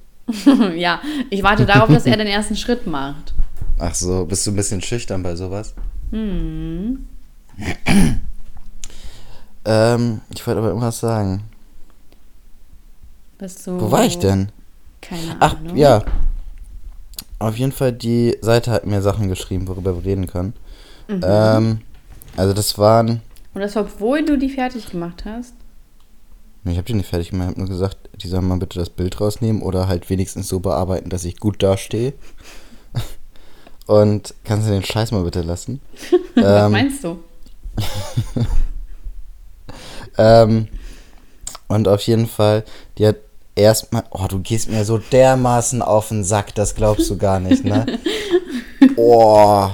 ja, 0.76 1.00
ich 1.30 1.42
warte 1.42 1.64
darauf, 1.64 1.88
dass 1.88 2.04
er 2.04 2.16
den 2.18 2.26
ersten 2.26 2.56
Schritt 2.56 2.86
macht. 2.86 3.32
Ach 3.80 3.94
so, 3.94 4.26
bist 4.26 4.46
du 4.46 4.50
ein 4.50 4.56
bisschen 4.56 4.82
schüchtern 4.82 5.22
bei 5.22 5.34
sowas? 5.34 5.74
Hm. 6.10 7.06
Ähm, 9.64 10.20
ich 10.34 10.46
wollte 10.46 10.58
aber 10.58 10.68
irgendwas 10.68 11.00
sagen. 11.00 11.44
Bist 13.38 13.66
du. 13.66 13.80
Wo 13.80 13.90
war 13.90 14.04
ich 14.04 14.18
denn? 14.18 14.50
Keine 15.00 15.36
Ach, 15.40 15.56
Ahnung. 15.56 15.76
ja. 15.76 16.04
Auf 17.38 17.56
jeden 17.56 17.72
Fall, 17.72 17.92
die 17.94 18.36
Seite 18.42 18.70
hat 18.70 18.84
mir 18.84 19.00
Sachen 19.00 19.28
geschrieben, 19.28 19.66
worüber 19.66 19.96
wir 19.96 20.04
reden 20.04 20.26
können. 20.26 20.52
Mhm. 21.08 21.20
Ähm, 21.24 21.80
also 22.36 22.52
das 22.52 22.76
waren... 22.76 23.22
Und 23.54 23.62
das, 23.62 23.76
obwohl 23.76 24.24
du 24.24 24.36
die 24.36 24.50
fertig 24.50 24.90
gemacht 24.90 25.24
hast. 25.24 25.54
Ich 26.64 26.76
habe 26.76 26.84
die 26.84 26.94
nicht 26.94 27.08
fertig 27.08 27.30
gemacht, 27.30 27.46
ich 27.46 27.50
habe 27.52 27.60
nur 27.60 27.68
gesagt, 27.68 27.96
die 28.22 28.28
sollen 28.28 28.46
mal 28.46 28.58
bitte 28.58 28.78
das 28.78 28.90
Bild 28.90 29.18
rausnehmen 29.20 29.62
oder 29.62 29.88
halt 29.88 30.10
wenigstens 30.10 30.48
so 30.48 30.60
bearbeiten, 30.60 31.08
dass 31.08 31.24
ich 31.24 31.38
gut 31.38 31.62
dastehe. 31.62 32.12
Und 33.90 34.34
kannst 34.44 34.68
du 34.68 34.72
den 34.72 34.84
Scheiß 34.84 35.10
mal 35.10 35.24
bitte 35.24 35.42
lassen? 35.42 35.80
Was 36.36 36.66
Ähm, 36.66 36.72
meinst 36.72 37.02
du? 37.02 37.18
Ähm, 40.18 40.68
und 41.68 41.88
auf 41.88 42.02
jeden 42.02 42.26
Fall, 42.26 42.64
die 42.98 43.06
hat 43.06 43.16
erstmal, 43.54 44.02
oh, 44.10 44.26
du 44.28 44.40
gehst 44.40 44.68
mir 44.68 44.84
so 44.84 44.98
dermaßen 44.98 45.80
auf 45.82 46.08
den 46.08 46.24
Sack, 46.24 46.54
das 46.54 46.74
glaubst 46.74 47.08
du 47.08 47.16
gar 47.16 47.40
nicht, 47.40 47.64
ne? 47.64 47.86
Oh. 48.96 49.70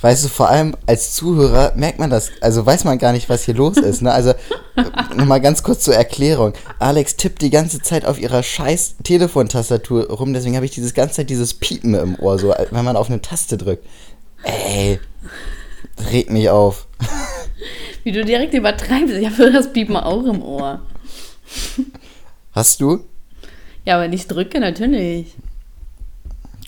Weißt 0.00 0.24
du, 0.24 0.28
vor 0.28 0.48
allem 0.48 0.76
als 0.86 1.14
Zuhörer 1.14 1.72
merkt 1.74 1.98
man 1.98 2.08
das, 2.08 2.30
also 2.40 2.64
weiß 2.64 2.84
man 2.84 2.98
gar 2.98 3.12
nicht, 3.12 3.28
was 3.28 3.44
hier 3.44 3.54
los 3.54 3.76
ist, 3.78 4.00
ne? 4.00 4.12
Also, 4.12 4.32
nochmal 5.16 5.40
ganz 5.40 5.64
kurz 5.64 5.82
zur 5.82 5.94
Erklärung. 5.94 6.52
Alex 6.78 7.16
tippt 7.16 7.42
die 7.42 7.50
ganze 7.50 7.82
Zeit 7.82 8.04
auf 8.04 8.20
ihrer 8.20 8.44
scheiß 8.44 8.96
Telefontastatur 9.02 10.08
rum, 10.08 10.32
deswegen 10.32 10.54
habe 10.54 10.66
ich 10.66 10.70
dieses 10.70 10.94
ganze 10.94 11.16
Zeit 11.16 11.30
dieses 11.30 11.54
Piepen 11.54 11.94
im 11.94 12.14
Ohr, 12.20 12.38
so, 12.38 12.54
wenn 12.70 12.84
man 12.84 12.96
auf 12.96 13.10
eine 13.10 13.20
Taste 13.20 13.56
drückt. 13.56 13.84
Ey, 14.44 15.00
regt 16.12 16.30
mich 16.30 16.48
auf. 16.48 16.86
Wie 18.04 18.12
du 18.12 18.24
direkt 18.24 18.54
übertreibst. 18.54 19.14
Ich 19.14 19.26
habe 19.26 19.50
das 19.50 19.72
Piepen 19.72 19.96
auch 19.96 20.24
im 20.24 20.42
Ohr. 20.42 20.80
Hast 22.52 22.80
du? 22.80 23.04
Ja, 23.84 23.94
aber 23.94 24.04
wenn 24.04 24.12
ich 24.12 24.28
drücke, 24.28 24.60
natürlich. 24.60 25.34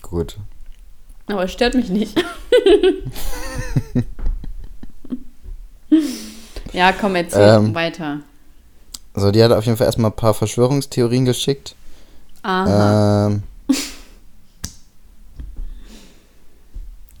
Gut. 0.01 0.37
Aber 1.31 1.45
es 1.45 1.51
stört 1.53 1.75
mich 1.75 1.89
nicht. 1.89 2.21
ja, 6.73 6.91
komm, 6.93 7.15
erzähl 7.15 7.57
Ähm. 7.57 7.73
weiter. 7.73 8.19
So, 9.13 9.31
die 9.31 9.43
hat 9.43 9.51
auf 9.51 9.65
jeden 9.65 9.77
Fall 9.77 9.87
erstmal 9.87 10.11
ein 10.11 10.15
paar 10.15 10.33
Verschwörungstheorien 10.33 11.25
geschickt. 11.25 11.75
Aha. 12.43 13.27
Ähm, 13.27 13.43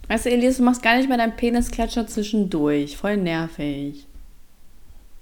Weißt 0.07 0.25
du, 0.25 0.31
Elias, 0.31 0.57
du 0.57 0.63
machst 0.63 0.81
gar 0.83 0.97
nicht 0.97 1.07
mehr 1.09 1.17
deinen 1.17 1.35
Penisklatscher 1.35 2.07
zwischendurch. 2.07 2.97
Voll 2.97 3.17
nervig. 3.17 4.05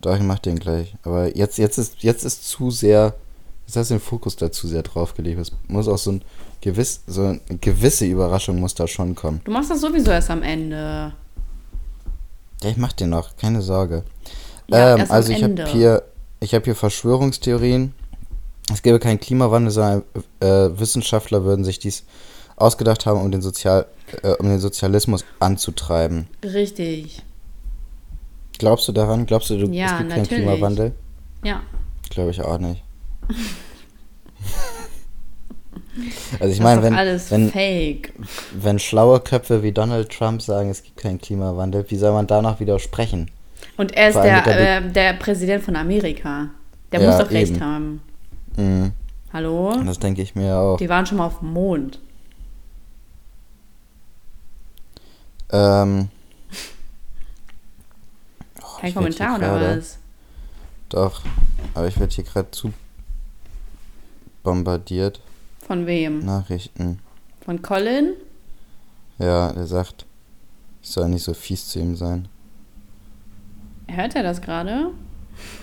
doch, 0.01 0.15
ich 0.15 0.23
mach 0.23 0.39
den 0.39 0.57
gleich. 0.57 0.95
Aber 1.03 1.35
jetzt, 1.35 1.57
jetzt, 1.57 1.77
ist, 1.77 2.01
jetzt 2.01 2.23
ist 2.23 2.47
zu 2.47 2.71
sehr. 2.71 3.13
Jetzt 3.67 3.75
hast 3.75 3.91
du 3.91 3.95
den 3.95 4.01
Fokus 4.01 4.35
da 4.35 4.51
zu 4.51 4.67
sehr 4.67 4.81
draufgelegt. 4.81 5.39
Es 5.39 5.51
muss 5.67 5.87
auch 5.87 5.97
so 5.99 6.13
ein 6.13 6.23
gewiss, 6.61 7.01
so 7.07 7.23
eine 7.23 7.39
gewisse 7.61 8.05
Überraschung 8.05 8.59
muss 8.59 8.75
da 8.75 8.87
schon 8.87 9.15
kommen. 9.15 9.41
Du 9.43 9.51
machst 9.51 9.71
das 9.71 9.81
sowieso 9.81 10.11
erst 10.11 10.29
am 10.29 10.43
Ende. 10.43 11.13
Ja, 12.61 12.69
ich 12.69 12.77
mach 12.77 12.93
den 12.93 13.09
noch, 13.09 13.35
keine 13.37 13.61
Sorge. 13.61 14.03
Ja, 14.67 14.97
ähm, 14.97 15.05
also 15.09 15.31
ich 15.31 15.43
habe 15.43 15.65
hier, 15.67 16.03
ich 16.39 16.53
habe 16.53 16.65
hier 16.65 16.75
Verschwörungstheorien. 16.75 17.93
Es 18.71 18.81
gäbe 18.81 18.99
keinen 18.99 19.19
Klimawandel, 19.19 19.71
sondern 19.71 20.03
äh, 20.41 20.79
Wissenschaftler 20.79 21.43
würden 21.43 21.65
sich 21.65 21.79
dies 21.79 22.03
ausgedacht 22.55 23.05
haben, 23.05 23.21
um 23.21 23.31
den, 23.31 23.41
Sozial, 23.41 23.87
äh, 24.21 24.33
um 24.33 24.47
den 24.47 24.59
Sozialismus 24.59 25.25
anzutreiben. 25.39 26.27
Richtig. 26.43 27.23
Glaubst 28.59 28.87
du 28.87 28.91
daran? 28.91 29.25
Glaubst 29.25 29.49
du, 29.49 29.57
du 29.57 29.71
Ja, 29.71 29.85
es 29.85 29.97
gibt 29.97 30.09
keinen 30.09 30.21
natürlich. 30.21 30.27
Klimawandel? 30.27 30.91
Ja. 31.43 31.61
Glaube 32.09 32.31
ich 32.31 32.41
auch 32.41 32.59
nicht. 32.59 32.83
also 36.39 36.53
ich 36.53 36.59
meine, 36.59 36.83
wenn, 36.83 36.93
alles 36.93 37.31
wenn, 37.31 37.51
fake. 37.51 38.13
wenn 38.53 38.79
schlaue 38.79 39.19
Köpfe 39.19 39.63
wie 39.63 39.71
Donald 39.71 40.09
Trump 40.09 40.41
sagen, 40.41 40.69
es 40.69 40.83
gibt 40.83 40.97
keinen 40.97 41.19
Klimawandel, 41.19 41.85
wie 41.89 41.97
soll 41.97 42.11
man 42.11 42.27
danach 42.27 42.59
widersprechen? 42.59 43.31
Und 43.77 43.93
er 43.93 44.09
ist 44.09 44.15
der, 44.15 44.41
der 44.41 44.77
äh, 44.77 44.91
der 44.91 45.13
Präsident 45.13 45.63
von 45.63 45.75
Amerika. 45.75 46.49
Der 46.91 47.01
Ja, 47.01 47.07
muss 47.07 47.17
doch 47.17 47.31
recht 47.31 47.53
eben. 47.53 47.63
haben. 47.63 48.01
Mhm, 48.57 48.91
Hallo? 49.31 49.73
das 49.85 49.99
denke 49.99 50.21
ich 50.21 50.35
mir 50.35 50.57
auch. 50.57 50.77
Die 50.77 50.89
waren 50.89 51.05
schon 51.05 51.17
mal 51.17 51.27
auf 51.27 51.39
dem 51.39 51.53
Mond. 51.53 51.99
Ähm, 55.51 56.09
oh, 58.61 58.79
Kein 58.81 58.93
Kommentar 58.93 59.37
oder 59.37 59.77
was? 59.77 59.97
Doch. 60.89 61.21
Aber 61.73 61.87
ich 61.87 61.99
werde 61.99 62.13
hier 62.13 62.23
gerade 62.23 62.51
zu 62.51 62.73
bombardiert. 64.43 65.21
Von 65.69 65.85
wem? 65.85 66.25
Nachrichten. 66.25 66.97
Von 67.41 67.61
Colin? 67.61 68.13
Ja, 69.19 69.53
der 69.53 69.67
sagt, 69.67 70.07
ich 70.81 70.89
soll 70.89 71.07
nicht 71.09 71.23
so 71.23 71.35
fies 71.35 71.67
zu 71.67 71.77
ihm 71.77 71.95
sein. 71.95 72.27
Hört 73.87 74.15
er 74.15 74.23
das 74.23 74.41
gerade? 74.41 74.89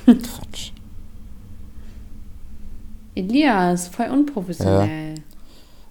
Quatsch. 0.05 0.71
Elias, 3.17 3.89
voll 3.89 4.11
unprofessionell. 4.11 5.17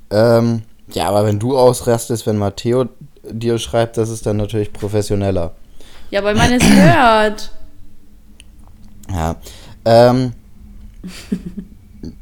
Ähm, 0.10 0.62
ja, 0.94 1.10
aber 1.10 1.26
wenn 1.26 1.38
du 1.38 1.58
ausrastest, 1.58 2.26
wenn 2.26 2.38
Matteo 2.38 2.86
dir 3.30 3.60
schreibt, 3.60 3.98
das 3.98 4.08
ist 4.08 4.26
dann 4.26 4.38
natürlich 4.38 4.72
professioneller. 4.72 5.56
Ja, 6.10 6.24
weil 6.24 6.36
man 6.36 6.54
es 6.54 6.64
hört. 6.64 7.52
Ja. 9.10 9.36
Ähm, 9.84 10.32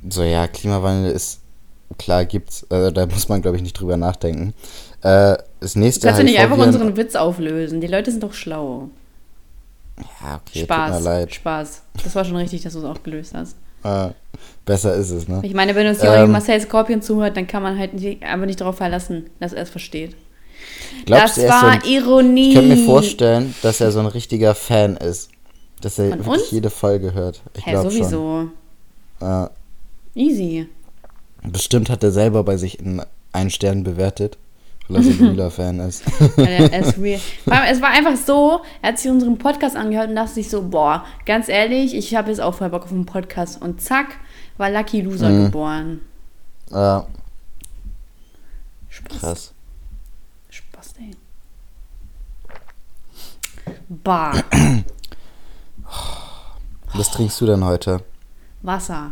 so, 0.09 0.23
ja, 0.23 0.47
Klimawandel 0.47 1.11
ist 1.11 1.42
klar, 1.97 2.25
gibt's. 2.25 2.65
Also, 2.69 2.91
da 2.91 3.05
muss 3.05 3.29
man, 3.29 3.41
glaube 3.41 3.57
ich, 3.57 3.63
nicht 3.63 3.73
drüber 3.79 3.97
nachdenken. 3.97 4.53
Äh, 5.01 5.37
das 5.59 5.75
nächste 5.75 6.07
Kannst 6.07 6.21
du 6.21 6.25
nicht 6.25 6.39
einfach 6.39 6.57
unseren 6.57 6.95
Witz 6.97 7.15
auflösen? 7.15 7.81
Die 7.81 7.87
Leute 7.87 8.11
sind 8.11 8.23
doch 8.23 8.33
schlau. 8.33 8.89
Ja, 9.97 10.41
okay, 10.45 10.63
Spaß. 10.63 10.91
tut 10.91 11.03
mir 11.03 11.09
leid. 11.09 11.33
Spaß. 11.35 11.81
Das 12.03 12.15
war 12.15 12.25
schon 12.25 12.35
richtig, 12.37 12.61
dass 12.63 12.73
du 12.73 12.79
es 12.79 12.85
auch 12.85 13.03
gelöst 13.03 13.33
hast. 13.35 13.55
Äh, 13.83 14.11
besser 14.65 14.95
ist 14.95 15.11
es, 15.11 15.27
ne? 15.27 15.41
Ich 15.43 15.53
meine, 15.53 15.75
wenn 15.75 15.87
uns 15.87 16.01
Johnny 16.01 16.23
Ähm. 16.23 16.31
Marcel 16.31 16.59
Scorpion 16.61 17.01
zuhört, 17.01 17.37
dann 17.37 17.47
kann 17.47 17.61
man 17.61 17.77
halt 17.77 17.93
nicht, 17.93 18.23
aber 18.23 18.45
nicht 18.45 18.61
darauf 18.61 18.77
verlassen, 18.77 19.29
dass 19.39 19.53
er 19.53 19.63
es 19.63 19.69
versteht. 19.69 20.15
Glaubst 21.05 21.37
das 21.37 21.37
ist 21.37 21.43
so 21.43 21.49
war 21.49 21.63
ein, 21.71 21.81
Ironie. 21.83 22.49
Ich 22.49 22.55
könnte 22.55 22.75
mir 22.75 22.85
vorstellen, 22.85 23.53
dass 23.61 23.81
er 23.81 23.91
so 23.91 23.99
ein 23.99 24.05
richtiger 24.05 24.55
Fan 24.55 24.97
ist. 24.97 25.29
Dass 25.81 25.99
er 25.99 26.09
Von 26.11 26.19
wirklich 26.19 26.43
uns? 26.43 26.51
jede 26.51 26.69
Folge 26.69 27.13
hört. 27.13 27.41
Ich 27.57 27.65
Hä, 27.65 27.71
glaube 27.71 27.91
schon. 27.91 28.03
sowieso. 28.03 28.47
Ja. 29.19 29.49
Easy. 30.15 30.69
Bestimmt 31.45 31.89
hat 31.89 32.03
er 32.03 32.11
selber 32.11 32.43
bei 32.43 32.57
sich 32.57 32.79
in 32.79 33.01
einen 33.31 33.49
Stern 33.49 33.83
bewertet, 33.83 34.37
weil 34.87 34.97
er 34.97 35.03
so 35.03 35.09
ein 35.23 35.31
Wheeler-Fan 35.31 35.79
ist. 35.81 36.03
Real. 36.37 37.19
Allem, 37.49 37.63
es 37.71 37.81
war 37.81 37.89
einfach 37.89 38.15
so, 38.15 38.61
er 38.81 38.89
hat 38.89 38.99
sich 38.99 39.11
unseren 39.11 39.37
Podcast 39.37 39.75
angehört 39.75 40.09
und 40.09 40.15
dachte 40.15 40.33
sich 40.33 40.49
so, 40.49 40.61
boah, 40.69 41.05
ganz 41.25 41.49
ehrlich, 41.49 41.95
ich 41.95 42.15
habe 42.15 42.29
jetzt 42.29 42.39
auch 42.39 42.53
voll 42.55 42.69
Bock 42.69 42.83
auf 42.83 42.91
einen 42.91 43.05
Podcast. 43.05 43.61
Und 43.61 43.81
zack, 43.81 44.17
war 44.57 44.69
Lucky 44.69 45.01
Loser 45.01 45.29
Mhm. 45.29 45.45
geboren. 45.45 46.01
ja, 46.71 47.05
Spaß. 48.89 49.19
krass. 49.19 49.53
Spaß, 50.49 50.93
ey. 50.99 51.15
Bah, 53.89 54.33
Was 56.93 57.09
trinkst 57.11 57.41
du 57.41 57.45
denn 57.47 57.63
heute? 57.65 58.03
Wasser. 58.61 59.11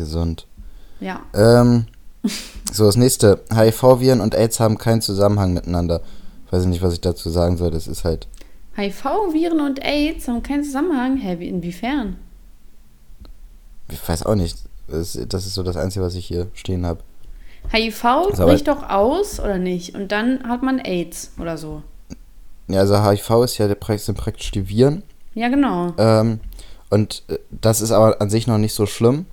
Gesund. 0.00 0.46
Ja. 1.00 1.20
Ähm, 1.34 1.86
so, 2.72 2.84
das 2.86 2.96
nächste. 2.96 3.40
HIV-Viren 3.52 4.20
und 4.20 4.34
AIDS 4.34 4.60
haben 4.60 4.78
keinen 4.78 5.00
Zusammenhang 5.02 5.54
miteinander. 5.54 6.02
Weiß 6.50 6.62
ich 6.62 6.68
nicht, 6.68 6.82
was 6.82 6.92
ich 6.94 7.00
dazu 7.00 7.30
sagen 7.30 7.56
soll. 7.56 7.70
Das 7.70 7.86
ist 7.86 8.04
halt. 8.04 8.28
HIV-Viren 8.76 9.60
und 9.60 9.84
AIDS 9.84 10.28
haben 10.28 10.42
keinen 10.42 10.64
Zusammenhang. 10.64 11.16
Hä, 11.16 11.38
wie, 11.38 11.48
inwiefern? 11.48 12.16
Ich 13.88 14.06
weiß 14.06 14.24
auch 14.24 14.34
nicht. 14.34 14.58
Das, 14.88 15.14
ist 15.14 15.54
so 15.54 15.62
das 15.62 15.76
Einzige, 15.76 16.04
was 16.04 16.14
ich 16.14 16.26
hier 16.26 16.48
stehen 16.54 16.84
habe. 16.84 17.00
HIV 17.72 18.04
aber- 18.04 18.46
bricht 18.46 18.68
doch 18.68 18.88
aus, 18.88 19.38
oder 19.38 19.58
nicht? 19.58 19.94
Und 19.94 20.12
dann 20.12 20.48
hat 20.48 20.62
man 20.62 20.78
AIDS 20.78 21.32
oder 21.38 21.56
so. 21.56 21.82
Ja, 22.68 22.80
also 22.80 23.02
HIV 23.04 23.44
ist 23.44 23.58
ja 23.58 23.68
sind 23.98 24.18
praktisch 24.18 24.50
die 24.52 24.68
Viren. 24.68 25.02
Ja, 25.34 25.48
genau. 25.48 25.92
Ähm, 25.98 26.40
und 26.88 27.22
äh, 27.28 27.38
das 27.50 27.80
ist 27.80 27.90
aber 27.92 28.20
an 28.20 28.30
sich 28.30 28.46
noch 28.46 28.58
nicht 28.58 28.74
so 28.74 28.86
schlimm. 28.86 29.26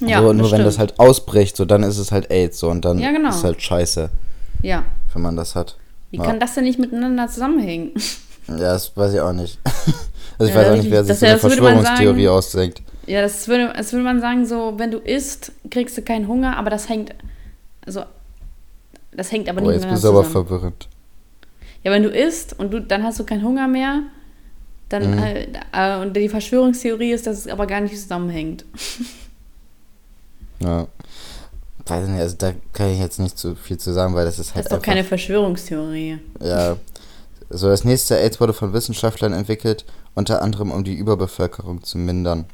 Ja, 0.00 0.20
so, 0.20 0.32
nur 0.32 0.42
wenn 0.42 0.46
stimmt. 0.46 0.66
das 0.66 0.78
halt 0.78 0.98
ausbricht, 0.98 1.56
so 1.56 1.64
dann 1.64 1.82
ist 1.82 1.98
es 1.98 2.12
halt 2.12 2.30
AIDS 2.30 2.58
so 2.60 2.68
und 2.70 2.84
dann 2.84 2.98
Ja, 2.98 3.10
genau. 3.10 3.30
ist 3.30 3.42
halt 3.44 3.60
scheiße, 3.60 4.10
Ja. 4.62 4.84
wenn 5.12 5.22
man 5.22 5.36
das 5.36 5.54
hat. 5.54 5.76
Wie 6.10 6.18
Ja. 6.18 6.24
kann 6.24 6.38
das 6.40 6.54
denn 6.54 6.64
nicht 6.64 6.78
miteinander 6.78 7.28
zusammenhängen? 7.28 7.92
Ja, 8.48 8.56
das 8.72 8.96
weiß 8.96 9.12
ich 9.14 9.20
auch 9.20 9.32
nicht. 9.32 9.58
also 10.38 10.50
ich 10.50 10.56
weiß 10.56 10.68
auch 10.68 10.76
nicht, 10.76 10.90
wer 10.90 11.04
sich 11.04 11.18
so 11.18 11.26
eine 11.26 11.38
Verschwörungstheorie 11.38 12.24
sagen- 12.24 12.28
ausdenkt. 12.36 12.82
Ja, 13.06 13.22
das 13.22 13.48
würde, 13.48 13.72
das 13.76 13.92
würde 13.92 14.04
man 14.04 14.20
sagen, 14.20 14.46
so, 14.46 14.74
wenn 14.78 14.90
du 14.90 14.98
isst, 14.98 15.52
kriegst 15.70 15.96
du 15.98 16.02
keinen 16.02 16.28
Hunger, 16.28 16.56
aber 16.58 16.70
das 16.70 16.88
hängt, 16.88 17.14
also, 17.86 18.02
das 19.12 19.32
hängt 19.32 19.48
aber 19.48 19.62
Oh, 19.62 19.66
nicht 19.66 19.76
jetzt 19.82 19.88
bist 19.90 20.04
du 20.04 20.08
aber 20.08 20.24
verwirrend. 20.24 20.88
Ja, 21.84 21.90
wenn 21.90 22.02
du 22.02 22.10
isst 22.10 22.58
und 22.58 22.70
du, 22.72 22.80
dann 22.80 23.02
hast 23.02 23.18
du 23.18 23.24
keinen 23.24 23.42
Hunger 23.42 23.66
mehr, 23.68 24.02
dann, 24.90 25.10
Mhm. 25.12 25.18
äh, 25.22 25.46
äh, 25.72 26.00
und 26.00 26.14
die 26.16 26.28
Verschwörungstheorie 26.28 27.12
ist, 27.12 27.26
dass 27.26 27.38
es 27.38 27.48
aber 27.48 27.66
gar 27.66 27.80
nicht 27.80 27.98
zusammenhängt. 27.98 28.64
Ja. 30.62 30.86
Weiß 31.86 32.04
ich 32.04 32.10
nicht, 32.10 32.20
also 32.20 32.36
da 32.36 32.52
kann 32.74 32.90
ich 32.90 32.98
jetzt 32.98 33.18
nicht 33.18 33.38
so 33.38 33.54
viel 33.54 33.78
zu 33.78 33.92
sagen, 33.92 34.14
weil 34.14 34.24
das 34.26 34.38
ist 34.38 34.50
Das 34.50 34.54
halt 34.56 34.66
ist 34.66 34.72
doch 34.72 34.82
keine 34.82 35.04
Verschwörungstheorie. 35.04 36.18
Ja. 36.42 36.76
So, 37.50 37.68
das 37.68 37.84
nächste 37.84 38.18
AIDS 38.18 38.40
wurde 38.40 38.52
von 38.52 38.74
Wissenschaftlern 38.74 39.32
entwickelt, 39.32 39.86
unter 40.14 40.42
anderem 40.42 40.70
um 40.70 40.84
die 40.84 40.94
Überbevölkerung 40.94 41.82
zu 41.82 41.96
mindern. 41.96 42.44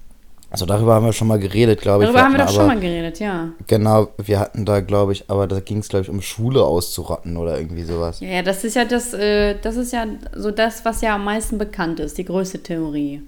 Also 0.50 0.66
darüber 0.66 0.94
haben 0.94 1.04
wir 1.04 1.12
schon 1.12 1.26
mal 1.26 1.40
geredet, 1.40 1.80
glaube 1.80 2.04
ich. 2.04 2.06
Darüber 2.10 2.22
haben 2.22 2.32
wir 2.34 2.38
doch 2.38 2.44
hatten 2.44 2.54
schon 2.54 2.64
aber- 2.66 2.74
mal 2.74 2.80
geredet, 2.80 3.18
ja. 3.18 3.48
Genau, 3.66 4.08
wir 4.18 4.38
hatten 4.38 4.64
da, 4.64 4.78
glaube 4.78 5.10
ich, 5.12 5.28
aber 5.28 5.48
da 5.48 5.58
ging 5.58 5.78
es, 5.78 5.88
glaube 5.88 6.04
ich, 6.04 6.10
um 6.10 6.22
Schule 6.22 6.62
auszurotten 6.62 7.36
oder 7.36 7.58
irgendwie 7.58 7.82
sowas. 7.82 8.20
Ja, 8.20 8.28
ja, 8.28 8.42
das 8.42 8.62
ist 8.62 8.76
ja 8.76 8.84
das, 8.84 9.12
äh, 9.14 9.56
das 9.60 9.74
ist 9.74 9.92
ja 9.92 10.06
so 10.36 10.52
das, 10.52 10.84
was 10.84 11.00
ja 11.00 11.16
am 11.16 11.24
meisten 11.24 11.58
bekannt 11.58 11.98
ist, 11.98 12.18
die 12.18 12.24
größte 12.24 12.62
Theorie. 12.62 13.22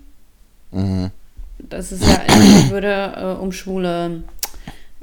Mhm. 0.70 1.10
Das 1.58 1.90
ist 1.90 2.04
ja, 2.06 2.20
es 2.28 2.70
würde 2.70 3.12
äh, 3.16 3.42
um 3.42 3.50
Schwule, 3.50 4.22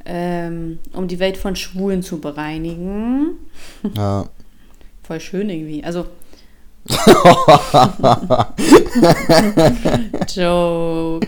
ähm, 0.05 0.79
um 0.93 1.07
die 1.07 1.19
Welt 1.19 1.37
von 1.37 1.55
Schwulen 1.55 2.03
zu 2.03 2.19
bereinigen. 2.19 3.37
Ja. 3.95 4.25
Voll 5.03 5.19
schön 5.19 5.49
irgendwie. 5.49 5.83
Also. 5.83 6.05
Joke. 10.33 11.27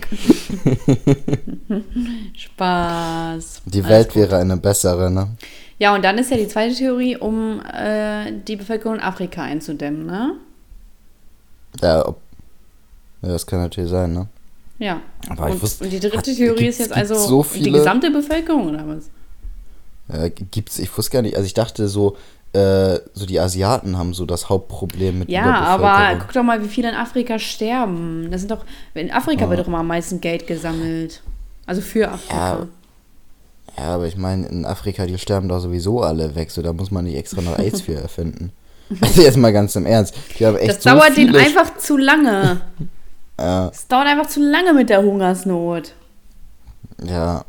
Spaß. 2.34 3.62
Die 3.66 3.84
Welt 3.86 4.16
wäre 4.16 4.38
eine 4.38 4.56
bessere, 4.56 5.10
ne? 5.10 5.28
Ja, 5.78 5.94
und 5.94 6.02
dann 6.04 6.16
ist 6.18 6.30
ja 6.30 6.38
die 6.38 6.48
zweite 6.48 6.74
Theorie, 6.74 7.16
um 7.16 7.60
äh, 7.60 8.32
die 8.46 8.56
Bevölkerung 8.56 8.96
in 8.96 9.02
Afrika 9.02 9.42
einzudämmen, 9.42 10.06
ne? 10.06 10.32
Ja, 11.82 12.06
ob, 12.06 12.20
ja, 13.22 13.28
das 13.28 13.46
kann 13.46 13.60
natürlich 13.60 13.90
sein, 13.90 14.14
ne? 14.14 14.28
Ja. 14.78 15.00
Aber 15.28 15.48
ich 15.48 15.54
und, 15.54 15.62
wusste- 15.62 15.84
und 15.84 15.90
die 15.90 16.00
dritte 16.00 16.18
hat- 16.18 16.24
Theorie 16.24 16.66
ist 16.66 16.78
jetzt 16.80 16.92
also 16.92 17.14
so 17.14 17.42
die 17.42 17.48
viele- 17.64 17.78
gesamte 17.78 18.10
Bevölkerung 18.10 18.68
oder 18.68 18.86
was? 18.86 19.10
Ja, 20.08 20.28
gibt's, 20.28 20.78
ich 20.78 20.96
wusste 20.96 21.12
gar 21.12 21.22
nicht, 21.22 21.34
also 21.36 21.46
ich 21.46 21.54
dachte 21.54 21.88
so, 21.88 22.16
äh, 22.52 22.98
so 23.12 23.26
die 23.26 23.40
Asiaten 23.40 23.98
haben 23.98 24.14
so 24.14 24.24
das 24.24 24.48
Hauptproblem 24.48 25.20
mit 25.20 25.28
Ja, 25.28 25.60
aber 25.60 26.16
guck 26.20 26.32
doch 26.32 26.42
mal, 26.42 26.62
wie 26.62 26.68
viele 26.68 26.90
in 26.90 26.94
Afrika 26.94 27.38
sterben. 27.38 28.28
Das 28.30 28.40
sind 28.42 28.50
doch, 28.50 28.64
in 28.94 29.10
Afrika 29.10 29.48
wird 29.50 29.60
doch 29.60 29.66
immer 29.66 29.78
am 29.78 29.88
meisten 29.88 30.20
Geld 30.20 30.46
gesammelt. 30.46 31.22
Also 31.66 31.80
für 31.80 32.08
Afrika. 32.10 32.66
Ja, 33.76 33.84
aber 33.84 34.06
ich 34.06 34.16
meine, 34.16 34.46
in 34.46 34.64
Afrika, 34.64 35.04
die 35.06 35.18
sterben 35.18 35.48
doch 35.48 35.60
sowieso 35.60 36.00
alle 36.02 36.34
weg, 36.34 36.50
so 36.50 36.62
da 36.62 36.72
muss 36.72 36.90
man 36.90 37.04
nicht 37.04 37.16
extra 37.16 37.42
noch 37.42 37.58
AIDS 37.58 37.80
für 37.80 37.94
erfinden. 37.94 38.52
Also 39.00 39.22
jetzt 39.22 39.36
mal 39.36 39.52
ganz 39.52 39.74
im 39.74 39.84
Ernst. 39.84 40.14
Die 40.38 40.46
haben 40.46 40.56
echt 40.56 40.76
das 40.76 40.82
so 40.84 40.90
dauert 40.90 41.16
denen 41.16 41.34
einfach 41.34 41.76
zu 41.76 41.96
lange. 41.96 42.60
Ja, 43.38 43.68
Es 43.68 43.86
dauert 43.86 44.06
einfach 44.06 44.26
zu 44.28 44.40
lange 44.40 44.72
mit 44.72 44.88
der 44.90 45.02
Hungersnot. 45.02 45.92
ja. 47.04 47.44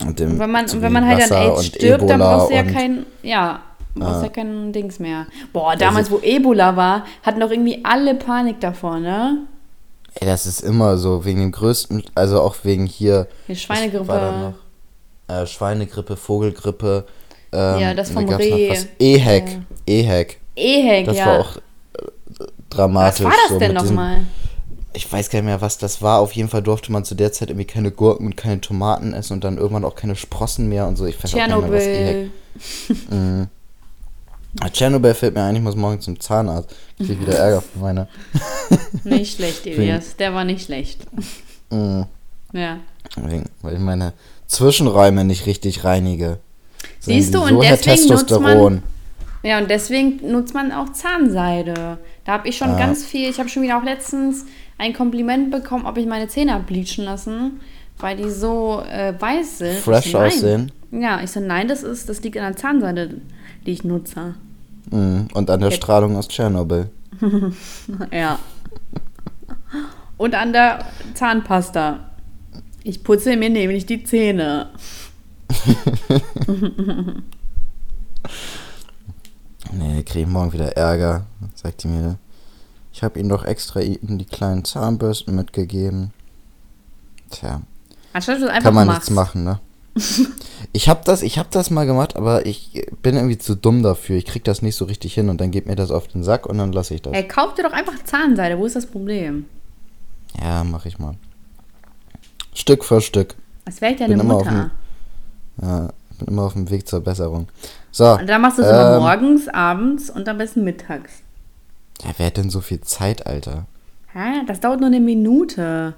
Und, 0.00 0.20
Und 0.20 0.38
wenn 0.38 0.50
man, 0.52 0.64
und 0.70 0.80
wenn 0.80 0.92
man 0.92 1.04
halt 1.06 1.22
an 1.28 1.36
AIDS 1.38 1.58
und 1.58 1.64
stirbt, 1.64 2.02
dann 2.08 2.20
Ebola 2.20 2.36
brauchst 2.36 2.50
du 2.50 2.54
ja 2.54 2.62
kein, 2.62 3.04
ja, 3.24 3.60
brauchst 3.96 4.16
Ja. 4.18 4.22
ja 4.22 4.28
kein 4.28 4.72
Dings 4.72 5.00
mehr. 5.00 5.26
Boah, 5.52 5.74
damals, 5.74 6.08
wo 6.08 6.20
Ebola 6.22 6.76
war, 6.76 7.04
hatten 7.24 7.40
doch 7.40 7.50
irgendwie 7.50 7.80
alle 7.84 8.14
Panik 8.14 8.60
davor, 8.60 9.00
ne? 9.00 9.38
Ey, 10.14 10.26
das 10.28 10.46
ist 10.46 10.60
immer 10.60 10.98
so, 10.98 11.24
wegen 11.24 11.40
dem 11.40 11.50
größten, 11.50 12.04
also 12.14 12.40
auch 12.40 12.54
wegen 12.62 12.86
hier. 12.86 13.26
Die 13.48 13.56
Schweinegrippe. 13.56 14.06
war 14.06 14.54
noch? 15.28 15.34
Äh, 15.36 15.46
Schweinegrippe, 15.46 16.16
Vogelgrippe. 16.16 17.04
Ähm, 17.50 17.78
Ja, 17.80 17.94
das 17.94 18.08
da 18.14 18.20
vom 18.20 18.28
Reh. 18.28 18.72
EHEC. 19.00 19.58
EHEC. 19.84 20.40
Ehek, 20.54 21.06
Das 21.06 21.16
ja. 21.16 21.26
war 21.26 21.40
auch 21.40 21.56
äh, 21.56 21.60
dramatisch. 22.70 23.24
was 23.26 23.32
war 23.32 23.38
das 23.42 23.48
so 23.50 23.58
denn 23.58 23.74
nochmal? 23.74 24.20
Ich 24.98 25.12
weiß 25.12 25.30
gar 25.30 25.38
nicht 25.38 25.46
mehr, 25.46 25.60
was 25.60 25.78
das 25.78 26.02
war. 26.02 26.18
Auf 26.18 26.32
jeden 26.32 26.48
Fall 26.48 26.60
durfte 26.60 26.90
man 26.90 27.04
zu 27.04 27.14
der 27.14 27.32
Zeit 27.32 27.50
irgendwie 27.50 27.66
keine 27.66 27.92
Gurken 27.92 28.26
und 28.26 28.36
keine 28.36 28.60
Tomaten 28.60 29.12
essen 29.14 29.34
und 29.34 29.44
dann 29.44 29.56
irgendwann 29.56 29.84
auch 29.84 29.94
keine 29.94 30.16
Sprossen 30.16 30.68
mehr 30.68 30.88
und 30.88 30.96
so. 30.96 31.06
Ich 31.06 31.22
weiß 31.22 31.34
auch 31.34 31.38
gar 31.38 31.46
nicht 31.46 31.70
mehr, 31.70 31.72
was. 31.72 31.84
Tschernobyl. 31.84 32.30
Mhm. 33.10 33.46
Tschernobyl 34.72 35.14
fällt 35.14 35.34
mir 35.34 35.42
ein, 35.44 35.54
ich 35.54 35.62
muss 35.62 35.76
morgen 35.76 36.00
zum 36.00 36.18
Zahnarzt. 36.18 36.74
Ich 36.98 37.06
krieg 37.06 37.20
wieder 37.20 37.34
Ärger 37.38 37.62
von 37.62 37.80
meiner. 37.80 38.08
Nicht 39.04 39.36
schlecht, 39.36 39.64
Elias. 39.66 40.16
Der 40.16 40.34
war 40.34 40.44
nicht 40.44 40.64
schlecht. 40.64 41.00
Mhm. 41.70 42.06
Ja. 42.52 42.78
Weil 43.62 43.74
ich 43.74 43.78
meine 43.78 44.14
Zwischenräume 44.48 45.24
nicht 45.24 45.46
richtig 45.46 45.84
reinige. 45.84 46.38
Siehst 46.98 47.34
du, 47.34 47.42
und 47.42 47.50
so, 47.50 47.62
Herr 47.62 47.76
deswegen 47.76 48.08
nutzt 48.08 48.30
man- 48.30 48.42
Testosteron. 48.42 48.82
Ja, 49.44 49.58
und 49.58 49.70
deswegen 49.70 50.20
nutzt 50.32 50.54
man 50.54 50.72
auch 50.72 50.92
Zahnseide. 50.92 51.98
Da 52.24 52.32
habe 52.32 52.48
ich 52.48 52.56
schon 52.56 52.70
Ah. 52.70 52.78
ganz 52.78 53.04
viel, 53.04 53.30
ich 53.30 53.38
habe 53.38 53.48
schon 53.48 53.62
wieder 53.62 53.78
auch 53.78 53.84
letztens 53.84 54.44
ein 54.78 54.92
Kompliment 54.94 55.50
bekommen, 55.50 55.86
ob 55.86 55.98
ich 55.98 56.06
meine 56.06 56.28
Zähne 56.28 56.54
hab 56.54 56.66
bleachen 56.66 57.04
lassen, 57.04 57.60
weil 57.98 58.16
die 58.16 58.30
so 58.30 58.80
äh, 58.88 59.12
weiß 59.18 59.58
sind. 59.58 59.78
Fresh 59.78 60.12
so, 60.12 60.18
aussehen. 60.18 60.72
Ja, 60.90 61.20
ich 61.22 61.30
so, 61.30 61.40
nein, 61.40 61.68
das 61.68 61.82
ist, 61.82 62.08
das 62.08 62.22
liegt 62.22 62.36
an 62.38 62.44
der 62.44 62.56
Zahnseide, 62.56 63.20
die 63.66 63.72
ich 63.72 63.84
nutze. 63.84 64.34
Mhm. 64.90 65.28
Und 65.34 65.50
an 65.50 65.60
der 65.60 65.68
Jetzt- 65.70 65.82
Strahlung 65.82 66.16
aus 66.16 66.28
Tschernobyl. 66.28 66.88
Ja. 68.12 68.38
Und 70.16 70.34
an 70.34 70.52
der 70.52 70.84
Zahnpasta. 71.14 72.00
Ich 72.84 73.02
putze 73.04 73.36
mir 73.36 73.50
nämlich 73.50 73.86
die 73.86 74.02
Zähne. 74.04 74.70
Nee, 79.72 80.02
krieg 80.02 80.22
ich 80.22 80.28
morgen 80.28 80.52
wieder 80.52 80.76
Ärger, 80.76 81.26
sagt 81.54 81.82
die 81.82 81.88
mir. 81.88 82.16
Ich 82.98 83.04
habe 83.04 83.20
ihnen 83.20 83.28
doch 83.28 83.44
extra 83.44 83.78
ihnen 83.78 84.18
die 84.18 84.24
kleinen 84.24 84.64
Zahnbürsten 84.64 85.32
mitgegeben. 85.32 86.10
Tja, 87.30 87.62
Anstatt 88.12 88.40
du 88.40 88.50
einfach 88.50 88.64
kann 88.64 88.74
man 88.74 88.88
machst. 88.88 89.02
nichts 89.02 89.10
machen, 89.10 89.44
ne? 89.44 89.60
ich 90.72 90.88
habe 90.88 91.02
das, 91.04 91.22
ich 91.22 91.38
habe 91.38 91.48
das 91.52 91.70
mal 91.70 91.86
gemacht, 91.86 92.16
aber 92.16 92.44
ich 92.44 92.88
bin 93.00 93.14
irgendwie 93.14 93.38
zu 93.38 93.54
dumm 93.54 93.84
dafür. 93.84 94.16
Ich 94.16 94.26
krieg 94.26 94.42
das 94.42 94.62
nicht 94.62 94.74
so 94.74 94.84
richtig 94.84 95.14
hin 95.14 95.28
und 95.28 95.40
dann 95.40 95.52
geht 95.52 95.66
mir 95.66 95.76
das 95.76 95.92
auf 95.92 96.08
den 96.08 96.24
Sack 96.24 96.46
und 96.46 96.58
dann 96.58 96.72
lasse 96.72 96.92
ich 96.92 97.02
das. 97.02 97.12
Ey, 97.12 97.28
kauf 97.28 97.54
dir 97.54 97.62
doch 97.62 97.72
einfach 97.72 98.02
Zahnseide. 98.02 98.58
Wo 98.58 98.66
ist 98.66 98.74
das 98.74 98.86
Problem? 98.86 99.44
Ja, 100.42 100.64
mach 100.64 100.84
ich 100.84 100.98
mal. 100.98 101.14
Stück 102.52 102.84
für 102.84 103.00
Stück. 103.00 103.36
Das 103.64 103.80
wäre 103.80 103.94
deine 103.94 104.16
Bin 104.16 104.20
immer 104.22 104.34
Mutter. 104.38 104.72
Ja, 105.62 105.90
bin 106.18 106.26
immer 106.26 106.42
auf 106.42 106.54
dem 106.54 106.68
Weg 106.68 106.88
zur 106.88 106.98
Besserung. 106.98 107.46
So. 107.92 108.18
Und 108.18 108.28
dann 108.28 108.40
machst 108.40 108.58
du 108.58 108.62
es 108.62 108.68
immer 108.68 108.96
ähm, 108.96 109.02
morgens, 109.02 109.46
abends 109.46 110.10
und 110.10 110.28
am 110.28 110.38
besten 110.38 110.64
mittags. 110.64 111.22
Ja, 112.02 112.10
wer 112.16 112.26
hat 112.26 112.36
denn 112.36 112.50
so 112.50 112.60
viel 112.60 112.80
Zeit, 112.80 113.26
Alter? 113.26 113.66
Hä? 114.12 114.44
Das 114.46 114.60
dauert 114.60 114.80
nur 114.80 114.86
eine 114.88 115.00
Minute. 115.00 115.94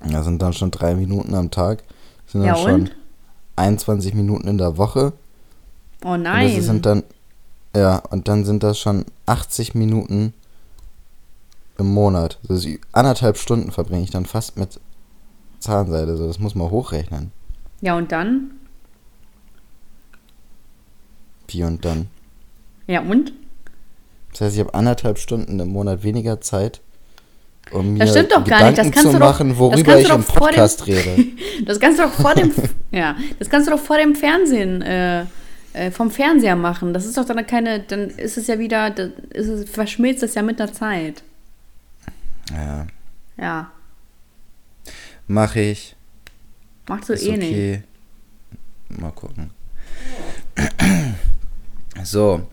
Das 0.00 0.24
sind 0.24 0.40
dann 0.42 0.52
schon 0.52 0.70
drei 0.70 0.94
Minuten 0.94 1.34
am 1.34 1.50
Tag. 1.50 1.82
Das 2.24 2.32
sind 2.32 2.42
Ja, 2.44 2.54
dann 2.54 2.62
schon 2.62 2.74
und? 2.82 2.96
21 3.56 4.14
Minuten 4.14 4.48
in 4.48 4.58
der 4.58 4.76
Woche. 4.78 5.12
Oh 6.04 6.12
Und 6.12 6.22
nein. 6.22 6.54
das 6.56 6.64
sind 6.64 6.86
dann, 6.86 7.02
ja, 7.76 7.96
und 8.10 8.26
dann 8.28 8.44
sind 8.44 8.62
das 8.62 8.78
schon 8.78 9.04
80 9.26 9.74
Minuten 9.74 10.32
im 11.78 11.92
Monat. 11.92 12.38
Ist 12.48 12.66
anderthalb 12.92 13.36
Stunden 13.36 13.70
verbringe 13.70 14.02
ich 14.02 14.10
dann 14.10 14.24
fast 14.26 14.56
mit 14.58 14.80
Zahnseide. 15.58 16.16
So, 16.16 16.26
das 16.26 16.38
muss 16.38 16.54
man 16.54 16.70
hochrechnen. 16.70 17.32
ja, 17.80 17.94
und 17.96 18.10
dann? 18.12 18.52
Wie 21.48 21.64
und 21.64 21.84
dann. 21.84 22.08
Ja, 22.86 23.00
und? 23.02 23.32
Das 24.32 24.40
heißt, 24.42 24.54
ich 24.54 24.60
habe 24.60 24.74
anderthalb 24.74 25.18
Stunden 25.18 25.58
im 25.60 25.68
Monat 25.68 26.02
weniger 26.02 26.40
Zeit, 26.40 26.80
um 27.72 27.94
mir 27.94 28.00
Das 28.00 28.10
stimmt 28.10 28.32
doch 28.32 28.44
gar 28.44 28.66
nicht. 28.66 28.78
Das 28.78 28.86
Gedanken 28.86 28.90
kannst 28.92 29.02
zu 29.06 29.12
du 29.12 29.18
doch- 29.18 29.26
machen, 29.26 29.48
das 29.50 29.58
worüber 29.58 29.98
ich 29.98 30.08
im 30.08 30.16
doch 30.16 30.22
vor 30.24 30.48
dem- 30.48 30.54
Podcast 30.56 30.86
rede. 30.86 31.24
Das 31.66 31.78
kannst 31.78 31.98
du 31.98 32.04
doch 32.04 32.12
vor 32.12 32.34
dem, 32.34 32.50
ja, 32.90 33.16
das 33.38 33.50
kannst 33.50 33.68
du 33.68 33.72
doch 33.72 33.80
vor 33.80 33.98
dem 33.98 34.14
Fernsehen, 34.14 34.80
äh, 34.82 35.26
äh, 35.74 35.90
vom 35.90 36.10
Fernseher 36.10 36.56
machen. 36.56 36.94
Das 36.94 37.04
ist 37.04 37.18
doch 37.18 37.24
dann 37.26 37.46
keine, 37.46 37.80
dann 37.80 38.08
ist 38.08 38.38
es 38.38 38.46
ja 38.46 38.58
wieder, 38.58 38.90
dann 38.90 39.12
ist 39.30 39.46
es, 39.48 39.68
verschmilzt 39.70 40.22
das 40.22 40.34
ja 40.34 40.42
mit 40.42 40.58
der 40.58 40.72
Zeit. 40.72 41.22
Ja, 42.50 42.86
Ja, 43.36 43.70
mache 45.28 45.60
ich. 45.60 45.94
machst 46.88 47.08
du 47.10 47.12
Ist 47.12 47.26
eh 47.26 47.36
nicht. 47.36 47.50
okay. 47.52 47.82
Mal 48.88 49.12
gucken. 49.12 49.50
So, 52.02 52.46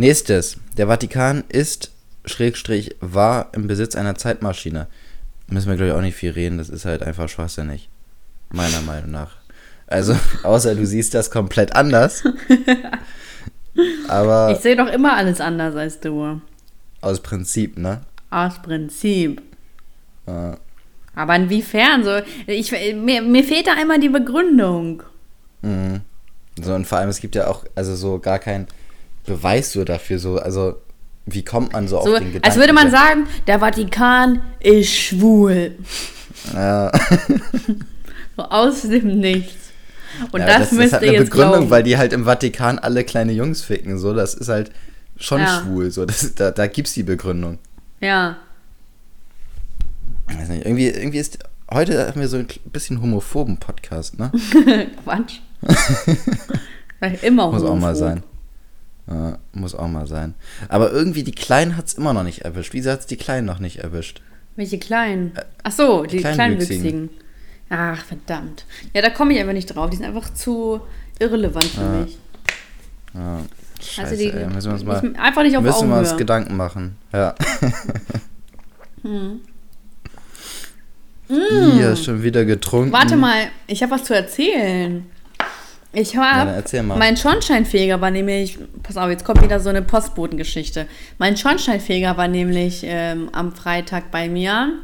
nächstes. 0.00 0.56
Der 0.76 0.86
Vatikan 0.88 1.44
ist, 1.48 1.92
Schrägstrich, 2.24 2.96
war 3.00 3.50
im 3.52 3.66
Besitz 3.66 3.94
einer 3.94 4.14
Zeitmaschine. 4.16 4.86
Müssen 5.48 5.68
wir, 5.68 5.76
glaube 5.76 5.90
ich, 5.90 5.96
auch 5.96 6.00
nicht 6.00 6.16
viel 6.16 6.30
reden. 6.32 6.58
Das 6.58 6.68
ist 6.68 6.84
halt 6.84 7.02
einfach 7.02 7.28
schwachsinnig. 7.28 7.88
Meiner 8.50 8.80
Meinung 8.80 9.10
nach. 9.10 9.32
Also, 9.86 10.16
außer 10.42 10.74
du 10.74 10.86
siehst 10.86 11.14
das 11.14 11.30
komplett 11.30 11.76
anders. 11.76 12.24
Aber 14.08 14.50
Ich 14.52 14.58
sehe 14.58 14.76
doch 14.76 14.88
immer 14.88 15.16
alles 15.16 15.40
anders 15.40 15.76
als 15.76 16.00
du. 16.00 16.40
aus 17.00 17.20
Prinzip, 17.20 17.78
ne? 17.78 18.00
Aus 18.30 18.60
Prinzip. 18.62 19.42
Äh, 20.26 20.52
Aber 21.14 21.36
inwiefern? 21.36 22.04
So, 22.04 22.20
ich, 22.46 22.72
mir, 22.72 23.22
mir 23.22 23.44
fehlt 23.44 23.66
da 23.66 23.74
einmal 23.74 24.00
die 24.00 24.08
Begründung. 24.08 25.02
Mhm. 25.62 26.00
So, 26.60 26.74
und 26.74 26.86
vor 26.86 26.98
allem, 26.98 27.08
es 27.10 27.20
gibt 27.20 27.34
ja 27.34 27.46
auch, 27.48 27.64
also 27.74 27.94
so 27.96 28.18
gar 28.18 28.38
keinen 28.38 28.66
Beweis 29.30 29.72
so 29.72 29.84
dafür, 29.84 30.18
so, 30.18 30.38
also, 30.38 30.76
wie 31.26 31.44
kommt 31.44 31.72
man 31.72 31.86
so, 31.88 31.96
So, 32.02 32.12
auf 32.12 32.18
den 32.18 32.32
Gedanken? 32.32 32.44
als 32.44 32.56
würde 32.56 32.72
man 32.72 32.90
sagen, 32.90 33.26
der 33.46 33.60
Vatikan 33.60 34.42
ist 34.60 34.90
schwul. 34.94 35.72
Ja, 36.52 36.90
So 38.36 38.42
aus 38.44 38.82
dem 38.82 39.20
Nichts. 39.20 39.54
Und 40.32 40.40
ja, 40.40 40.46
das, 40.46 40.58
das, 40.70 40.72
müsst 40.72 40.92
hat 40.92 41.02
ihr 41.02 41.08
eine 41.10 41.18
jetzt 41.18 41.30
Begründung, 41.30 41.52
glauben. 41.52 41.70
weil 41.70 41.82
die 41.82 41.96
halt 41.96 42.12
im 42.12 42.24
Vatikan 42.24 42.78
alle 42.78 43.04
kleine 43.04 43.32
Jungs 43.32 43.62
ficken, 43.62 43.98
so, 43.98 44.12
das 44.14 44.34
ist 44.34 44.48
halt 44.48 44.70
schon 45.16 45.40
Ja. 45.40 45.60
schwul, 45.62 45.90
so, 45.90 46.04
das, 46.06 46.34
da, 46.34 46.50
da 46.50 46.66
gibt's 46.66 46.94
die 46.94 47.02
Begründung. 47.02 47.58
Ja. 48.00 48.36
Ich 50.30 50.38
weiß 50.38 50.48
nicht, 50.48 50.64
irgendwie, 50.64 50.88
irgendwie 50.88 51.18
ist, 51.18 51.38
heute 51.72 52.08
haben 52.08 52.20
wir 52.20 52.28
so 52.28 52.36
ein 52.38 52.46
bisschen 52.66 53.00
homophoben 53.02 53.58
Podcast, 53.58 54.18
ne? 54.18 54.30
Quatsch. 55.04 55.36
Immer 57.22 57.50
Muss 57.50 57.62
auch 57.62 57.74
mal 57.76 57.92
homophob. 57.94 57.96
sein. 57.96 58.22
Ja, 59.08 59.38
muss 59.52 59.74
auch 59.74 59.88
mal 59.88 60.06
sein. 60.06 60.34
Aber 60.68 60.92
irgendwie, 60.92 61.24
die 61.24 61.32
Kleinen 61.32 61.76
hat's 61.76 61.94
immer 61.94 62.12
noch 62.12 62.22
nicht 62.22 62.42
erwischt. 62.42 62.72
Wieso 62.74 62.90
hat's 62.90 63.06
die 63.06 63.16
Kleinen 63.16 63.46
noch 63.46 63.58
nicht 63.58 63.78
erwischt? 63.78 64.22
Welche 64.56 64.78
kleinen? 64.78 65.32
Ach 65.62 65.72
so, 65.72 66.02
die, 66.04 66.18
die 66.18 66.22
Kleinwüchsigen. 66.22 66.82
Kleinwüchsigen. 66.82 67.10
Ach, 67.70 68.04
verdammt. 68.04 68.66
Ja, 68.92 69.00
da 69.02 69.10
komme 69.10 69.32
ich 69.32 69.40
einfach 69.40 69.52
nicht 69.52 69.66
drauf. 69.74 69.90
Die 69.90 69.96
sind 69.96 70.06
einfach 70.06 70.32
zu 70.34 70.80
irrelevant 71.18 71.64
für 71.64 71.80
mich. 72.02 72.18
Ja, 73.14 73.40
scheiße, 73.80 74.02
Also 74.10 74.16
die 74.22 74.30
ey, 74.30 74.46
müssen 74.48 74.66
wir 74.66 74.72
uns 74.72 74.82
ich- 74.82 74.86
mal, 74.86 75.16
einfach 75.20 75.42
nicht 75.42 75.56
auf 75.56 75.62
müssen 75.62 75.88
wir 75.88 75.98
uns 75.98 76.08
Augenhöhe. 76.08 76.18
Gedanken 76.18 76.56
machen. 76.56 76.96
Ja. 77.12 77.34
Hm. 79.02 79.40
Hier, 81.28 81.94
schon 81.96 82.22
wieder 82.24 82.44
getrunken. 82.44 82.92
Warte 82.92 83.16
mal, 83.16 83.48
ich 83.68 83.82
habe 83.82 83.92
was 83.92 84.04
zu 84.04 84.14
erzählen. 84.14 85.06
Ich 85.92 86.12
Ja, 86.12 86.46
habe, 86.46 86.82
mal. 86.82 86.98
mein 86.98 87.16
Schornsteinfeger 87.16 88.00
war 88.00 88.10
nämlich, 88.10 88.58
pass 88.82 88.96
auf, 88.96 89.10
jetzt 89.10 89.24
kommt 89.24 89.42
wieder 89.42 89.58
so 89.58 89.70
eine 89.70 89.82
Postbotengeschichte. 89.82 90.86
Mein 91.18 91.36
Schornsteinfeger 91.36 92.16
war 92.16 92.28
nämlich 92.28 92.82
ähm, 92.84 93.28
am 93.32 93.52
Freitag 93.52 94.10
bei 94.12 94.28
mir. 94.28 94.74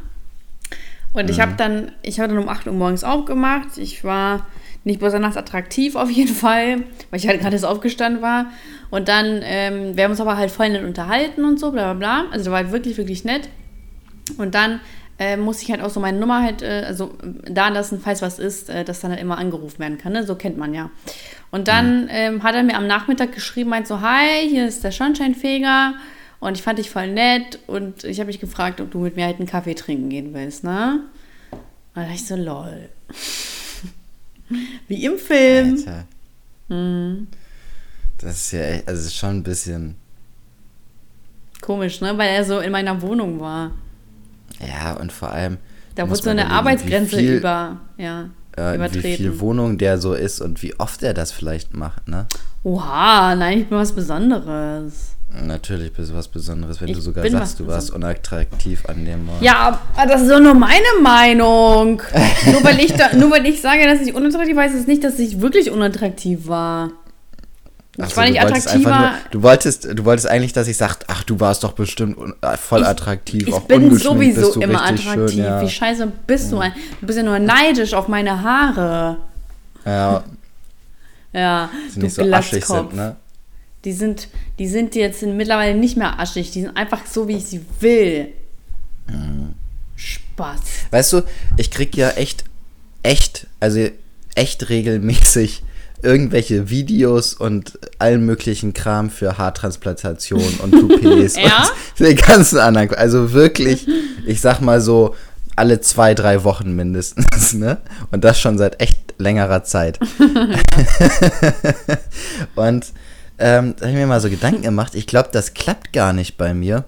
Und 1.13 1.31
ich 1.31 1.41
habe 1.41 1.55
dann, 1.57 1.93
ich 2.03 2.21
habe 2.21 2.35
dann 2.35 2.43
um 2.43 2.49
8 2.49 2.67
Uhr 2.67 2.73
morgens 2.73 3.05
aufgemacht. 3.05 3.79
Ich 3.79 4.05
war 4.05 4.47
nicht 4.85 5.01
besonders 5.01 5.37
attraktiv 5.37 5.95
auf 5.97 6.11
jeden 6.11 6.35
Fall, 6.35 6.83
weil 7.11 7.21
ich 7.21 7.27
halt 7.27 7.41
gerade 7.41 7.55
erst 7.55 7.65
aufgestanden 7.65 8.21
war. 8.21 8.47
Und 8.91 9.09
dann, 9.09 9.41
ähm, 9.43 9.97
wir 9.97 10.05
haben 10.05 10.11
uns 10.11 10.21
aber 10.21 10.37
halt 10.37 10.51
voll 10.51 10.69
nett 10.69 10.85
unterhalten 10.85 11.45
und 11.45 11.59
so, 11.59 11.71
bla 11.71 11.95
bla 11.95 12.23
bla. 12.23 12.31
Also 12.33 12.45
der 12.45 12.53
war 12.53 12.59
halt 12.65 12.73
wirklich, 12.73 12.97
wirklich 12.99 13.25
nett. 13.25 13.49
Und 14.39 14.55
dann 14.55 14.81
äh, 15.19 15.37
musste 15.37 15.65
ich 15.65 15.71
halt 15.71 15.81
auch 15.81 15.91
so 15.91 16.01
meine 16.01 16.19
Nummer 16.19 16.43
halt, 16.43 16.63
äh, 16.63 16.85
also 16.87 17.17
äh, 17.23 17.51
da 17.51 17.69
lassen, 17.69 18.01
falls 18.01 18.23
was 18.23 18.39
ist, 18.39 18.69
äh, 18.69 18.85
dass 18.85 19.01
dann 19.01 19.13
halt 19.13 19.21
immer 19.21 19.39
angerufen 19.39 19.79
werden 19.79 19.99
kann. 19.99 20.13
Ne? 20.13 20.25
So 20.25 20.35
kennt 20.35 20.59
man 20.59 20.75
ja. 20.75 20.91
Und 21.51 21.69
dann 21.69 22.09
ähm, 22.11 22.43
hat 22.43 22.55
er 22.55 22.63
mir 22.63 22.77
am 22.77 22.87
Nachmittag 22.87 23.33
geschrieben, 23.33 23.71
meint 23.71 23.87
so, 23.87 24.01
hi, 24.01 24.49
hier 24.49 24.67
ist 24.67 24.85
der 24.85 24.91
Schornsteinfeger. 24.91 25.95
Und 26.39 26.57
ich 26.57 26.63
fand 26.63 26.79
dich 26.79 26.91
voll 26.91 27.09
nett 27.09 27.59
und 27.67 28.05
ich 28.05 28.21
habe 28.21 28.27
mich 28.27 28.41
gefragt, 28.41 28.81
ob 28.81 28.91
du 28.91 28.99
mit 28.99 29.17
mir 29.17 29.25
halt 29.25 29.39
einen 29.39 29.49
Kaffee 29.49 29.75
trinken 29.75 30.11
gehen 30.11 30.35
willst, 30.35 30.65
ne? 30.65 31.01
Und 31.51 31.61
dann 31.95 32.05
dachte 32.05 32.15
ich 32.15 32.27
so, 32.27 32.37
lol. 32.37 32.91
Wie 34.89 35.05
im 35.07 35.19
Film. 35.19 35.77
Alter. 35.77 36.05
Mhm. 36.69 37.29
Das 38.19 38.37
ist 38.37 38.53
ja 38.53 38.61
echt, 38.61 38.87
also 38.87 39.01
es 39.01 39.07
ist 39.07 39.17
schon 39.17 39.39
ein 39.39 39.43
bisschen, 39.43 39.97
Komisch, 41.61 42.01
ne? 42.01 42.17
Weil 42.17 42.29
er 42.29 42.45
so 42.45 42.61
in 42.61 42.73
meiner 42.73 43.03
Wohnung 43.03 43.41
war. 43.41 43.73
Ja, 44.61 44.95
und 44.95 45.13
vor 45.13 45.31
allem. 45.31 45.59
Da 45.95 46.05
muss 46.05 46.19
wurde 46.19 46.23
so 46.25 46.31
eine 46.31 46.41
überlegen, 46.43 46.59
Arbeitsgrenze 46.59 47.17
wie 47.17 47.21
viel, 47.21 47.35
über, 47.37 47.81
ja, 47.97 48.31
äh, 48.57 48.73
wie 48.73 48.75
übertreten. 48.77 49.17
viel 49.17 49.41
Wohnung 49.41 49.79
der 49.79 49.99
so 49.99 50.15
ist 50.15 50.41
und 50.41 50.63
wie 50.63 50.79
oft 50.79 51.03
er 51.03 51.15
das 51.15 51.33
vielleicht 51.33 51.75
macht, 51.75 52.09
ne? 52.09 52.27
Oha, 52.63 53.35
nein, 53.35 53.61
ich 53.61 53.69
bin 53.69 53.79
was 53.79 53.93
Besonderes. 53.93 55.17
Natürlich 55.45 55.93
bist 55.93 56.11
du 56.11 56.15
was 56.15 56.29
Besonderes, 56.29 56.81
wenn 56.81 56.89
Ich 56.89 56.97
du 56.97 57.01
sogar 57.01 57.29
sagst, 57.29 57.61
du 57.61 57.67
warst 57.67 57.91
unattraktiv 57.91 58.87
an 58.87 59.05
dem 59.05 59.27
Morgen. 59.27 59.45
Ja, 59.45 59.81
aber 59.97 60.11
das 60.11 60.23
ist 60.23 60.31
doch 60.31 60.41
nur 60.41 60.55
meine 60.55 60.85
Meinung. 61.03 62.01
nur, 62.47 62.65
weil 62.65 62.79
ich 62.81 62.95
da, 62.95 63.15
nur 63.15 63.31
weil 63.31 63.45
ich 63.47 63.61
sage, 63.61 63.85
dass 63.85 64.01
ich 64.01 64.15
unattraktiv 64.15 64.57
war, 64.57 64.65
heißt 64.65 64.77
es 64.77 64.87
nicht, 64.87 65.05
dass 65.05 65.19
ich 65.19 65.41
wirklich 65.41 65.71
unattraktiv 65.71 66.47
war. 66.49 66.93
Ich 67.97 68.05
Ach 68.05 68.11
so, 68.11 68.17
war 68.17 68.25
nicht 68.25 68.43
du 68.43 68.47
attraktiver. 68.47 68.99
Nur, 69.01 69.11
du, 69.31 69.43
wolltest, 69.43 69.85
du 69.85 70.05
wolltest 70.05 70.29
eigentlich, 70.29 70.53
dass 70.53 70.69
ich 70.69 70.77
sag, 70.77 70.99
ach, 71.07 71.23
du 71.25 71.41
warst 71.41 71.65
doch 71.65 71.73
bestimmt 71.73 72.19
äh, 72.43 72.57
voll 72.59 72.85
attraktiv. 72.85 73.49
Ich 73.49 73.55
auch 73.55 73.63
bin 73.63 73.97
sowieso 73.97 74.61
immer 74.61 74.85
attraktiv. 74.85 75.31
Schön, 75.31 75.39
ja. 75.39 75.63
Wie 75.63 75.69
scheiße 75.69 76.13
bist 76.27 76.53
du? 76.53 76.61
Du 77.01 77.07
bist 77.07 77.17
ja 77.17 77.25
nur 77.25 77.39
neidisch 77.39 77.95
auf 77.95 78.09
meine 78.09 78.43
Haare. 78.43 79.17
ja, 79.87 80.25
Ja, 81.33 81.71
die 81.89 81.95
du 81.95 82.01
nicht 82.01 82.15
so 82.15 82.23
aschig 82.31 82.67
sind, 82.67 82.95
ne? 82.95 83.17
Die 83.87 83.93
sind, 83.93 84.29
die 84.59 84.67
sind 84.67 84.95
jetzt 84.95 85.23
mittlerweile 85.23 85.75
nicht 85.75 85.97
mehr 85.97 86.19
aschig. 86.19 86.51
Die 86.51 86.63
sind 86.63 86.77
einfach 86.77 87.07
so, 87.07 87.29
wie 87.29 87.37
ich 87.37 87.47
sie 87.47 87.65
will. 87.81 88.29
Mhm. 89.09 89.55
Spaß. 89.95 90.61
Weißt 90.91 91.13
du, 91.15 91.23
ich 91.57 91.71
krieg 91.71 91.97
ja 91.97 92.11
echt, 92.11 92.45
echt, 93.03 93.47
also 93.61 93.89
echt 94.35 94.69
regelmäßig 94.69 95.63
irgendwelche 96.07 96.71
Videos 96.71 97.35
und 97.35 97.79
allen 97.99 98.25
möglichen 98.25 98.73
Kram 98.73 99.11
für 99.11 99.37
Haartransplantation 99.37 100.61
und 100.63 100.75
Coupés 100.75 101.39
Ja? 101.39 101.69
und 101.99 102.07
den 102.07 102.17
ganzen 102.17 102.61
anderen. 102.61 102.95
Also 102.95 103.33
wirklich, 103.33 103.87
ich 104.25 104.41
sag 104.41 104.61
mal 104.61 104.81
so, 104.81 105.15
alle 105.57 105.81
zwei, 105.81 106.15
drei 106.15 106.45
Wochen 106.45 106.77
mindestens, 106.77 107.55
ne? 107.55 107.79
Und 108.13 108.23
das 108.25 108.39
schon 108.39 108.59
seit 108.59 108.81
echt 108.81 109.15
längerer 109.19 109.65
Zeit. 109.65 109.99
und 112.55 112.87
ähm, 113.39 113.75
da 113.77 113.87
habe 113.87 113.91
ich 113.91 113.97
mir 113.97 114.07
mal 114.07 114.21
so 114.21 114.31
Gedanken 114.31 114.63
gemacht, 114.63 114.95
ich 114.95 115.07
glaube, 115.07 115.31
das 115.33 115.55
klappt 115.55 115.93
gar 115.93 116.13
nicht 116.13 116.37
bei 116.37 116.55
mir, 116.55 116.85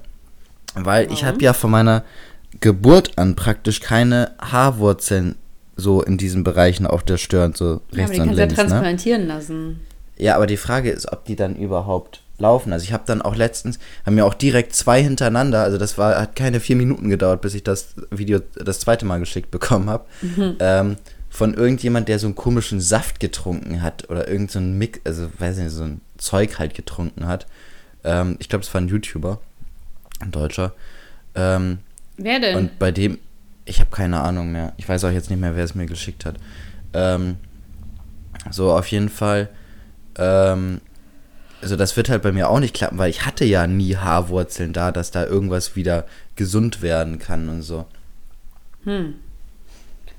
weil 0.74 1.10
ich 1.12 1.24
habe 1.24 1.42
ja 1.42 1.54
von 1.54 1.70
meiner 1.70 2.04
Geburt 2.60 3.16
an 3.16 3.36
praktisch 3.36 3.80
keine 3.80 4.32
Haarwurzeln 4.40 5.36
so 5.78 6.02
in 6.02 6.18
diesen 6.18 6.44
Bereichen 6.44 6.86
auf 6.86 7.04
der 7.04 7.16
Stirn, 7.16 7.54
so 7.54 7.80
Ja, 7.92 8.04
aber 8.04 8.10
rechts 8.10 8.12
die 8.12 8.18
kannst 8.18 8.32
du 8.32 8.40
ja 8.40 8.44
links. 8.44 8.56
Ne? 8.56 8.68
transplantieren 8.68 9.26
lassen. 9.26 9.80
Ja, 10.18 10.34
aber 10.34 10.46
die 10.46 10.56
Frage 10.56 10.90
ist, 10.90 11.10
ob 11.12 11.24
die 11.24 11.36
dann 11.36 11.54
überhaupt 11.56 12.22
laufen. 12.38 12.72
Also 12.72 12.84
ich 12.84 12.92
habe 12.92 13.04
dann 13.06 13.22
auch 13.22 13.36
letztens, 13.36 13.78
haben 14.04 14.16
mir 14.16 14.26
auch 14.26 14.34
direkt 14.34 14.74
zwei 14.74 15.02
hintereinander, 15.02 15.62
also 15.62 15.78
das 15.78 15.96
war, 15.96 16.20
hat 16.20 16.36
keine 16.36 16.60
vier 16.60 16.76
Minuten 16.76 17.08
gedauert, 17.08 17.40
bis 17.40 17.54
ich 17.54 17.62
das 17.62 17.94
Video 18.10 18.40
das 18.56 18.80
zweite 18.80 19.06
Mal 19.06 19.20
geschickt 19.20 19.50
bekommen 19.50 19.88
habe, 19.88 20.04
ähm, 20.60 20.96
von 21.30 21.54
irgendjemand, 21.54 22.08
der 22.08 22.18
so 22.18 22.26
einen 22.26 22.34
komischen 22.34 22.80
Saft 22.80 23.20
getrunken 23.20 23.82
hat 23.82 24.10
oder 24.10 24.28
irgend 24.28 24.50
so 24.50 24.58
ein 24.58 24.78
Mix, 24.78 25.00
also 25.04 25.28
weiß 25.38 25.58
nicht, 25.58 25.70
so 25.70 25.84
ein 25.84 26.00
Zeug 26.16 26.58
halt 26.58 26.74
getrunken 26.74 27.26
hat. 27.26 27.46
Ähm, 28.02 28.36
ich 28.40 28.48
glaube, 28.48 28.64
es 28.64 28.72
war 28.74 28.80
ein 28.80 28.88
YouTuber, 28.88 29.40
ein 30.20 30.32
Deutscher. 30.32 30.72
Ähm, 31.34 31.78
Wer 32.16 32.40
denn? 32.40 32.56
und 32.56 32.78
bei 32.78 32.90
dem, 32.90 33.18
ich 33.68 33.80
habe 33.80 33.90
keine 33.90 34.20
Ahnung 34.20 34.52
mehr. 34.52 34.72
Ich 34.76 34.88
weiß 34.88 35.04
auch 35.04 35.10
jetzt 35.10 35.30
nicht 35.30 35.40
mehr, 35.40 35.56
wer 35.56 35.64
es 35.64 35.74
mir 35.74 35.86
geschickt 35.86 36.24
hat. 36.24 36.36
Ähm, 36.94 37.36
so, 38.50 38.72
auf 38.72 38.86
jeden 38.88 39.08
Fall. 39.08 39.48
Ähm, 40.16 40.80
also 41.60 41.76
das 41.76 41.96
wird 41.96 42.08
halt 42.08 42.22
bei 42.22 42.32
mir 42.32 42.48
auch 42.48 42.60
nicht 42.60 42.74
klappen, 42.74 42.98
weil 42.98 43.10
ich 43.10 43.26
hatte 43.26 43.44
ja 43.44 43.66
nie 43.66 43.96
Haarwurzeln 43.96 44.72
da, 44.72 44.92
dass 44.92 45.10
da 45.10 45.24
irgendwas 45.24 45.76
wieder 45.76 46.04
gesund 46.36 46.82
werden 46.82 47.18
kann 47.18 47.48
und 47.48 47.62
so. 47.62 47.86
Hm. 48.84 49.14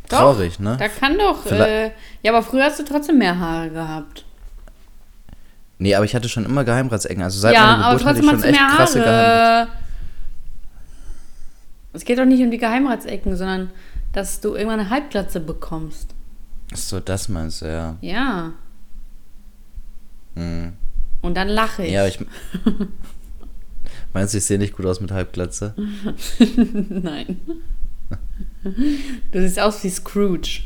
Traurig, 0.10 0.58
doch, 0.58 0.64
ne? 0.64 0.78
Da 0.78 0.88
kann 0.88 1.18
doch. 1.18 1.46
Äh, 1.52 1.92
ja, 2.24 2.34
aber 2.34 2.44
früher 2.44 2.66
hast 2.66 2.80
du 2.80 2.84
trotzdem 2.84 3.20
mehr 3.20 3.40
Haare 3.40 3.70
gehabt. 3.70 4.26
Nee, 5.78 5.96
aber 5.96 6.04
ich 6.04 6.14
hatte 6.14 6.28
schon 6.28 6.46
immer 6.46 6.66
Geheimratsecken. 6.66 7.24
Also 7.24 7.40
seit 7.40 7.54
ja, 7.54 7.62
meiner 7.62 7.86
aber 7.86 7.98
Geburt 7.98 8.10
hatte 8.10 8.22
trotzdem 8.22 8.26
ich 8.26 8.32
hast 8.32 8.42
schon 8.44 8.52
du 8.52 8.58
echt 8.58 8.60
mehr 8.60 8.76
krasse 8.76 9.00
Geheimratsecken. 9.00 9.89
Es 11.94 12.06
geht 12.06 12.20
doch 12.20 12.26
nicht 12.26 12.42
um 12.42 12.52
die 12.52 12.58
Geheimratsecken, 12.58 13.36
sondern 13.36 13.72
dass 14.14 14.42
du 14.42 14.56
irgendwann 14.56 14.80
eine 14.80 14.90
Halbglatze 14.90 15.40
bekommst. 15.40 16.14
So, 16.74 17.00
das 17.00 17.30
meinst 17.30 17.62
du, 17.62 17.66
ja. 17.66 17.98
Ja. 18.02 18.54
Hm. 20.36 20.74
Und 21.22 21.36
dann 21.36 21.48
lache 21.48 21.86
ich. 21.86 21.92
Ja, 21.92 22.08
ich. 22.08 22.20
Meinst 24.14 24.34
du, 24.34 24.38
ich 24.38 24.46
sehe 24.46 24.58
nicht 24.58 24.76
gut 24.76 24.86
aus 24.86 25.02
mit 25.02 25.12
Halbglatze? 25.12 25.76
Nein. 26.90 27.40
Du 29.32 29.42
siehst 29.42 29.60
aus 29.60 29.84
wie 29.84 29.90
Scrooge. 29.90 30.62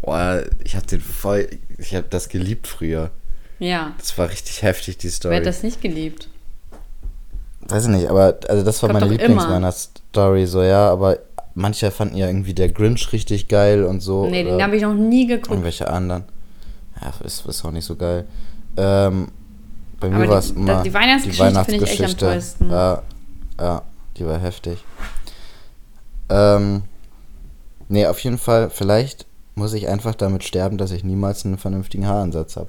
Boah, 0.00 0.44
ich 0.62 0.76
hab 0.76 0.86
den 0.86 1.00
voll. 1.00 1.48
Ich 1.78 1.94
hab 1.94 2.10
das 2.10 2.28
geliebt 2.28 2.66
früher. 2.66 3.10
Ja. 3.58 3.94
Das 3.98 4.16
war 4.18 4.28
richtig 4.30 4.62
heftig, 4.62 4.98
die 4.98 5.06
Wer 5.06 5.12
Story. 5.12 5.36
hat 5.36 5.46
das 5.46 5.62
nicht 5.62 5.80
geliebt? 5.80 6.28
Weiß 7.68 7.84
ich 7.84 7.90
nicht, 7.90 8.08
aber 8.08 8.36
also 8.48 8.62
das 8.64 8.82
war 8.82 8.90
Kommt 8.90 9.00
meine 9.00 9.12
Lieblingsweihnachts-Story, 9.12 10.46
so 10.46 10.62
ja, 10.62 10.90
aber 10.90 11.18
manche 11.54 11.90
fanden 11.90 12.16
ja 12.16 12.26
irgendwie 12.26 12.52
der 12.54 12.68
Grinch 12.70 13.12
richtig 13.12 13.48
geil 13.48 13.84
und 13.84 14.00
so. 14.00 14.26
nee, 14.26 14.44
den 14.44 14.62
habe 14.62 14.76
ich 14.76 14.82
noch 14.82 14.94
nie 14.94 15.26
geguckt. 15.26 15.50
irgendwelche 15.50 15.88
anderen. 15.88 16.24
Ja, 17.00 17.12
ist, 17.24 17.46
ist 17.46 17.64
auch 17.64 17.70
nicht 17.70 17.84
so 17.84 17.96
geil. 17.96 18.26
Ähm, 18.76 19.28
bei 20.00 20.08
Aber 20.08 20.16
mir 20.18 20.24
die- 20.24 20.30
war 20.30 20.38
es 20.38 20.50
immer 20.50 20.82
die 20.82 20.92
Weihnachtsgeschichte 20.94 21.64
finde 21.64 21.84
ich 21.84 22.00
echt 22.00 22.02
am 22.04 22.16
tollsten. 22.18 22.70
Ja, 22.70 23.02
ja, 23.60 23.82
die 24.16 24.26
war 24.26 24.38
heftig. 24.38 24.84
Ähm, 26.28 26.82
nee, 27.88 28.06
auf 28.06 28.18
jeden 28.20 28.38
Fall, 28.38 28.70
vielleicht 28.70 29.26
muss 29.54 29.72
ich 29.72 29.88
einfach 29.88 30.14
damit 30.14 30.44
sterben, 30.44 30.76
dass 30.78 30.90
ich 30.90 31.04
niemals 31.04 31.44
einen 31.44 31.58
vernünftigen 31.58 32.06
Haaransatz 32.06 32.56
habe. 32.56 32.68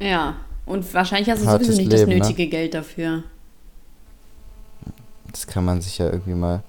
Ja. 0.00 0.34
Und 0.66 0.92
wahrscheinlich 0.94 1.28
hast 1.28 1.42
du 1.42 1.46
Hartes 1.46 1.66
sowieso 1.66 1.82
nicht 1.82 1.92
das 1.92 2.00
Leben, 2.00 2.12
ne? 2.12 2.18
nötige 2.18 2.46
Geld 2.48 2.74
dafür. 2.74 3.24
Das 5.30 5.46
kann 5.46 5.64
man 5.64 5.80
sich 5.80 5.98
ja 5.98 6.06
irgendwie 6.06 6.34
mal 6.34 6.62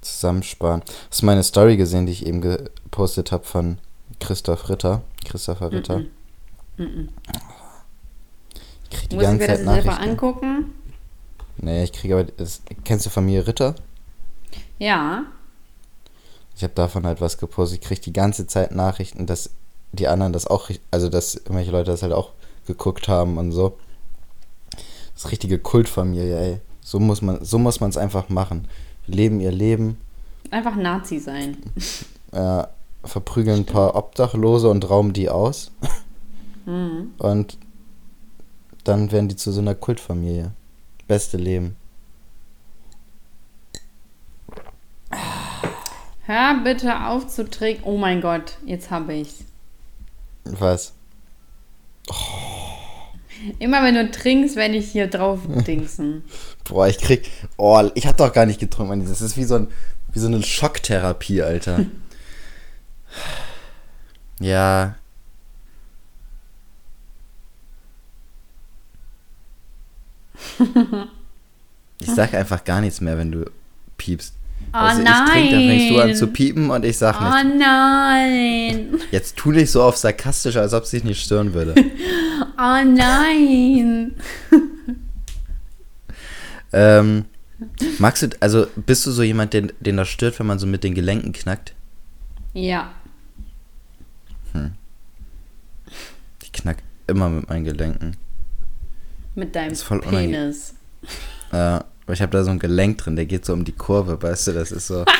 zusammensparen. 0.00 0.82
Hast 1.10 1.22
du 1.22 1.26
meine 1.26 1.42
Story 1.42 1.76
gesehen, 1.76 2.06
die 2.06 2.12
ich 2.12 2.26
eben 2.26 2.40
gepostet 2.40 3.32
habe 3.32 3.44
von 3.44 3.78
Christoph 4.20 4.68
Ritter? 4.68 5.02
Christopher 5.24 5.72
Ritter. 5.72 6.02
Mhm. 6.76 7.08
Ich 8.90 8.98
krieg 8.98 9.10
die 9.10 9.16
Muss 9.16 9.24
ich 9.24 9.30
ganze 9.30 9.42
mir 9.42 9.48
das 9.48 9.64
Zeit 9.64 9.82
selber 9.82 10.00
angucken? 10.00 10.72
Nee, 11.56 11.84
ich 11.84 11.92
kriege 11.92 12.14
aber. 12.14 12.24
Das, 12.24 12.62
kennst 12.84 13.06
du 13.06 13.10
Familie 13.10 13.46
Ritter? 13.46 13.74
Ja. 14.78 15.24
Ich 16.56 16.62
habe 16.62 16.74
davon 16.74 17.06
halt 17.06 17.20
was 17.20 17.38
gepostet. 17.38 17.80
Ich 17.80 17.86
kriege 17.88 18.00
die 18.00 18.12
ganze 18.12 18.46
Zeit 18.46 18.72
Nachrichten, 18.72 19.26
dass 19.26 19.50
die 19.92 20.08
anderen 20.08 20.32
das 20.32 20.46
auch, 20.46 20.70
also 20.90 21.08
dass 21.08 21.34
irgendwelche 21.36 21.70
Leute 21.70 21.90
das 21.90 22.02
halt 22.02 22.12
auch 22.12 22.32
geguckt 22.66 23.08
haben 23.08 23.38
und 23.38 23.52
so. 23.52 23.76
Das 25.14 25.24
ist 25.24 25.30
richtige 25.30 25.58
Kultfamilie, 25.58 26.38
ey. 26.38 26.60
So 26.80 27.00
muss 27.00 27.22
man, 27.22 27.44
so 27.44 27.58
muss 27.58 27.80
man 27.80 27.90
es 27.90 27.96
einfach 27.96 28.28
machen. 28.28 28.68
Leben 29.06 29.40
ihr 29.40 29.52
Leben, 29.52 29.98
Einfach 30.50 30.76
Nazi 30.76 31.18
sein. 31.18 31.56
äh, 32.32 32.64
verprügeln 33.02 33.60
ein 33.60 33.66
paar 33.66 33.96
Obdachlose 33.96 34.70
und 34.70 34.88
rauben 34.88 35.12
die 35.12 35.28
aus. 35.28 35.72
Mhm. 36.66 37.12
Und 37.18 37.58
dann 38.84 39.12
werden 39.12 39.28
die 39.28 39.36
zu 39.36 39.52
so 39.52 39.60
einer 39.60 39.74
Kultfamilie. 39.74 40.52
Beste 41.06 41.36
Leben. 41.36 41.76
Hör 46.26 46.62
bitte 46.64 47.06
auf 47.06 47.26
zu 47.26 47.50
trinken. 47.50 47.82
Oh 47.84 47.98
mein 47.98 48.20
Gott, 48.20 48.56
jetzt 48.64 48.90
habe 48.90 49.14
ich's. 49.14 49.44
Was? 50.44 50.94
Immer 53.58 53.82
wenn 53.82 53.94
du 53.94 54.10
trinkst, 54.10 54.56
werde 54.56 54.76
ich 54.76 54.90
hier 54.90 55.06
drauf 55.06 55.40
dingsen. 55.66 56.24
Boah, 56.64 56.88
ich 56.88 56.98
krieg. 56.98 57.30
Oh, 57.56 57.90
ich 57.94 58.06
hab 58.06 58.16
doch 58.16 58.32
gar 58.32 58.46
nicht 58.46 58.60
getrunken. 58.60 59.06
Das 59.06 59.20
ist 59.20 59.36
wie 59.36 59.44
so, 59.44 59.56
ein, 59.56 59.68
wie 60.12 60.18
so 60.18 60.26
eine 60.26 60.42
Schocktherapie, 60.42 61.42
Alter. 61.42 61.86
ja. 64.40 64.96
Ich 72.00 72.10
sag 72.10 72.34
einfach 72.34 72.64
gar 72.64 72.82
nichts 72.82 73.00
mehr, 73.00 73.16
wenn 73.16 73.32
du 73.32 73.50
piepst. 73.96 74.34
Oh 74.76 74.78
also 74.78 75.02
ich 75.02 75.06
trinke, 75.08 75.50
dann 75.52 75.68
fängst 75.68 75.90
du 75.90 75.98
an 76.00 76.06
nein. 76.08 76.16
zu 76.16 76.26
piepen 76.26 76.70
und 76.70 76.84
ich 76.84 76.98
sag 76.98 77.20
Oh 77.20 77.44
nichts. 77.44 77.58
nein. 77.60 79.00
Jetzt 79.12 79.36
tu 79.36 79.52
nicht 79.52 79.70
so 79.70 79.82
auf 79.84 79.96
sarkastisch, 79.96 80.56
als 80.56 80.74
ob 80.74 80.82
es 80.82 80.90
dich 80.90 81.04
nicht 81.04 81.22
stören 81.24 81.54
würde. 81.54 81.74
Oh 82.58 82.84
nein. 82.84 84.16
ähm, 86.72 87.24
magst 88.00 88.24
du, 88.24 88.28
also 88.40 88.66
bist 88.74 89.06
du 89.06 89.12
so 89.12 89.22
jemand, 89.22 89.52
den, 89.52 89.72
den 89.78 89.96
das 89.96 90.08
stört, 90.08 90.40
wenn 90.40 90.46
man 90.48 90.58
so 90.58 90.66
mit 90.66 90.82
den 90.82 90.94
Gelenken 90.94 91.32
knackt? 91.32 91.72
Ja. 92.52 92.90
Ich 96.42 96.52
knack 96.52 96.78
immer 97.06 97.28
mit 97.28 97.48
meinen 97.48 97.64
Gelenken. 97.64 98.16
Mit 99.36 99.54
deinem. 99.54 99.76
Penis. 100.10 100.74
Äh, 101.52 101.80
aber 102.04 102.12
ich 102.12 102.22
habe 102.22 102.32
da 102.32 102.44
so 102.44 102.50
ein 102.50 102.58
Gelenk 102.58 102.98
drin, 102.98 103.16
der 103.16 103.26
geht 103.26 103.44
so 103.44 103.52
um 103.52 103.64
die 103.64 103.72
Kurve, 103.72 104.22
weißt 104.22 104.48
du, 104.48 104.52
das 104.52 104.72
ist 104.72 104.86
so. 104.88 105.04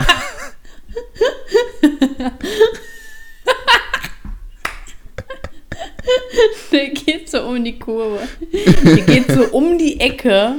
Der 6.73 6.89
geht 6.89 7.31
so 7.31 7.43
um 7.43 7.63
die 7.65 7.79
Kurve. 7.79 8.21
Der 8.53 8.97
geht 9.03 9.31
so 9.31 9.45
um 9.53 9.79
die 9.79 10.01
Ecke 10.01 10.57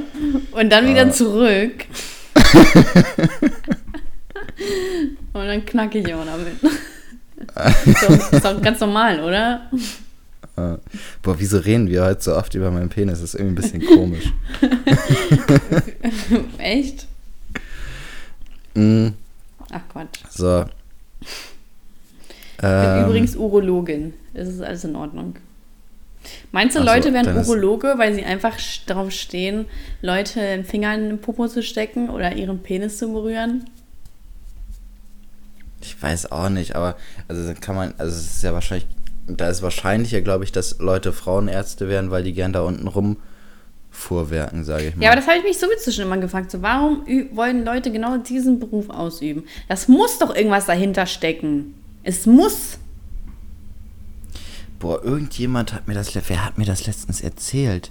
und 0.52 0.70
dann 0.70 0.88
wieder 0.88 1.10
zurück. 1.10 1.84
und 5.32 5.46
dann 5.46 5.66
knacke 5.66 5.98
ich 5.98 6.14
auch 6.14 6.24
damit. 6.24 6.54
So, 7.84 8.12
ist 8.36 8.44
doch 8.44 8.60
ganz 8.60 8.80
normal, 8.80 9.22
oder? 9.22 9.70
Äh, 10.56 10.78
boah, 11.22 11.38
wieso 11.38 11.58
reden 11.58 11.88
wir 11.88 12.04
heute 12.04 12.22
so 12.22 12.34
oft 12.34 12.54
über 12.54 12.70
meinen 12.70 12.88
Penis? 12.88 13.20
Das 13.20 13.34
ist 13.34 13.40
irgendwie 13.40 13.60
ein 13.60 13.62
bisschen 13.80 13.86
komisch. 13.86 14.32
Echt? 16.58 17.06
Mm, 18.74 19.08
Ach 19.70 19.80
Quatsch. 19.92 20.20
so. 20.30 20.64
Ich 21.20 22.62
bin 22.62 22.70
Ähm, 22.70 23.04
übrigens 23.06 23.36
Urologin. 23.36 24.14
Es 24.34 24.48
ist 24.48 24.62
alles 24.62 24.84
in 24.84 24.96
Ordnung. 24.96 25.36
Meinst 26.52 26.74
du, 26.74 26.80
Ach 26.80 26.84
so, 26.86 26.90
Leute 26.92 27.12
werden 27.12 27.26
dann 27.26 27.36
ist- 27.36 27.48
Urologe, 27.48 27.94
weil 27.98 28.14
sie 28.14 28.24
einfach 28.24 28.56
darauf 28.86 29.10
stehen, 29.12 29.66
Leute 30.02 30.40
den 30.40 30.64
Finger 30.64 30.94
in 30.94 31.08
den 31.08 31.20
Popo 31.20 31.46
zu 31.48 31.62
stecken 31.62 32.08
oder 32.10 32.34
ihren 32.34 32.62
Penis 32.62 32.98
zu 32.98 33.12
berühren? 33.12 33.64
Ich 35.82 36.00
weiß 36.02 36.32
auch 36.32 36.48
nicht, 36.48 36.74
aber 36.74 36.96
also 37.28 37.52
kann 37.60 37.76
man, 37.76 37.94
also 37.98 38.16
es 38.16 38.26
ist 38.36 38.42
ja 38.42 38.52
wahrscheinlich, 38.52 38.88
da 39.26 39.48
ist 39.48 39.62
wahrscheinlicher, 39.62 40.20
glaube 40.20 40.44
ich, 40.44 40.52
dass 40.52 40.78
Leute 40.78 41.12
Frauenärzte 41.12 41.88
werden, 41.88 42.10
weil 42.10 42.22
die 42.22 42.32
gern 42.32 42.52
da 42.52 42.62
unten 42.62 42.86
rum 42.86 43.16
vorwerken, 43.90 44.64
sage 44.64 44.88
ich 44.88 44.96
mal. 44.96 45.04
Ja, 45.04 45.10
aber 45.10 45.20
das 45.20 45.26
habe 45.26 45.38
ich 45.38 45.44
mich 45.44 45.58
sowieso 45.58 45.90
schon 45.90 46.04
immer 46.04 46.18
gefragt. 46.18 46.50
So, 46.50 46.62
warum 46.62 47.06
wollen 47.32 47.64
Leute 47.64 47.90
genau 47.90 48.18
diesen 48.18 48.60
Beruf 48.60 48.90
ausüben? 48.90 49.44
Das 49.68 49.88
muss 49.88 50.18
doch 50.18 50.34
irgendwas 50.34 50.66
dahinter 50.66 51.06
stecken. 51.06 51.74
Es 52.02 52.26
muss. 52.26 52.78
Boah, 54.78 55.02
irgendjemand 55.02 55.72
hat 55.72 55.88
mir 55.88 55.94
das, 55.94 56.14
wer 56.14 56.44
hat 56.44 56.58
mir 56.58 56.66
das 56.66 56.86
letztens 56.86 57.20
erzählt? 57.20 57.90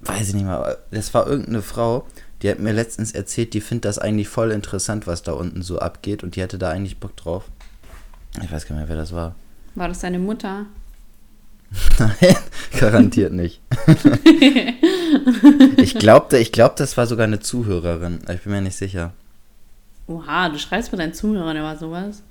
Weiß 0.00 0.28
ich 0.28 0.34
nicht 0.34 0.44
mehr, 0.44 0.58
aber 0.58 0.78
das 0.92 1.12
war 1.12 1.26
irgendeine 1.26 1.62
Frau, 1.62 2.06
die 2.42 2.48
hat 2.48 2.60
mir 2.60 2.72
letztens 2.72 3.10
erzählt, 3.12 3.54
die 3.54 3.60
findet 3.60 3.86
das 3.86 3.98
eigentlich 3.98 4.28
voll 4.28 4.52
interessant, 4.52 5.08
was 5.08 5.24
da 5.24 5.32
unten 5.32 5.62
so 5.62 5.80
abgeht 5.80 6.22
und 6.22 6.36
die 6.36 6.42
hatte 6.42 6.58
da 6.58 6.70
eigentlich 6.70 6.98
Bock 6.98 7.16
drauf. 7.16 7.50
Ich 8.42 8.52
weiß 8.52 8.66
gar 8.66 8.76
nicht 8.76 8.82
mehr, 8.82 8.88
wer 8.88 8.96
das 8.96 9.12
war. 9.12 9.34
War 9.74 9.88
das 9.88 10.00
deine 10.00 10.18
Mutter? 10.18 10.66
Nein, 11.98 12.36
garantiert 12.78 13.32
nicht. 13.32 13.60
ich 15.76 15.94
glaubte, 15.94 16.38
ich 16.38 16.52
glaub, 16.52 16.76
das 16.76 16.96
war 16.96 17.06
sogar 17.06 17.24
eine 17.24 17.40
Zuhörerin. 17.40 18.20
Ich 18.32 18.42
bin 18.42 18.52
mir 18.52 18.60
nicht 18.60 18.76
sicher. 18.76 19.12
Oha, 20.06 20.48
du 20.48 20.58
schreibst 20.58 20.92
mit 20.92 21.00
deinen 21.00 21.14
Zuhörern 21.14 21.56
über 21.56 21.76
sowas. 21.76 22.22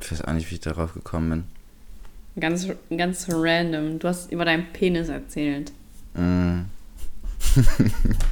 Ich 0.00 0.10
weiß 0.10 0.22
auch 0.22 0.32
nicht, 0.32 0.50
wie 0.50 0.56
ich 0.56 0.60
darauf 0.60 0.92
gekommen 0.92 1.30
bin. 1.30 1.44
Ganz, 2.40 2.68
ganz 2.96 3.26
random. 3.30 3.98
Du 3.98 4.08
hast 4.08 4.32
über 4.32 4.44
deinen 4.44 4.72
Penis 4.72 5.08
erzählt. 5.08 5.72
Mm. 6.14 6.62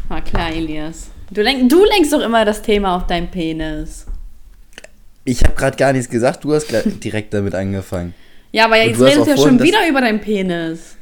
War 0.09 0.20
klar, 0.22 0.51
Elias. 0.53 1.11
Du, 1.30 1.41
lenk, 1.41 1.70
du 1.70 1.85
lenkst 1.85 2.12
doch 2.12 2.20
immer 2.20 2.45
das 2.45 2.62
Thema 2.62 2.97
auf 2.97 3.07
deinen 3.07 3.30
Penis. 3.30 4.07
Ich 5.25 5.43
habe 5.45 5.55
gerade 5.55 5.77
gar 5.77 5.93
nichts 5.93 6.09
gesagt, 6.09 6.45
du 6.45 6.55
hast 6.55 6.66
direkt 7.05 7.33
damit 7.35 7.55
angefangen. 7.55 8.14
Ja, 8.51 8.66
aber 8.66 8.77
jetzt 8.83 9.01
redest 9.01 9.27
du 9.27 9.31
ja 9.31 9.37
schon 9.37 9.62
wieder 9.62 9.89
über 9.89 10.01
deinen 10.01 10.20
Penis. 10.20 10.97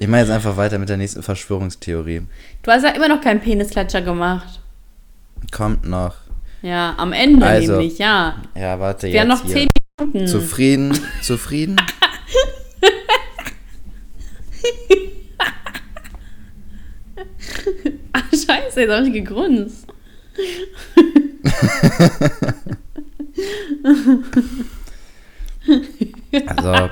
Ich 0.00 0.08
mache 0.08 0.22
jetzt 0.22 0.30
einfach 0.30 0.56
weiter 0.56 0.78
mit 0.78 0.88
der 0.88 0.96
nächsten 0.96 1.22
Verschwörungstheorie. 1.22 2.22
Du 2.62 2.70
hast 2.70 2.84
ja 2.84 2.90
immer 2.90 3.08
noch 3.08 3.20
keinen 3.20 3.40
Penisklatscher 3.40 4.00
gemacht. 4.00 4.60
Kommt 5.52 5.84
noch. 5.86 6.16
Ja, 6.62 6.94
am 6.96 7.12
Ende 7.12 7.44
Also, 7.44 7.72
nämlich, 7.72 7.98
ja. 7.98 8.36
Ja, 8.54 8.80
warte 8.80 9.12
Wir 9.12 9.20
haben 9.20 9.28
jetzt 9.30 9.40
noch 9.40 9.46
hier. 9.46 9.54
zehn 9.56 9.68
Minuten. 10.00 10.26
Zufrieden? 10.26 10.98
Zufrieden? 11.22 11.76
Ah, 18.12 18.20
scheiße, 18.30 18.80
jetzt 18.80 18.92
habe 18.92 19.06
ich 19.06 19.12
gegrunzt. 19.12 19.83
Also. 26.32 26.90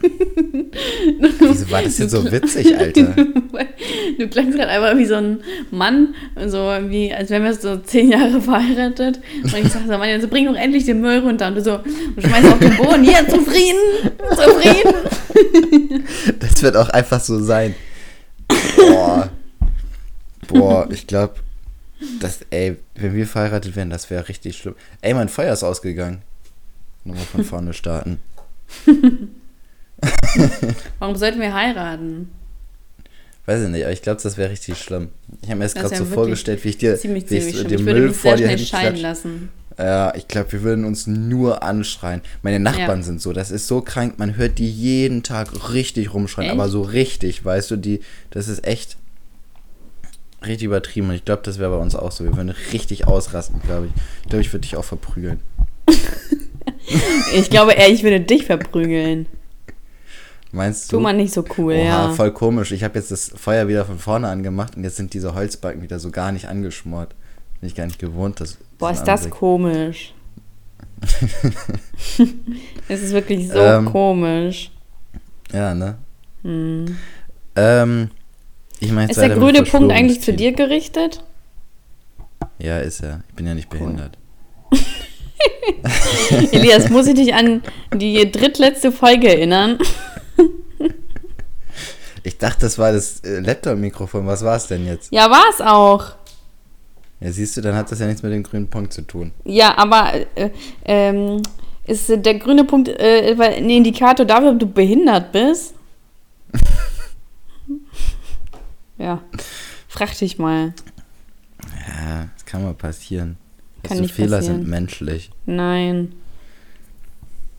Wieso 1.40 1.70
war 1.70 1.82
das 1.82 1.98
jetzt 1.98 2.12
so 2.12 2.30
witzig, 2.30 2.74
Alter? 2.76 3.14
Du 4.18 4.28
klangst 4.28 4.56
gerade 4.56 4.70
einfach 4.70 4.96
wie 4.98 5.06
so 5.06 5.14
ein 5.14 5.40
Mann, 5.70 6.14
so 6.46 6.58
wie, 6.88 7.12
als 7.12 7.30
wären 7.30 7.44
wir 7.44 7.54
so 7.54 7.76
zehn 7.78 8.10
Jahre 8.10 8.40
verheiratet. 8.40 9.20
Und 9.42 9.54
ich 9.56 9.72
sag 9.72 9.82
so, 9.86 9.98
Mann, 9.98 10.08
jetzt 10.08 10.28
bring 10.28 10.46
doch 10.46 10.54
endlich 10.54 10.84
den 10.84 11.00
Müll 11.00 11.18
runter. 11.20 11.48
Und 11.48 11.54
du 11.56 11.62
so, 11.62 11.74
und 11.74 12.22
schmeißt 12.22 12.48
auf 12.48 12.58
den 12.58 12.76
Boden, 12.76 13.02
hier, 13.02 13.26
zufrieden, 13.28 13.78
zufrieden. 14.30 16.04
Das 16.38 16.62
wird 16.62 16.76
auch 16.76 16.90
einfach 16.90 17.20
so 17.20 17.42
sein. 17.42 17.74
Boah. 18.76 19.30
Boah, 20.48 20.88
ich 20.90 21.06
glaube, 21.06 21.34
das, 22.20 22.40
ey, 22.50 22.76
wenn 22.94 23.14
wir 23.14 23.26
verheiratet 23.26 23.76
wären, 23.76 23.90
das 23.90 24.10
wäre 24.10 24.28
richtig 24.28 24.56
schlimm. 24.56 24.74
Ey, 25.02 25.14
mein 25.14 25.28
Feuer 25.28 25.52
ist 25.52 25.62
ausgegangen. 25.62 26.22
Nochmal 27.04 27.24
von 27.24 27.44
vorne 27.44 27.72
starten. 27.74 28.18
Warum 30.98 31.16
sollten 31.16 31.40
wir 31.40 31.52
heiraten? 31.54 32.30
Weiß 33.46 33.62
ich 33.62 33.68
nicht, 33.68 33.82
aber 33.82 33.92
ich 33.92 34.02
glaube, 34.02 34.20
das 34.22 34.36
wäre 34.36 34.50
richtig 34.50 34.78
schlimm. 34.78 35.08
Ich 35.42 35.48
habe 35.48 35.58
mir 35.58 35.64
jetzt 35.64 35.76
Das 35.76 35.90
gerade 35.90 35.96
so 35.96 36.04
vorgestellt, 36.04 36.62
wie 36.64 36.68
ich 36.68 36.78
dir 36.78 36.96
Ziemlich, 36.96 37.28
wie 37.30 37.36
ich 37.36 37.44
ziemlich 37.44 37.56
so 37.62 37.68
den 37.68 37.80
Ich 37.80 37.86
würde 37.86 38.00
Müll 38.00 38.12
vor 38.12 38.36
dir 38.36 38.44
schnell 38.46 38.58
scheiden 38.58 38.94
hinklatsche. 38.96 39.02
lassen. 39.02 39.48
Ja, 39.78 40.14
ich 40.14 40.28
glaube, 40.28 40.52
wir 40.52 40.62
würden 40.62 40.84
uns 40.84 41.06
nur 41.06 41.62
anschreien. 41.62 42.20
Meine 42.42 42.60
Nachbarn 42.60 42.98
Ja. 43.00 43.02
sind 43.04 43.20
so, 43.22 43.32
das 43.32 43.50
ist 43.50 43.66
so 43.66 43.80
krank, 43.80 44.18
man 44.18 44.36
hört 44.36 44.58
die 44.58 44.70
jeden 44.70 45.22
Tag 45.22 45.72
richtig 45.72 46.12
rumschreien, 46.12 46.50
Echt? 46.50 46.60
aber 46.60 46.68
so 46.68 46.82
richtig, 46.82 47.44
weißt 47.44 47.70
du, 47.70 47.76
die, 47.76 48.00
das 48.30 48.48
ist 48.48 48.66
echt 48.66 48.98
richtig 50.42 50.66
übertrieben 50.66 51.08
und 51.08 51.14
ich 51.14 51.24
glaube, 51.24 51.42
das 51.44 51.58
wäre 51.58 51.70
bei 51.70 51.76
uns 51.82 51.94
auch 51.94 52.12
so. 52.12 52.24
Wir 52.24 52.34
würden 52.36 52.50
richtig 52.72 53.06
ausrasten, 53.06 53.60
glaube 53.62 53.86
ich. 53.86 53.92
Ich 54.22 54.28
glaube, 54.28 54.42
ich 54.42 54.52
würde 54.52 54.62
dich 54.62 54.76
auch 54.76 54.84
verprügeln. 54.84 55.40
Ich 57.34 57.50
glaube 57.50 57.72
eher, 57.72 57.88
ich 57.88 58.02
würde 58.02 58.20
dich 58.20 58.46
verprügeln. 58.46 59.26
Meinst 60.50 60.90
du? 60.90 60.96
Tu 60.96 61.02
mal 61.02 61.12
nicht 61.12 61.32
so 61.32 61.44
cool, 61.56 61.74
Oha, 61.74 61.82
ja. 61.84 62.10
voll 62.12 62.32
komisch. 62.32 62.72
Ich 62.72 62.82
habe 62.82 62.98
jetzt 62.98 63.12
das 63.12 63.30
Feuer 63.36 63.68
wieder 63.68 63.84
von 63.84 63.98
vorne 63.98 64.26
angemacht 64.28 64.76
und 64.76 64.82
jetzt 64.82 64.96
sind 64.96 65.14
diese 65.14 65.34
Holzbalken 65.34 65.82
wieder 65.82 66.00
so 66.00 66.10
gar 66.10 66.32
nicht 66.32 66.48
angeschmort. 66.48 67.14
Bin 67.60 67.68
ich 67.68 67.76
gar 67.76 67.86
nicht 67.86 68.00
gewohnt. 68.00 68.40
Das, 68.40 68.58
Boah, 68.78 68.90
ist 68.90 69.04
das 69.04 69.20
Anblick. 69.24 69.34
komisch. 69.38 70.14
es 72.88 73.02
ist 73.02 73.12
wirklich 73.12 73.48
so 73.48 73.58
Ähm, 73.58 73.84
komisch. 73.86 74.70
Ja, 75.52 75.74
ne? 75.74 75.96
Hm. 76.42 76.96
Ähm, 77.56 78.10
ich 78.80 78.92
meine, 78.92 79.10
Ist 79.10 79.20
der 79.20 79.30
grüne 79.30 79.62
Punkt 79.62 79.92
eigentlich 79.92 80.20
zu 80.22 80.32
dir 80.32 80.52
gerichtet? 80.52 81.22
Ja, 82.58 82.78
ist 82.78 83.00
er. 83.02 83.22
Ich 83.28 83.34
bin 83.34 83.46
ja 83.46 83.54
nicht 83.54 83.70
behindert. 83.70 84.16
Elias, 86.52 86.90
muss 86.90 87.06
ich 87.06 87.14
dich 87.14 87.34
an 87.34 87.62
die 87.94 88.30
drittletzte 88.30 88.92
Folge 88.92 89.28
erinnern? 89.28 89.78
Ich 92.22 92.36
dachte, 92.36 92.60
das 92.60 92.78
war 92.78 92.92
das 92.92 93.20
äh, 93.20 93.40
Laptop-Mikrofon. 93.40 94.26
Was 94.26 94.44
war 94.44 94.54
es 94.54 94.66
denn 94.66 94.86
jetzt? 94.86 95.10
Ja, 95.10 95.30
war 95.30 95.44
es 95.50 95.62
auch. 95.62 96.16
Ja, 97.20 97.32
siehst 97.32 97.56
du, 97.56 97.62
dann 97.62 97.74
hat 97.74 97.90
das 97.90 97.98
ja 97.98 98.06
nichts 98.06 98.22
mit 98.22 98.32
dem 98.32 98.42
grünen 98.42 98.68
Punkt 98.68 98.92
zu 98.92 99.02
tun. 99.02 99.32
Ja, 99.44 99.76
aber 99.78 100.12
äh, 100.34 100.50
ähm, 100.84 101.40
ist 101.86 102.08
der 102.08 102.34
grüne 102.34 102.64
Punkt 102.64 102.88
äh, 102.88 103.34
ein 103.38 103.70
Indikator 103.70 104.26
dafür, 104.26 104.50
ob 104.50 104.58
du 104.58 104.66
behindert 104.66 105.32
bist? 105.32 105.74
Ja, 109.00 109.20
frag 109.88 110.16
dich 110.16 110.38
mal. 110.38 110.72
Ja, 111.88 112.28
das 112.34 112.44
kann 112.46 112.62
mal 112.62 112.74
passieren. 112.74 113.36
Kann 113.82 113.96
so 113.96 114.02
nicht 114.02 114.14
Fehler 114.14 114.38
passieren. 114.38 114.60
sind 114.60 114.68
menschlich. 114.68 115.30
Nein. 115.46 116.12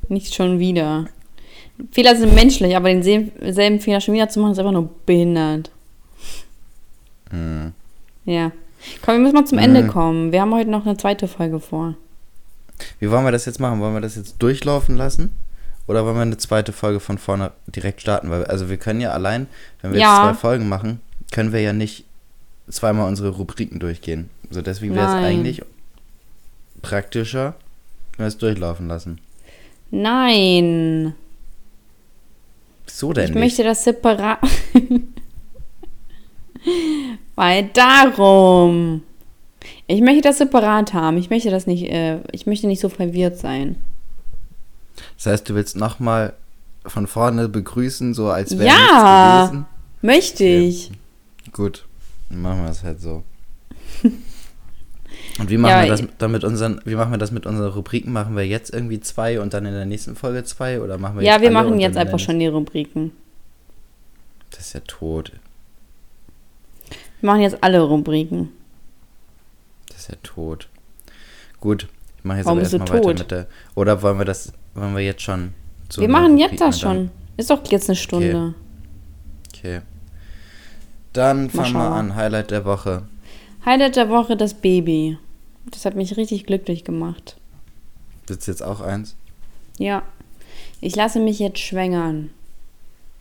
Nicht 0.08 0.34
schon 0.36 0.60
wieder. 0.60 1.06
Fehler 1.92 2.16
sind 2.16 2.34
menschlich, 2.36 2.76
aber 2.76 2.90
den 2.90 3.02
sel- 3.04 3.32
selben 3.54 3.80
Fehler 3.80 4.02
schon 4.02 4.14
wieder 4.14 4.30
zu 4.30 4.40
machen, 4.40 4.52
ist 4.52 4.60
einfach 4.60 4.72
nur 4.72 4.90
behindert. 5.06 5.72
Hm. 7.30 7.74
Ja. 8.26 8.52
Komm, 9.04 9.16
wir 9.16 9.20
müssen 9.22 9.36
mal 9.36 9.46
zum 9.46 9.58
Ende 9.58 9.84
Mhm. 9.84 9.88
kommen. 9.88 10.32
Wir 10.32 10.42
haben 10.42 10.54
heute 10.54 10.70
noch 10.70 10.86
eine 10.86 10.98
zweite 10.98 11.28
Folge 11.28 11.60
vor. 11.60 11.96
Wie 13.00 13.10
wollen 13.12 13.24
wir 13.26 13.32
das 13.32 13.46
jetzt 13.46 13.60
machen? 13.60 13.80
Wollen 13.80 13.94
wir 13.94 14.02
das 14.02 14.16
jetzt 14.16 14.36
durchlaufen 14.40 14.96
lassen? 14.98 15.32
Oder 15.88 16.06
wollen 16.06 16.16
wir 16.16 16.22
eine 16.22 16.38
zweite 16.38 16.72
Folge 16.74 17.00
von 17.00 17.18
vorne 17.18 17.52
direkt 17.68 18.02
starten? 18.02 18.30
Weil, 18.30 18.46
also 18.46 18.70
wir 18.70 18.78
können 18.78 19.02
ja 19.02 19.12
allein, 19.12 19.48
wenn 19.82 19.94
wir 19.94 20.00
Ja. 20.00 20.30
jetzt 20.30 20.40
zwei 20.40 20.40
Folgen 20.42 20.70
machen, 20.70 21.00
können 21.32 21.52
wir 21.54 21.62
ja 21.62 21.74
nicht 21.74 22.06
zweimal 22.70 23.08
unsere 23.08 23.30
Rubriken 23.30 23.80
durchgehen. 23.80 24.30
So 24.50 24.62
deswegen 24.62 24.94
wäre 24.96 25.08
es 25.08 25.14
eigentlich 25.14 25.62
praktischer, 26.82 27.56
wenn 28.18 28.26
wir 28.26 28.28
es 28.28 28.38
durchlaufen 28.38 28.88
lassen. 28.88 29.20
Nein. 29.92 31.14
Wieso 32.86 33.14
denn 33.14 33.26
Ich 33.26 33.30
nicht? 33.32 33.40
möchte 33.40 33.64
das 33.64 33.84
separat. 33.84 34.40
Weil 37.36 37.70
darum. 37.74 39.04
Ich 39.88 40.02
möchte 40.02 40.22
das 40.22 40.38
separat 40.38 40.94
haben. 40.94 41.18
Ich 41.18 41.30
möchte 41.30 41.50
das 41.50 41.68
nicht, 41.68 41.84
äh, 41.92 42.20
ich 42.32 42.46
möchte 42.46 42.68
nicht 42.68 42.80
so 42.80 42.90
verwirrt 42.90 43.38
sein. 43.38 43.76
Das 45.18 45.26
heißt, 45.28 45.50
du 45.50 45.56
willst 45.56 45.76
nochmal 45.76 46.34
von 46.86 47.08
vorne 47.08 47.48
begrüßen, 47.50 48.14
so 48.14 48.30
als 48.30 48.58
wäre 48.58 48.68
Ja. 48.70 48.74
nichts 49.42 49.50
gewesen? 49.52 49.66
Möchte 50.02 50.44
Okay. 50.44 50.90
Gut, 51.54 51.86
dann 52.30 52.42
machen 52.42 52.64
wir 52.64 52.70
es 52.70 52.84
halt 52.84 53.02
so. 53.02 53.24
Und 55.40 55.50
wie 55.50 55.58
machen 55.58 55.72
Ja, 55.72 55.82
wir 55.84 55.90
das 55.90 56.04
dann 56.18 56.32
mit 56.32 56.44
unseren, 56.44 56.82
wie 56.86 56.96
machen 56.96 57.12
wir 57.12 57.18
das 57.18 57.32
mit 57.32 57.46
unseren 57.46 57.72
Rubriken? 57.72 58.12
Machen 58.14 58.36
wir 58.36 58.48
jetzt 58.48 58.74
irgendwie 58.74 59.00
zwei 59.02 59.40
und 59.42 59.54
dann 59.54 59.66
in 59.66 59.74
der 59.74 59.86
nächsten 59.86 60.16
Folge 60.16 60.44
zwei 60.46 60.80
oder 60.82 60.98
machen 60.98 61.18
wir 61.18 61.24
Ja, 61.24 61.34
jetzt 61.34 61.42
wir 61.42 61.52
machen 61.52 61.80
jetzt 61.80 61.98
einfach 61.98 62.20
schon 62.20 62.40
die 62.40 62.48
Rubriken. 62.48 63.12
Das 64.52 64.68
ist 64.68 64.74
ja 64.74 64.80
tot. 64.88 65.34
Wir 67.20 67.28
machen 67.28 67.42
jetzt 67.42 67.62
alle 67.62 67.82
Rubriken. 67.82 68.50
Das 69.90 69.98
ist 70.00 70.10
ja 70.10 70.16
tot. 70.24 70.70
Gut, 71.60 71.88
ich 72.18 72.24
mache 72.24 72.38
jetzt 72.38 72.46
Warum 72.46 72.60
aber 72.60 72.64
erstmal 72.70 72.90
weiter 72.90 73.08
mit 73.20 73.32
der. 73.32 73.48
Oder 73.76 74.02
wollen 74.02 74.18
wir 74.18 74.26
das, 74.26 74.54
wollen 74.74 74.96
wir 74.96 75.04
jetzt 75.04 75.22
schon 75.22 75.54
wir 75.98 76.08
machen 76.08 76.38
jetzt 76.38 76.54
Rubriken 76.54 76.66
das 76.68 76.80
dann- 76.80 76.96
schon. 76.98 77.12
Ist 77.38 77.50
doch 77.50 77.66
jetzt 77.72 77.90
eine 77.90 77.96
Stunde. 77.96 78.54
Okay. 79.54 79.82
Dann 81.14 81.50
fangen 81.50 81.74
wir 81.74 81.82
an. 81.82 82.16
Highlight 82.16 82.52
der 82.52 82.66
Woche. 82.66 83.04
Highlight 83.66 83.96
der 83.96 84.10
Woche, 84.10 84.38
das 84.38 84.54
Baby. 84.54 85.18
Das 85.70 85.86
hat 85.86 85.96
mich 85.96 86.18
richtig 86.18 86.46
glücklich 86.46 86.84
gemacht. 86.84 87.38
Sitzt 88.28 88.48
jetzt 88.48 88.64
auch 88.64 88.82
eins? 88.82 89.16
Ja. 89.78 90.04
Ich 90.80 90.96
lasse 90.96 91.20
mich 91.20 91.40
jetzt 91.40 91.60
schwängern. 91.60 92.32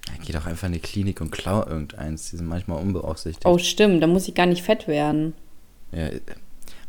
Ja, 0.07 0.15
geh 0.25 0.33
doch 0.33 0.47
einfach 0.47 0.69
in 0.69 0.75
die 0.75 0.79
Klinik 0.79 1.21
und 1.21 1.31
klau 1.31 1.67
irgendeins. 1.67 2.31
Die 2.31 2.37
sind 2.37 2.47
manchmal 2.47 2.81
unbeaufsichtigt. 2.81 3.47
Oh, 3.47 3.59
stimmt. 3.59 4.03
Da 4.03 4.07
muss 4.07 4.29
ich 4.29 4.35
gar 4.35 4.47
nicht 4.47 4.63
fett 4.63 4.89
werden. 4.89 5.35
Ja, 5.93 6.09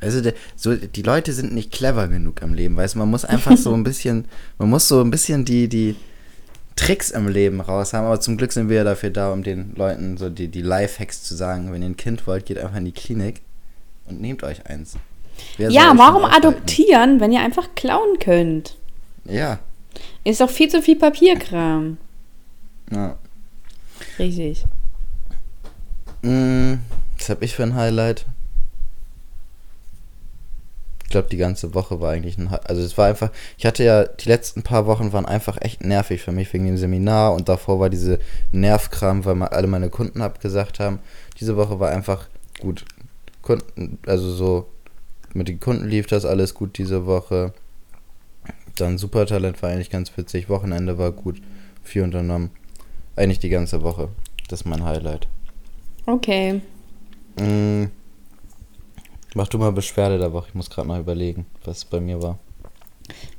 also 0.01 0.19
der, 0.19 0.33
so, 0.55 0.75
die 0.75 1.03
Leute 1.03 1.31
sind 1.31 1.53
nicht 1.53 1.71
clever 1.71 2.07
genug 2.07 2.41
am 2.41 2.55
Leben, 2.55 2.75
weißt 2.75 2.95
du, 2.95 2.99
man 2.99 3.09
muss 3.09 3.23
einfach 3.23 3.55
so 3.55 3.71
ein 3.73 3.83
bisschen, 3.83 4.25
man 4.57 4.69
muss 4.69 4.87
so 4.87 4.99
ein 4.99 5.11
bisschen 5.11 5.45
die, 5.45 5.67
die 5.67 5.95
Tricks 6.81 7.11
im 7.11 7.27
Leben 7.27 7.61
raus 7.61 7.93
haben, 7.93 8.05
aber 8.05 8.19
zum 8.19 8.37
Glück 8.37 8.51
sind 8.51 8.67
wir 8.69 8.77
ja 8.77 8.83
dafür 8.83 9.11
da, 9.11 9.31
um 9.31 9.43
den 9.43 9.75
Leuten 9.75 10.17
so 10.17 10.29
die, 10.29 10.47
die 10.47 10.61
Lifehacks 10.63 11.21
zu 11.23 11.35
sagen, 11.35 11.71
wenn 11.71 11.81
ihr 11.83 11.89
ein 11.89 11.97
Kind 11.97 12.25
wollt, 12.25 12.45
geht 12.47 12.57
einfach 12.57 12.77
in 12.77 12.85
die 12.85 12.91
Klinik 12.91 13.41
und 14.07 14.19
nehmt 14.19 14.41
euch 14.43 14.65
eins. 14.65 14.95
Wer 15.57 15.69
ja, 15.69 15.93
warum 15.95 16.25
adoptieren, 16.25 17.19
wenn 17.19 17.31
ihr 17.31 17.41
einfach 17.41 17.69
klauen 17.75 18.17
könnt? 18.19 18.77
Ja, 19.25 19.59
Ist 20.23 20.41
doch 20.41 20.49
viel 20.49 20.69
zu 20.69 20.81
viel 20.81 20.95
Papierkram. 20.97 21.97
ja. 22.91 23.15
Richtig. 24.17 24.65
Mm, 26.23 26.73
Was 27.19 27.29
habe 27.29 27.45
ich 27.45 27.55
für 27.55 27.61
ein 27.63 27.75
Highlight? 27.75 28.25
Ich 31.11 31.13
glaube, 31.13 31.27
die 31.27 31.35
ganze 31.35 31.73
Woche 31.73 31.99
war 31.99 32.13
eigentlich 32.13 32.37
ein 32.37 32.47
Also 32.47 32.81
es 32.81 32.97
war 32.97 33.07
einfach, 33.07 33.31
ich 33.57 33.65
hatte 33.65 33.83
ja, 33.83 34.05
die 34.05 34.29
letzten 34.29 34.63
paar 34.63 34.85
Wochen 34.85 35.11
waren 35.11 35.25
einfach 35.25 35.57
echt 35.59 35.83
nervig 35.83 36.21
für 36.21 36.31
mich 36.31 36.53
wegen 36.53 36.65
dem 36.65 36.77
Seminar 36.77 37.33
und 37.33 37.49
davor 37.49 37.81
war 37.81 37.89
diese 37.89 38.17
Nervkram, 38.53 39.25
weil 39.25 39.35
mal 39.35 39.49
alle 39.49 39.67
meine 39.67 39.89
Kunden 39.89 40.21
abgesagt 40.21 40.79
haben. 40.79 40.99
Diese 41.37 41.57
Woche 41.57 41.81
war 41.81 41.89
einfach 41.89 42.29
gut. 42.61 42.85
Kunden, 43.41 43.97
also 44.05 44.31
so, 44.31 44.69
mit 45.33 45.49
den 45.49 45.59
Kunden 45.59 45.89
lief 45.89 46.07
das 46.07 46.23
alles 46.23 46.53
gut 46.53 46.77
diese 46.77 47.05
Woche. 47.05 47.51
Dann 48.77 48.97
Supertalent 48.97 49.61
war 49.61 49.69
eigentlich 49.69 49.89
ganz 49.89 50.15
witzig. 50.15 50.47
Wochenende 50.47 50.97
war 50.97 51.11
gut. 51.11 51.41
Viel 51.83 52.03
unternommen. 52.03 52.51
Eigentlich 53.17 53.39
die 53.39 53.49
ganze 53.49 53.83
Woche. 53.83 54.07
Das 54.47 54.61
ist 54.61 54.65
mein 54.65 54.85
Highlight. 54.85 55.27
Okay. 56.05 56.61
Mm. 57.37 57.87
Mach 59.35 59.47
du 59.47 59.57
mal 59.57 59.71
Beschwerde 59.71 60.17
der 60.17 60.33
Woche. 60.33 60.49
Ich 60.49 60.55
muss 60.55 60.69
gerade 60.69 60.87
mal 60.87 60.99
überlegen, 60.99 61.45
was 61.63 61.85
bei 61.85 61.99
mir 61.99 62.21
war. 62.21 62.37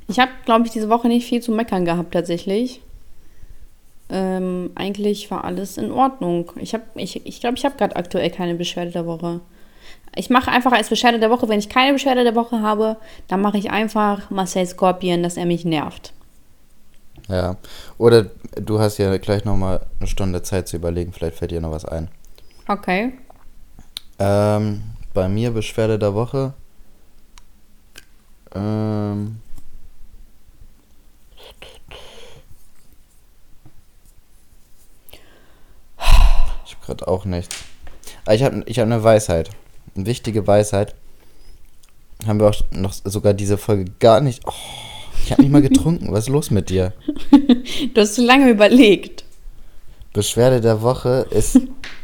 Ich 0.07 0.19
habe, 0.19 0.31
glaube 0.45 0.65
ich, 0.65 0.71
diese 0.71 0.89
Woche 0.89 1.07
nicht 1.07 1.27
viel 1.27 1.41
zu 1.41 1.51
meckern 1.51 1.85
gehabt 1.85 2.13
tatsächlich. 2.13 2.81
Ähm, 4.09 4.71
eigentlich 4.75 5.31
war 5.31 5.43
alles 5.43 5.77
in 5.77 5.91
Ordnung. 5.91 6.51
Ich 6.57 6.73
habe, 6.73 6.83
ich, 6.95 7.25
ich 7.25 7.39
glaube, 7.39 7.57
ich 7.57 7.65
habe 7.65 7.77
gerade 7.77 7.95
aktuell 7.95 8.29
keine 8.29 8.55
Beschwerde 8.55 8.91
der 8.91 9.05
Woche. 9.05 9.39
Ich 10.15 10.29
mache 10.29 10.51
einfach 10.51 10.71
als 10.71 10.89
Beschwerde 10.89 11.19
der 11.19 11.29
Woche, 11.29 11.47
wenn 11.49 11.59
ich 11.59 11.69
keine 11.69 11.93
Beschwerde 11.93 12.23
der 12.23 12.35
Woche 12.35 12.61
habe, 12.61 12.97
dann 13.27 13.41
mache 13.41 13.57
ich 13.57 13.71
einfach 13.71 14.29
Marcel 14.29 14.65
Scorpion, 14.65 15.23
dass 15.23 15.37
er 15.37 15.45
mich 15.45 15.65
nervt. 15.65 16.13
Ja. 17.29 17.57
Oder 17.97 18.27
du 18.55 18.79
hast 18.79 18.97
ja 18.97 19.17
gleich 19.17 19.45
nochmal 19.45 19.81
eine 19.99 20.07
Stunde 20.07 20.43
Zeit 20.43 20.67
zu 20.67 20.75
überlegen. 20.75 21.13
Vielleicht 21.13 21.37
fällt 21.37 21.51
dir 21.51 21.61
noch 21.61 21.71
was 21.71 21.85
ein. 21.85 22.09
Okay. 22.67 23.13
Ähm, 24.19 24.83
bei 25.13 25.29
mir 25.29 25.51
Beschwerde 25.51 25.99
der 25.99 26.13
Woche. 26.13 26.53
Ähm. 28.53 29.39
Ich 36.65 36.75
habe 36.75 36.85
gerade 36.85 37.07
auch 37.07 37.25
nichts. 37.25 37.55
Ah, 38.25 38.33
ich 38.33 38.43
habe 38.43 38.63
ich 38.65 38.79
hab 38.79 38.85
eine 38.85 39.03
Weisheit. 39.03 39.49
Eine 39.95 40.05
wichtige 40.05 40.45
Weisheit. 40.47 40.95
Haben 42.25 42.39
wir 42.39 42.49
auch 42.49 42.55
noch 42.71 42.93
sogar 42.93 43.33
diese 43.33 43.57
Folge 43.57 43.85
gar 43.99 44.21
nicht. 44.21 44.43
Oh, 44.45 44.51
ich 45.23 45.31
habe 45.31 45.41
nicht 45.41 45.51
mal 45.51 45.61
getrunken. 45.61 46.11
Was 46.11 46.25
ist 46.25 46.29
los 46.29 46.51
mit 46.51 46.69
dir? 46.69 46.93
Du 47.93 48.01
hast 48.01 48.15
zu 48.15 48.25
lange 48.25 48.49
überlegt. 48.49 49.25
Beschwerde 50.13 50.61
der 50.61 50.81
Woche 50.81 51.25
ist 51.31 51.59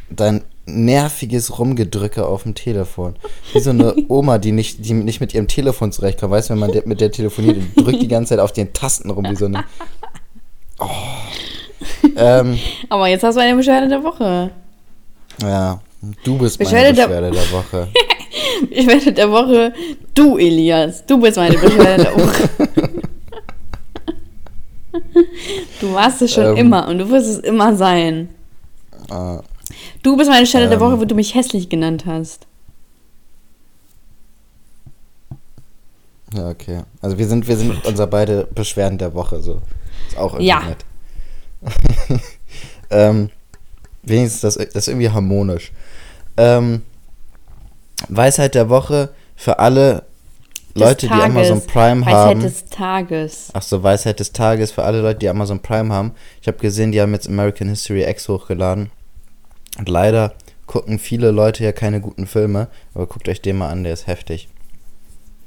dein 0.09 0.43
nerviges 0.69 1.57
Rumgedrücke 1.59 2.25
auf 2.25 2.43
dem 2.43 2.55
Telefon. 2.55 3.15
Wie 3.53 3.59
so 3.59 3.69
eine 3.71 3.95
Oma, 4.07 4.37
die 4.37 4.51
nicht, 4.51 4.85
die 4.85 4.93
nicht 4.93 5.19
mit 5.21 5.33
ihrem 5.33 5.47
Telefon 5.47 5.91
zurechtkommt. 5.91 6.31
Weißt 6.31 6.49
du, 6.49 6.53
wenn 6.53 6.59
man 6.59 6.71
mit 6.85 7.01
der 7.01 7.11
telefoniert, 7.11 7.57
die 7.75 7.83
drückt 7.83 8.01
die 8.01 8.07
ganze 8.07 8.29
Zeit 8.29 8.39
auf 8.39 8.51
den 8.53 8.71
Tasten 8.73 9.09
rum, 9.09 9.25
wie 9.29 9.35
so 9.35 9.45
eine. 9.45 9.63
Oh. 10.81 10.87
Ähm, 12.15 12.57
Aber 12.87 13.07
jetzt 13.09 13.23
hast 13.23 13.35
du 13.35 13.41
eine 13.41 13.53
Beschwerde 13.55 13.89
der 13.89 14.01
Woche. 14.01 14.49
ja, 15.41 15.81
du 16.23 16.37
bist 16.37 16.57
meine 16.57 16.69
Beschwerde 16.69 16.93
der- 16.95 17.07
Beschwerde 17.07 17.31
der 17.31 17.51
Woche. 17.51 17.87
Beschwerde 18.69 19.11
der 19.13 19.29
Woche, 19.31 19.73
du 20.15 20.37
Elias. 20.37 21.05
Du 21.05 21.19
bist 21.19 21.35
meine 21.35 21.57
Beschwerde 21.57 22.03
der 22.03 22.15
Woche. 22.15 22.49
Du 25.81 25.93
warst 25.93 26.21
es 26.21 26.33
schon 26.33 26.45
Ähm. 26.45 26.55
immer 26.57 26.87
und 26.87 26.97
du 26.99 27.09
wirst 27.09 27.27
es 27.27 27.37
immer 27.39 27.75
sein. 27.75 28.29
Äh, 29.09 29.37
Du 30.03 30.15
bist 30.17 30.29
meine 30.29 30.45
Stelle 30.45 30.67
der 30.69 30.77
Ähm. 30.77 30.81
Woche, 30.81 30.99
wo 30.99 31.05
du 31.05 31.15
mich 31.15 31.35
hässlich 31.35 31.69
genannt 31.69 32.05
hast. 32.05 32.45
ja, 36.33 36.49
okay. 36.49 36.81
Also 37.01 37.17
wir 37.17 37.27
sind, 37.27 37.47
wir 37.47 37.57
sind 37.57 37.85
unser 37.85 38.07
beide 38.07 38.45
Beschwerden 38.53 38.97
der 38.97 39.13
Woche, 39.13 39.41
so. 39.41 39.61
Ist 40.07 40.17
auch 40.17 40.33
irgendwie 40.33 40.47
Ja. 40.47 40.61
nett. 40.63 40.85
ähm, 42.91 43.29
wenigstens 44.03 44.41
das, 44.41 44.55
das 44.55 44.75
ist 44.75 44.87
irgendwie 44.87 45.09
harmonisch. 45.09 45.71
Ähm, 46.37 46.83
Weisheit 48.07 48.55
der 48.55 48.69
Woche 48.69 49.09
für 49.35 49.59
alle 49.59 50.03
Des 50.73 50.81
Leute, 50.83 51.07
die 51.07 51.11
Amazon 51.13 51.59
Tages. 51.59 51.67
Prime 51.67 52.05
Weisheit 52.05 52.15
haben. 52.15 52.39
des 52.41 52.65
Tages. 52.65 53.47
Ach 53.53 53.61
so, 53.61 53.83
Weisheit 53.83 54.19
des 54.19 54.31
Tages 54.31 54.71
für 54.71 54.83
alle 54.83 55.01
Leute, 55.01 55.19
die 55.19 55.29
Amazon 55.29 55.59
Prime 55.59 55.93
haben. 55.93 56.11
Ich 56.41 56.47
habe 56.47 56.57
gesehen, 56.59 56.91
die 56.93 57.01
haben 57.01 57.11
jetzt 57.13 57.27
American 57.27 57.67
History 57.69 58.03
X 58.09 58.29
hochgeladen. 58.29 58.89
Und 59.79 59.89
leider 59.89 60.33
gucken 60.67 60.99
viele 60.99 61.31
Leute 61.31 61.63
ja 61.63 61.71
keine 61.71 61.99
guten 62.01 62.27
Filme, 62.27 62.67
aber 62.93 63.07
guckt 63.07 63.27
euch 63.27 63.41
den 63.41 63.57
mal 63.57 63.69
an, 63.69 63.83
der 63.83 63.93
ist 63.93 64.05
heftig. 64.07 64.47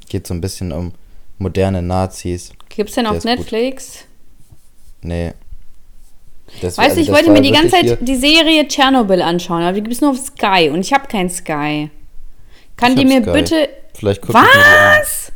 Geht 0.08 0.26
so 0.26 0.34
ein 0.34 0.40
bisschen 0.40 0.72
um 0.72 0.92
moderne 1.38 1.82
Nazis. 1.82 2.52
Gibt's 2.68 2.94
denn 2.94 3.04
Der 3.04 3.12
auf 3.12 3.18
ist 3.18 3.24
gut. 3.26 3.36
Netflix? 3.38 4.04
Nee. 5.02 5.32
Das- 6.60 6.76
Weißt 6.76 6.96
du, 6.96 7.00
also 7.00 7.00
ich 7.00 7.08
wollte 7.12 7.30
mir 7.30 7.40
die 7.42 7.52
ganze 7.52 7.70
Zeit 7.70 7.98
die 8.00 8.16
Serie 8.16 8.66
Tschernobyl 8.68 9.22
anschauen, 9.22 9.62
aber 9.62 9.72
die 9.72 9.82
gibt's 9.82 10.00
nur 10.00 10.10
auf 10.10 10.18
Sky 10.18 10.70
und 10.72 10.80
ich 10.80 10.92
habe 10.92 11.06
kein 11.08 11.30
Sky. 11.30 11.90
Kann 12.76 12.92
Ich 12.92 12.98
die 13.00 13.04
mir 13.06 13.22
Sky. 13.22 13.32
bitte. 13.32 13.68
Vielleicht 13.94 14.22
guck 14.22 14.30
ich 14.30 14.40
mir 14.40 14.48
Was? 14.98 15.32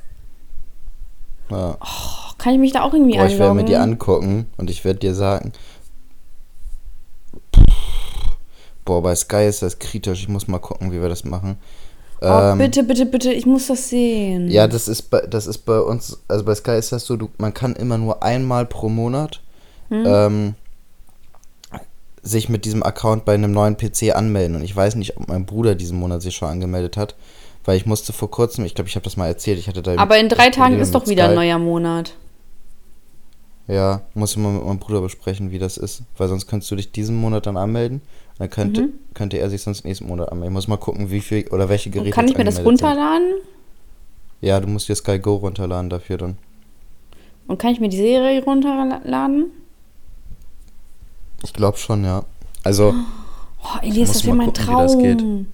Ja. 1.50 1.76
Oh, 1.80 2.32
kann 2.38 2.54
ich 2.54 2.58
mich 2.58 2.72
da 2.72 2.82
auch 2.82 2.92
irgendwie 2.92 3.16
Boah, 3.16 3.26
ich 3.26 3.38
werde 3.38 3.54
mir 3.54 3.64
die 3.64 3.76
angucken 3.76 4.46
und 4.56 4.68
ich 4.68 4.84
werde 4.84 4.98
dir 4.98 5.14
sagen. 5.14 5.52
Boah, 8.86 9.02
bei 9.02 9.14
Sky 9.14 9.46
ist 9.46 9.60
das 9.62 9.78
kritisch. 9.78 10.20
Ich 10.22 10.28
muss 10.28 10.48
mal 10.48 10.58
gucken, 10.58 10.90
wie 10.92 11.02
wir 11.02 11.10
das 11.10 11.24
machen. 11.24 11.58
Oh, 12.22 12.26
Ähm, 12.26 12.56
bitte, 12.58 12.82
bitte, 12.82 13.04
bitte, 13.04 13.30
ich 13.32 13.44
muss 13.44 13.66
das 13.66 13.90
sehen. 13.90 14.50
Ja, 14.50 14.66
das 14.66 14.88
ist 14.88 15.02
bei, 15.10 15.20
das 15.20 15.46
ist 15.46 15.58
bei 15.58 15.78
uns, 15.80 16.18
also 16.28 16.44
bei 16.46 16.54
Sky 16.54 16.78
ist 16.78 16.90
das 16.92 17.04
so, 17.04 17.16
du, 17.18 17.28
man 17.36 17.52
kann 17.52 17.76
immer 17.76 17.98
nur 17.98 18.22
einmal 18.22 18.64
pro 18.64 18.88
Monat 18.88 19.42
Hm? 19.90 20.04
ähm, 20.06 20.54
sich 22.22 22.48
mit 22.48 22.64
diesem 22.64 22.82
Account 22.82 23.24
bei 23.24 23.34
einem 23.34 23.52
neuen 23.52 23.76
PC 23.76 24.14
anmelden. 24.16 24.56
Und 24.56 24.62
ich 24.64 24.74
weiß 24.74 24.94
nicht, 24.96 25.16
ob 25.16 25.28
mein 25.28 25.46
Bruder 25.46 25.74
diesen 25.74 25.98
Monat 25.98 26.22
sich 26.22 26.34
schon 26.34 26.48
angemeldet 26.48 26.96
hat, 26.96 27.14
weil 27.64 27.76
ich 27.76 27.86
musste 27.86 28.12
vor 28.12 28.30
kurzem, 28.30 28.64
ich 28.64 28.74
glaube, 28.74 28.88
ich 28.88 28.96
habe 28.96 29.04
das 29.04 29.16
mal 29.16 29.26
erzählt, 29.28 29.58
ich 29.58 29.68
hatte 29.68 29.82
da. 29.82 29.96
aber 29.96 30.18
in 30.18 30.28
drei 30.28 30.50
Tagen 30.50 30.78
ist 30.78 30.94
doch 30.94 31.06
wieder 31.06 31.28
ein 31.28 31.34
neuer 31.34 31.58
Monat. 31.58 32.14
Ja, 33.68 34.02
muss 34.14 34.32
ich 34.32 34.36
mal 34.38 34.52
mit 34.52 34.64
meinem 34.64 34.78
Bruder 34.78 35.00
besprechen, 35.00 35.50
wie 35.50 35.58
das 35.58 35.76
ist, 35.76 36.02
weil 36.16 36.28
sonst 36.28 36.46
könntest 36.46 36.70
du 36.70 36.76
dich 36.76 36.92
diesen 36.92 37.16
Monat 37.16 37.46
dann 37.46 37.56
anmelden. 37.56 38.00
Dann 38.38 38.50
könnte, 38.50 38.82
Mhm. 38.82 38.92
könnte 39.14 39.38
er 39.38 39.48
sich 39.48 39.62
sonst 39.62 39.84
nächsten 39.84 40.06
Monat 40.06 40.30
anmelden. 40.30 40.52
Ich 40.52 40.54
muss 40.54 40.68
mal 40.68 40.76
gucken, 40.76 41.10
wie 41.10 41.20
viel 41.20 41.46
oder 41.48 41.68
welche 41.68 41.90
Geräte. 41.90 42.08
Und 42.10 42.14
kann 42.14 42.28
ich 42.28 42.36
mir 42.36 42.44
das 42.44 42.56
sind. 42.56 42.66
runterladen? 42.66 43.34
Ja, 44.42 44.60
du 44.60 44.66
musst 44.68 44.88
dir 44.88 44.94
Sky 44.94 45.18
Go 45.18 45.36
runterladen 45.36 45.88
dafür 45.88 46.18
dann. 46.18 46.38
Und 47.46 47.58
kann 47.58 47.72
ich 47.72 47.80
mir 47.80 47.88
die 47.88 47.96
Serie 47.96 48.42
runterladen? 48.44 49.46
Ich 51.44 51.52
glaube 51.52 51.78
schon, 51.78 52.04
ja. 52.04 52.24
Also. 52.62 52.94
Oh, 53.62 53.78
Elias, 53.82 54.12
das 54.12 54.24
wäre 54.26 54.36
mein 54.36 54.46
gucken, 54.52 54.66
wie 54.68 54.72
das 54.82 54.98
geht. 54.98 55.20
Traum. 55.20 55.46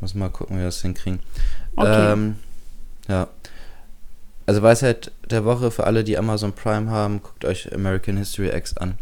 Muss 0.00 0.14
mal 0.14 0.30
gucken, 0.30 0.56
wie 0.56 0.60
wir 0.60 0.66
das 0.66 0.82
hinkriegen. 0.82 1.20
Okay. 1.76 2.12
Ähm, 2.12 2.36
ja. 3.08 3.28
Also 4.46 4.62
Weisheit 4.62 5.12
der 5.30 5.44
Woche 5.44 5.70
für 5.70 5.84
alle, 5.84 6.02
die 6.04 6.18
Amazon 6.18 6.52
Prime 6.52 6.90
haben, 6.90 7.22
guckt 7.22 7.44
euch 7.44 7.72
American 7.72 8.16
History 8.16 8.48
X 8.56 8.76
an. 8.76 8.94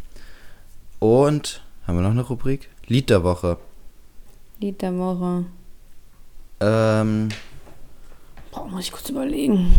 Und 0.98 1.62
haben 1.90 1.96
wir 1.96 2.02
noch 2.02 2.10
eine 2.10 2.22
Rubrik? 2.22 2.68
Lied 2.86 3.10
der 3.10 3.24
Woche. 3.24 3.56
Lied 4.60 4.80
der 4.80 4.96
Woche. 4.96 5.44
Ähm, 6.60 7.30
Boah, 8.52 8.68
muss 8.68 8.84
ich 8.84 8.92
kurz 8.92 9.08
überlegen. 9.08 9.74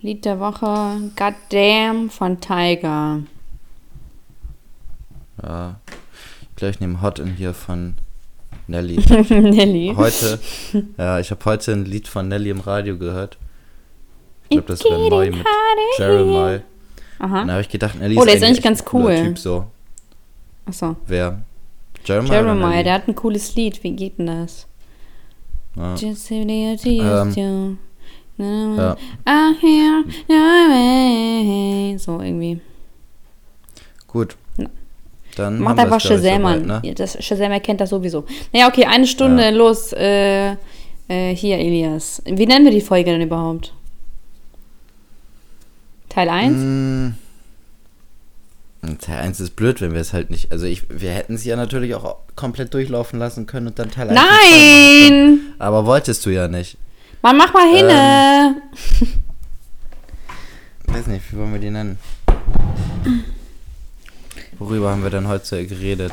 Lied 0.00 0.24
der 0.24 0.40
Woche. 0.40 1.12
Goddamn 1.14 2.10
von 2.10 2.40
Tiger. 2.40 3.22
ja. 5.40 5.80
Ich 6.42 6.56
glaube, 6.56 6.70
ich 6.70 6.80
nehme 6.80 7.00
Hot 7.00 7.20
in 7.20 7.36
hier 7.36 7.54
von 7.54 7.94
Nelly. 8.66 8.96
Nelly. 9.28 9.94
Heute, 9.96 10.40
ja, 10.96 11.20
ich 11.20 11.30
habe 11.30 11.44
heute 11.44 11.70
ein 11.74 11.84
Lied 11.84 12.08
von 12.08 12.26
Nelly 12.26 12.50
im 12.50 12.58
Radio 12.58 12.98
gehört. 12.98 13.38
Ich 14.48 14.56
glaube, 14.56 14.66
das 14.66 14.82
wäre 14.82 15.08
neu 15.08 15.30
mit 15.30 15.46
Jeremiah. 15.96 16.62
Aha. 17.18 17.42
Und 17.42 17.46
da 17.48 17.52
habe 17.54 17.62
ich 17.62 17.68
gedacht, 17.68 17.98
Nelly 17.98 18.16
Oh, 18.18 18.24
der 18.24 18.34
ist 18.34 18.44
eigentlich 18.44 18.62
ganz 18.62 18.84
cool. 18.92 19.14
Typ 19.16 19.38
so. 19.38 19.64
Achso. 20.66 20.96
Wer? 21.06 21.42
Jeremiah? 22.04 22.32
Jeremiah, 22.34 22.82
der 22.82 22.94
hat 22.94 23.08
ein 23.08 23.14
cooles 23.14 23.54
Lied. 23.54 23.82
Wie 23.82 23.90
geht 23.92 24.18
denn 24.18 24.26
das? 24.26 24.66
Ja. 25.76 25.94
Just 25.94 26.28
to. 26.28 26.34
Ja. 26.38 26.76
So 31.98 32.20
irgendwie. 32.20 32.60
Gut. 34.06 34.36
Dann 35.36 35.60
Macht 35.60 35.78
einfach 35.78 36.00
Shazam 36.00 36.44
an. 36.46 36.66
ne? 36.66 36.80
Ja, 36.84 36.94
Das 36.94 37.22
Shazam 37.24 37.52
erkennt 37.52 37.80
das 37.80 37.90
sowieso. 37.90 38.24
Naja, 38.52 38.68
okay, 38.68 38.84
eine 38.86 39.06
Stunde, 39.06 39.44
Ja. 39.44 39.50
los. 39.50 39.92
Äh, 39.92 40.52
äh, 41.08 41.34
hier, 41.34 41.58
Elias. 41.58 42.22
Wie 42.26 42.46
nennen 42.46 42.64
wir 42.64 42.72
die 42.72 42.80
Folge 42.80 43.12
denn 43.12 43.22
überhaupt? 43.22 43.72
Teil 46.08 46.28
1? 46.28 46.54
Mm. 46.56 47.08
Teil 49.00 49.18
1 49.18 49.40
ist 49.40 49.56
blöd, 49.56 49.80
wenn 49.80 49.92
wir 49.92 50.00
es 50.00 50.12
halt 50.12 50.30
nicht. 50.30 50.52
Also 50.52 50.66
ich, 50.66 50.84
wir 50.88 51.10
hätten 51.10 51.36
sie 51.36 51.48
ja 51.48 51.56
natürlich 51.56 51.94
auch 51.94 52.16
komplett 52.36 52.72
durchlaufen 52.74 53.18
lassen 53.18 53.46
können 53.46 53.66
und 53.68 53.78
dann 53.78 53.90
Teil 53.90 54.08
1 54.08 54.18
und 54.18 54.24
2 54.24 54.30
machen 54.30 54.38
können. 55.08 55.36
Nein! 55.36 55.54
Aber 55.58 55.84
wolltest 55.86 56.24
du 56.24 56.30
ja 56.30 56.48
nicht. 56.48 56.78
Mann, 57.22 57.36
mach 57.36 57.52
mal 57.52 57.68
hin! 57.68 57.86
Ähm. 57.90 58.56
Weiß 60.86 61.06
nicht, 61.08 61.32
wie 61.32 61.36
wollen 61.36 61.52
wir 61.52 61.60
die 61.60 61.70
nennen? 61.70 61.98
Worüber 64.58 64.90
haben 64.90 65.02
wir 65.02 65.10
denn 65.10 65.28
heute 65.28 65.66
geredet? 65.66 66.12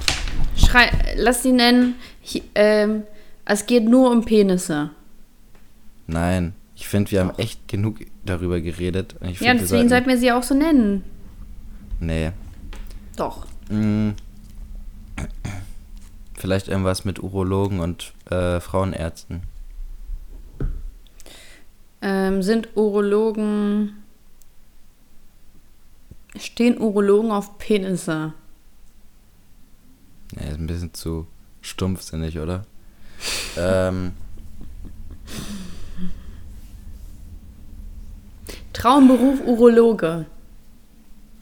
Schrei, 0.58 0.90
lass 1.16 1.44
sie 1.44 1.52
nennen. 1.52 1.96
Hi- 2.34 2.44
ähm, 2.56 3.04
es 3.46 3.66
geht 3.66 3.86
nur 3.86 4.12
um 4.12 4.26
Penisse. 4.26 4.90
Nein, 6.08 6.54
ich 6.76 6.88
finde, 6.88 7.12
wir 7.12 7.22
haben 7.22 7.32
echt 7.38 7.68
genug 7.68 8.00
darüber 8.26 8.60
geredet. 8.60 9.16
Ich 9.22 9.40
Ja, 9.40 9.52
find, 9.52 9.62
deswegen 9.62 9.90
sollten 9.90 10.10
wir 10.10 10.18
sie 10.18 10.32
auch 10.32 10.44
so 10.44 10.54
nennen. 10.54 11.04
Nee. 12.00 12.32
Doch. 13.16 13.48
Mm. 13.70 14.10
Vielleicht 16.34 16.68
irgendwas 16.68 17.06
mit 17.06 17.24
Urologen 17.24 17.80
und 17.80 18.14
äh, 18.30 18.60
Frauenärzten. 18.60 19.44
Ähm, 22.02 22.44
sind 22.44 22.70
Urologen. 22.76 24.04
Stehen 26.38 26.78
Urologen 26.78 27.32
auf 27.32 27.58
Penisse? 27.58 28.34
Nee, 30.36 30.50
ist 30.50 30.60
ein 30.60 30.68
bisschen 30.68 30.94
zu 30.94 31.26
stumpfsinnig, 31.62 32.38
oder? 32.38 32.66
ähm, 33.58 34.12
Traumberuf 38.76 39.42
Urologe. 39.46 40.26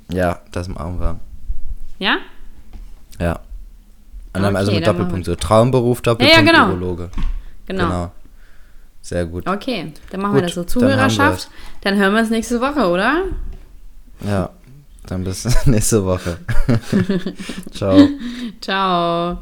ja, 0.09 0.39
das 0.51 0.67
machen 0.67 0.99
wir. 0.99 1.19
Ja? 1.99 2.17
Ja. 3.19 3.39
Und 4.36 4.41
dann 4.41 4.45
Okay, 4.45 4.57
also 4.57 4.71
mit 4.71 4.86
dann 4.86 4.95
Doppelpunkt. 4.95 5.25
So 5.25 5.36
Traumberuf, 5.36 6.01
Doppelpunkt, 6.01 6.34
Ja, 6.36 6.43
ja, 6.43 6.51
genau. 6.51 6.73
Urologe. 6.73 7.09
Genau. 7.65 8.11
Sehr 9.01 9.25
gut. 9.25 9.47
Okay, 9.47 9.91
dann 10.11 10.21
machen 10.21 10.36
wir 10.36 10.41
Gut, 10.41 10.49
das 10.49 10.55
so. 10.55 10.61
dann 10.61 10.67
Zuhörerschaft. 10.69 11.49
Dann, 11.81 11.97
hören 11.97 12.13
wir 12.13 12.21
es 12.21 12.29
nächste 12.29 12.61
Woche, 12.61 12.88
oder? 12.88 13.23
Ja, 14.25 14.49
dann 15.07 15.23
bis 15.23 15.45
nächste 15.65 16.05
Woche. 16.05 16.38
Ciao. 17.71 18.07
Ciao. 18.61 19.39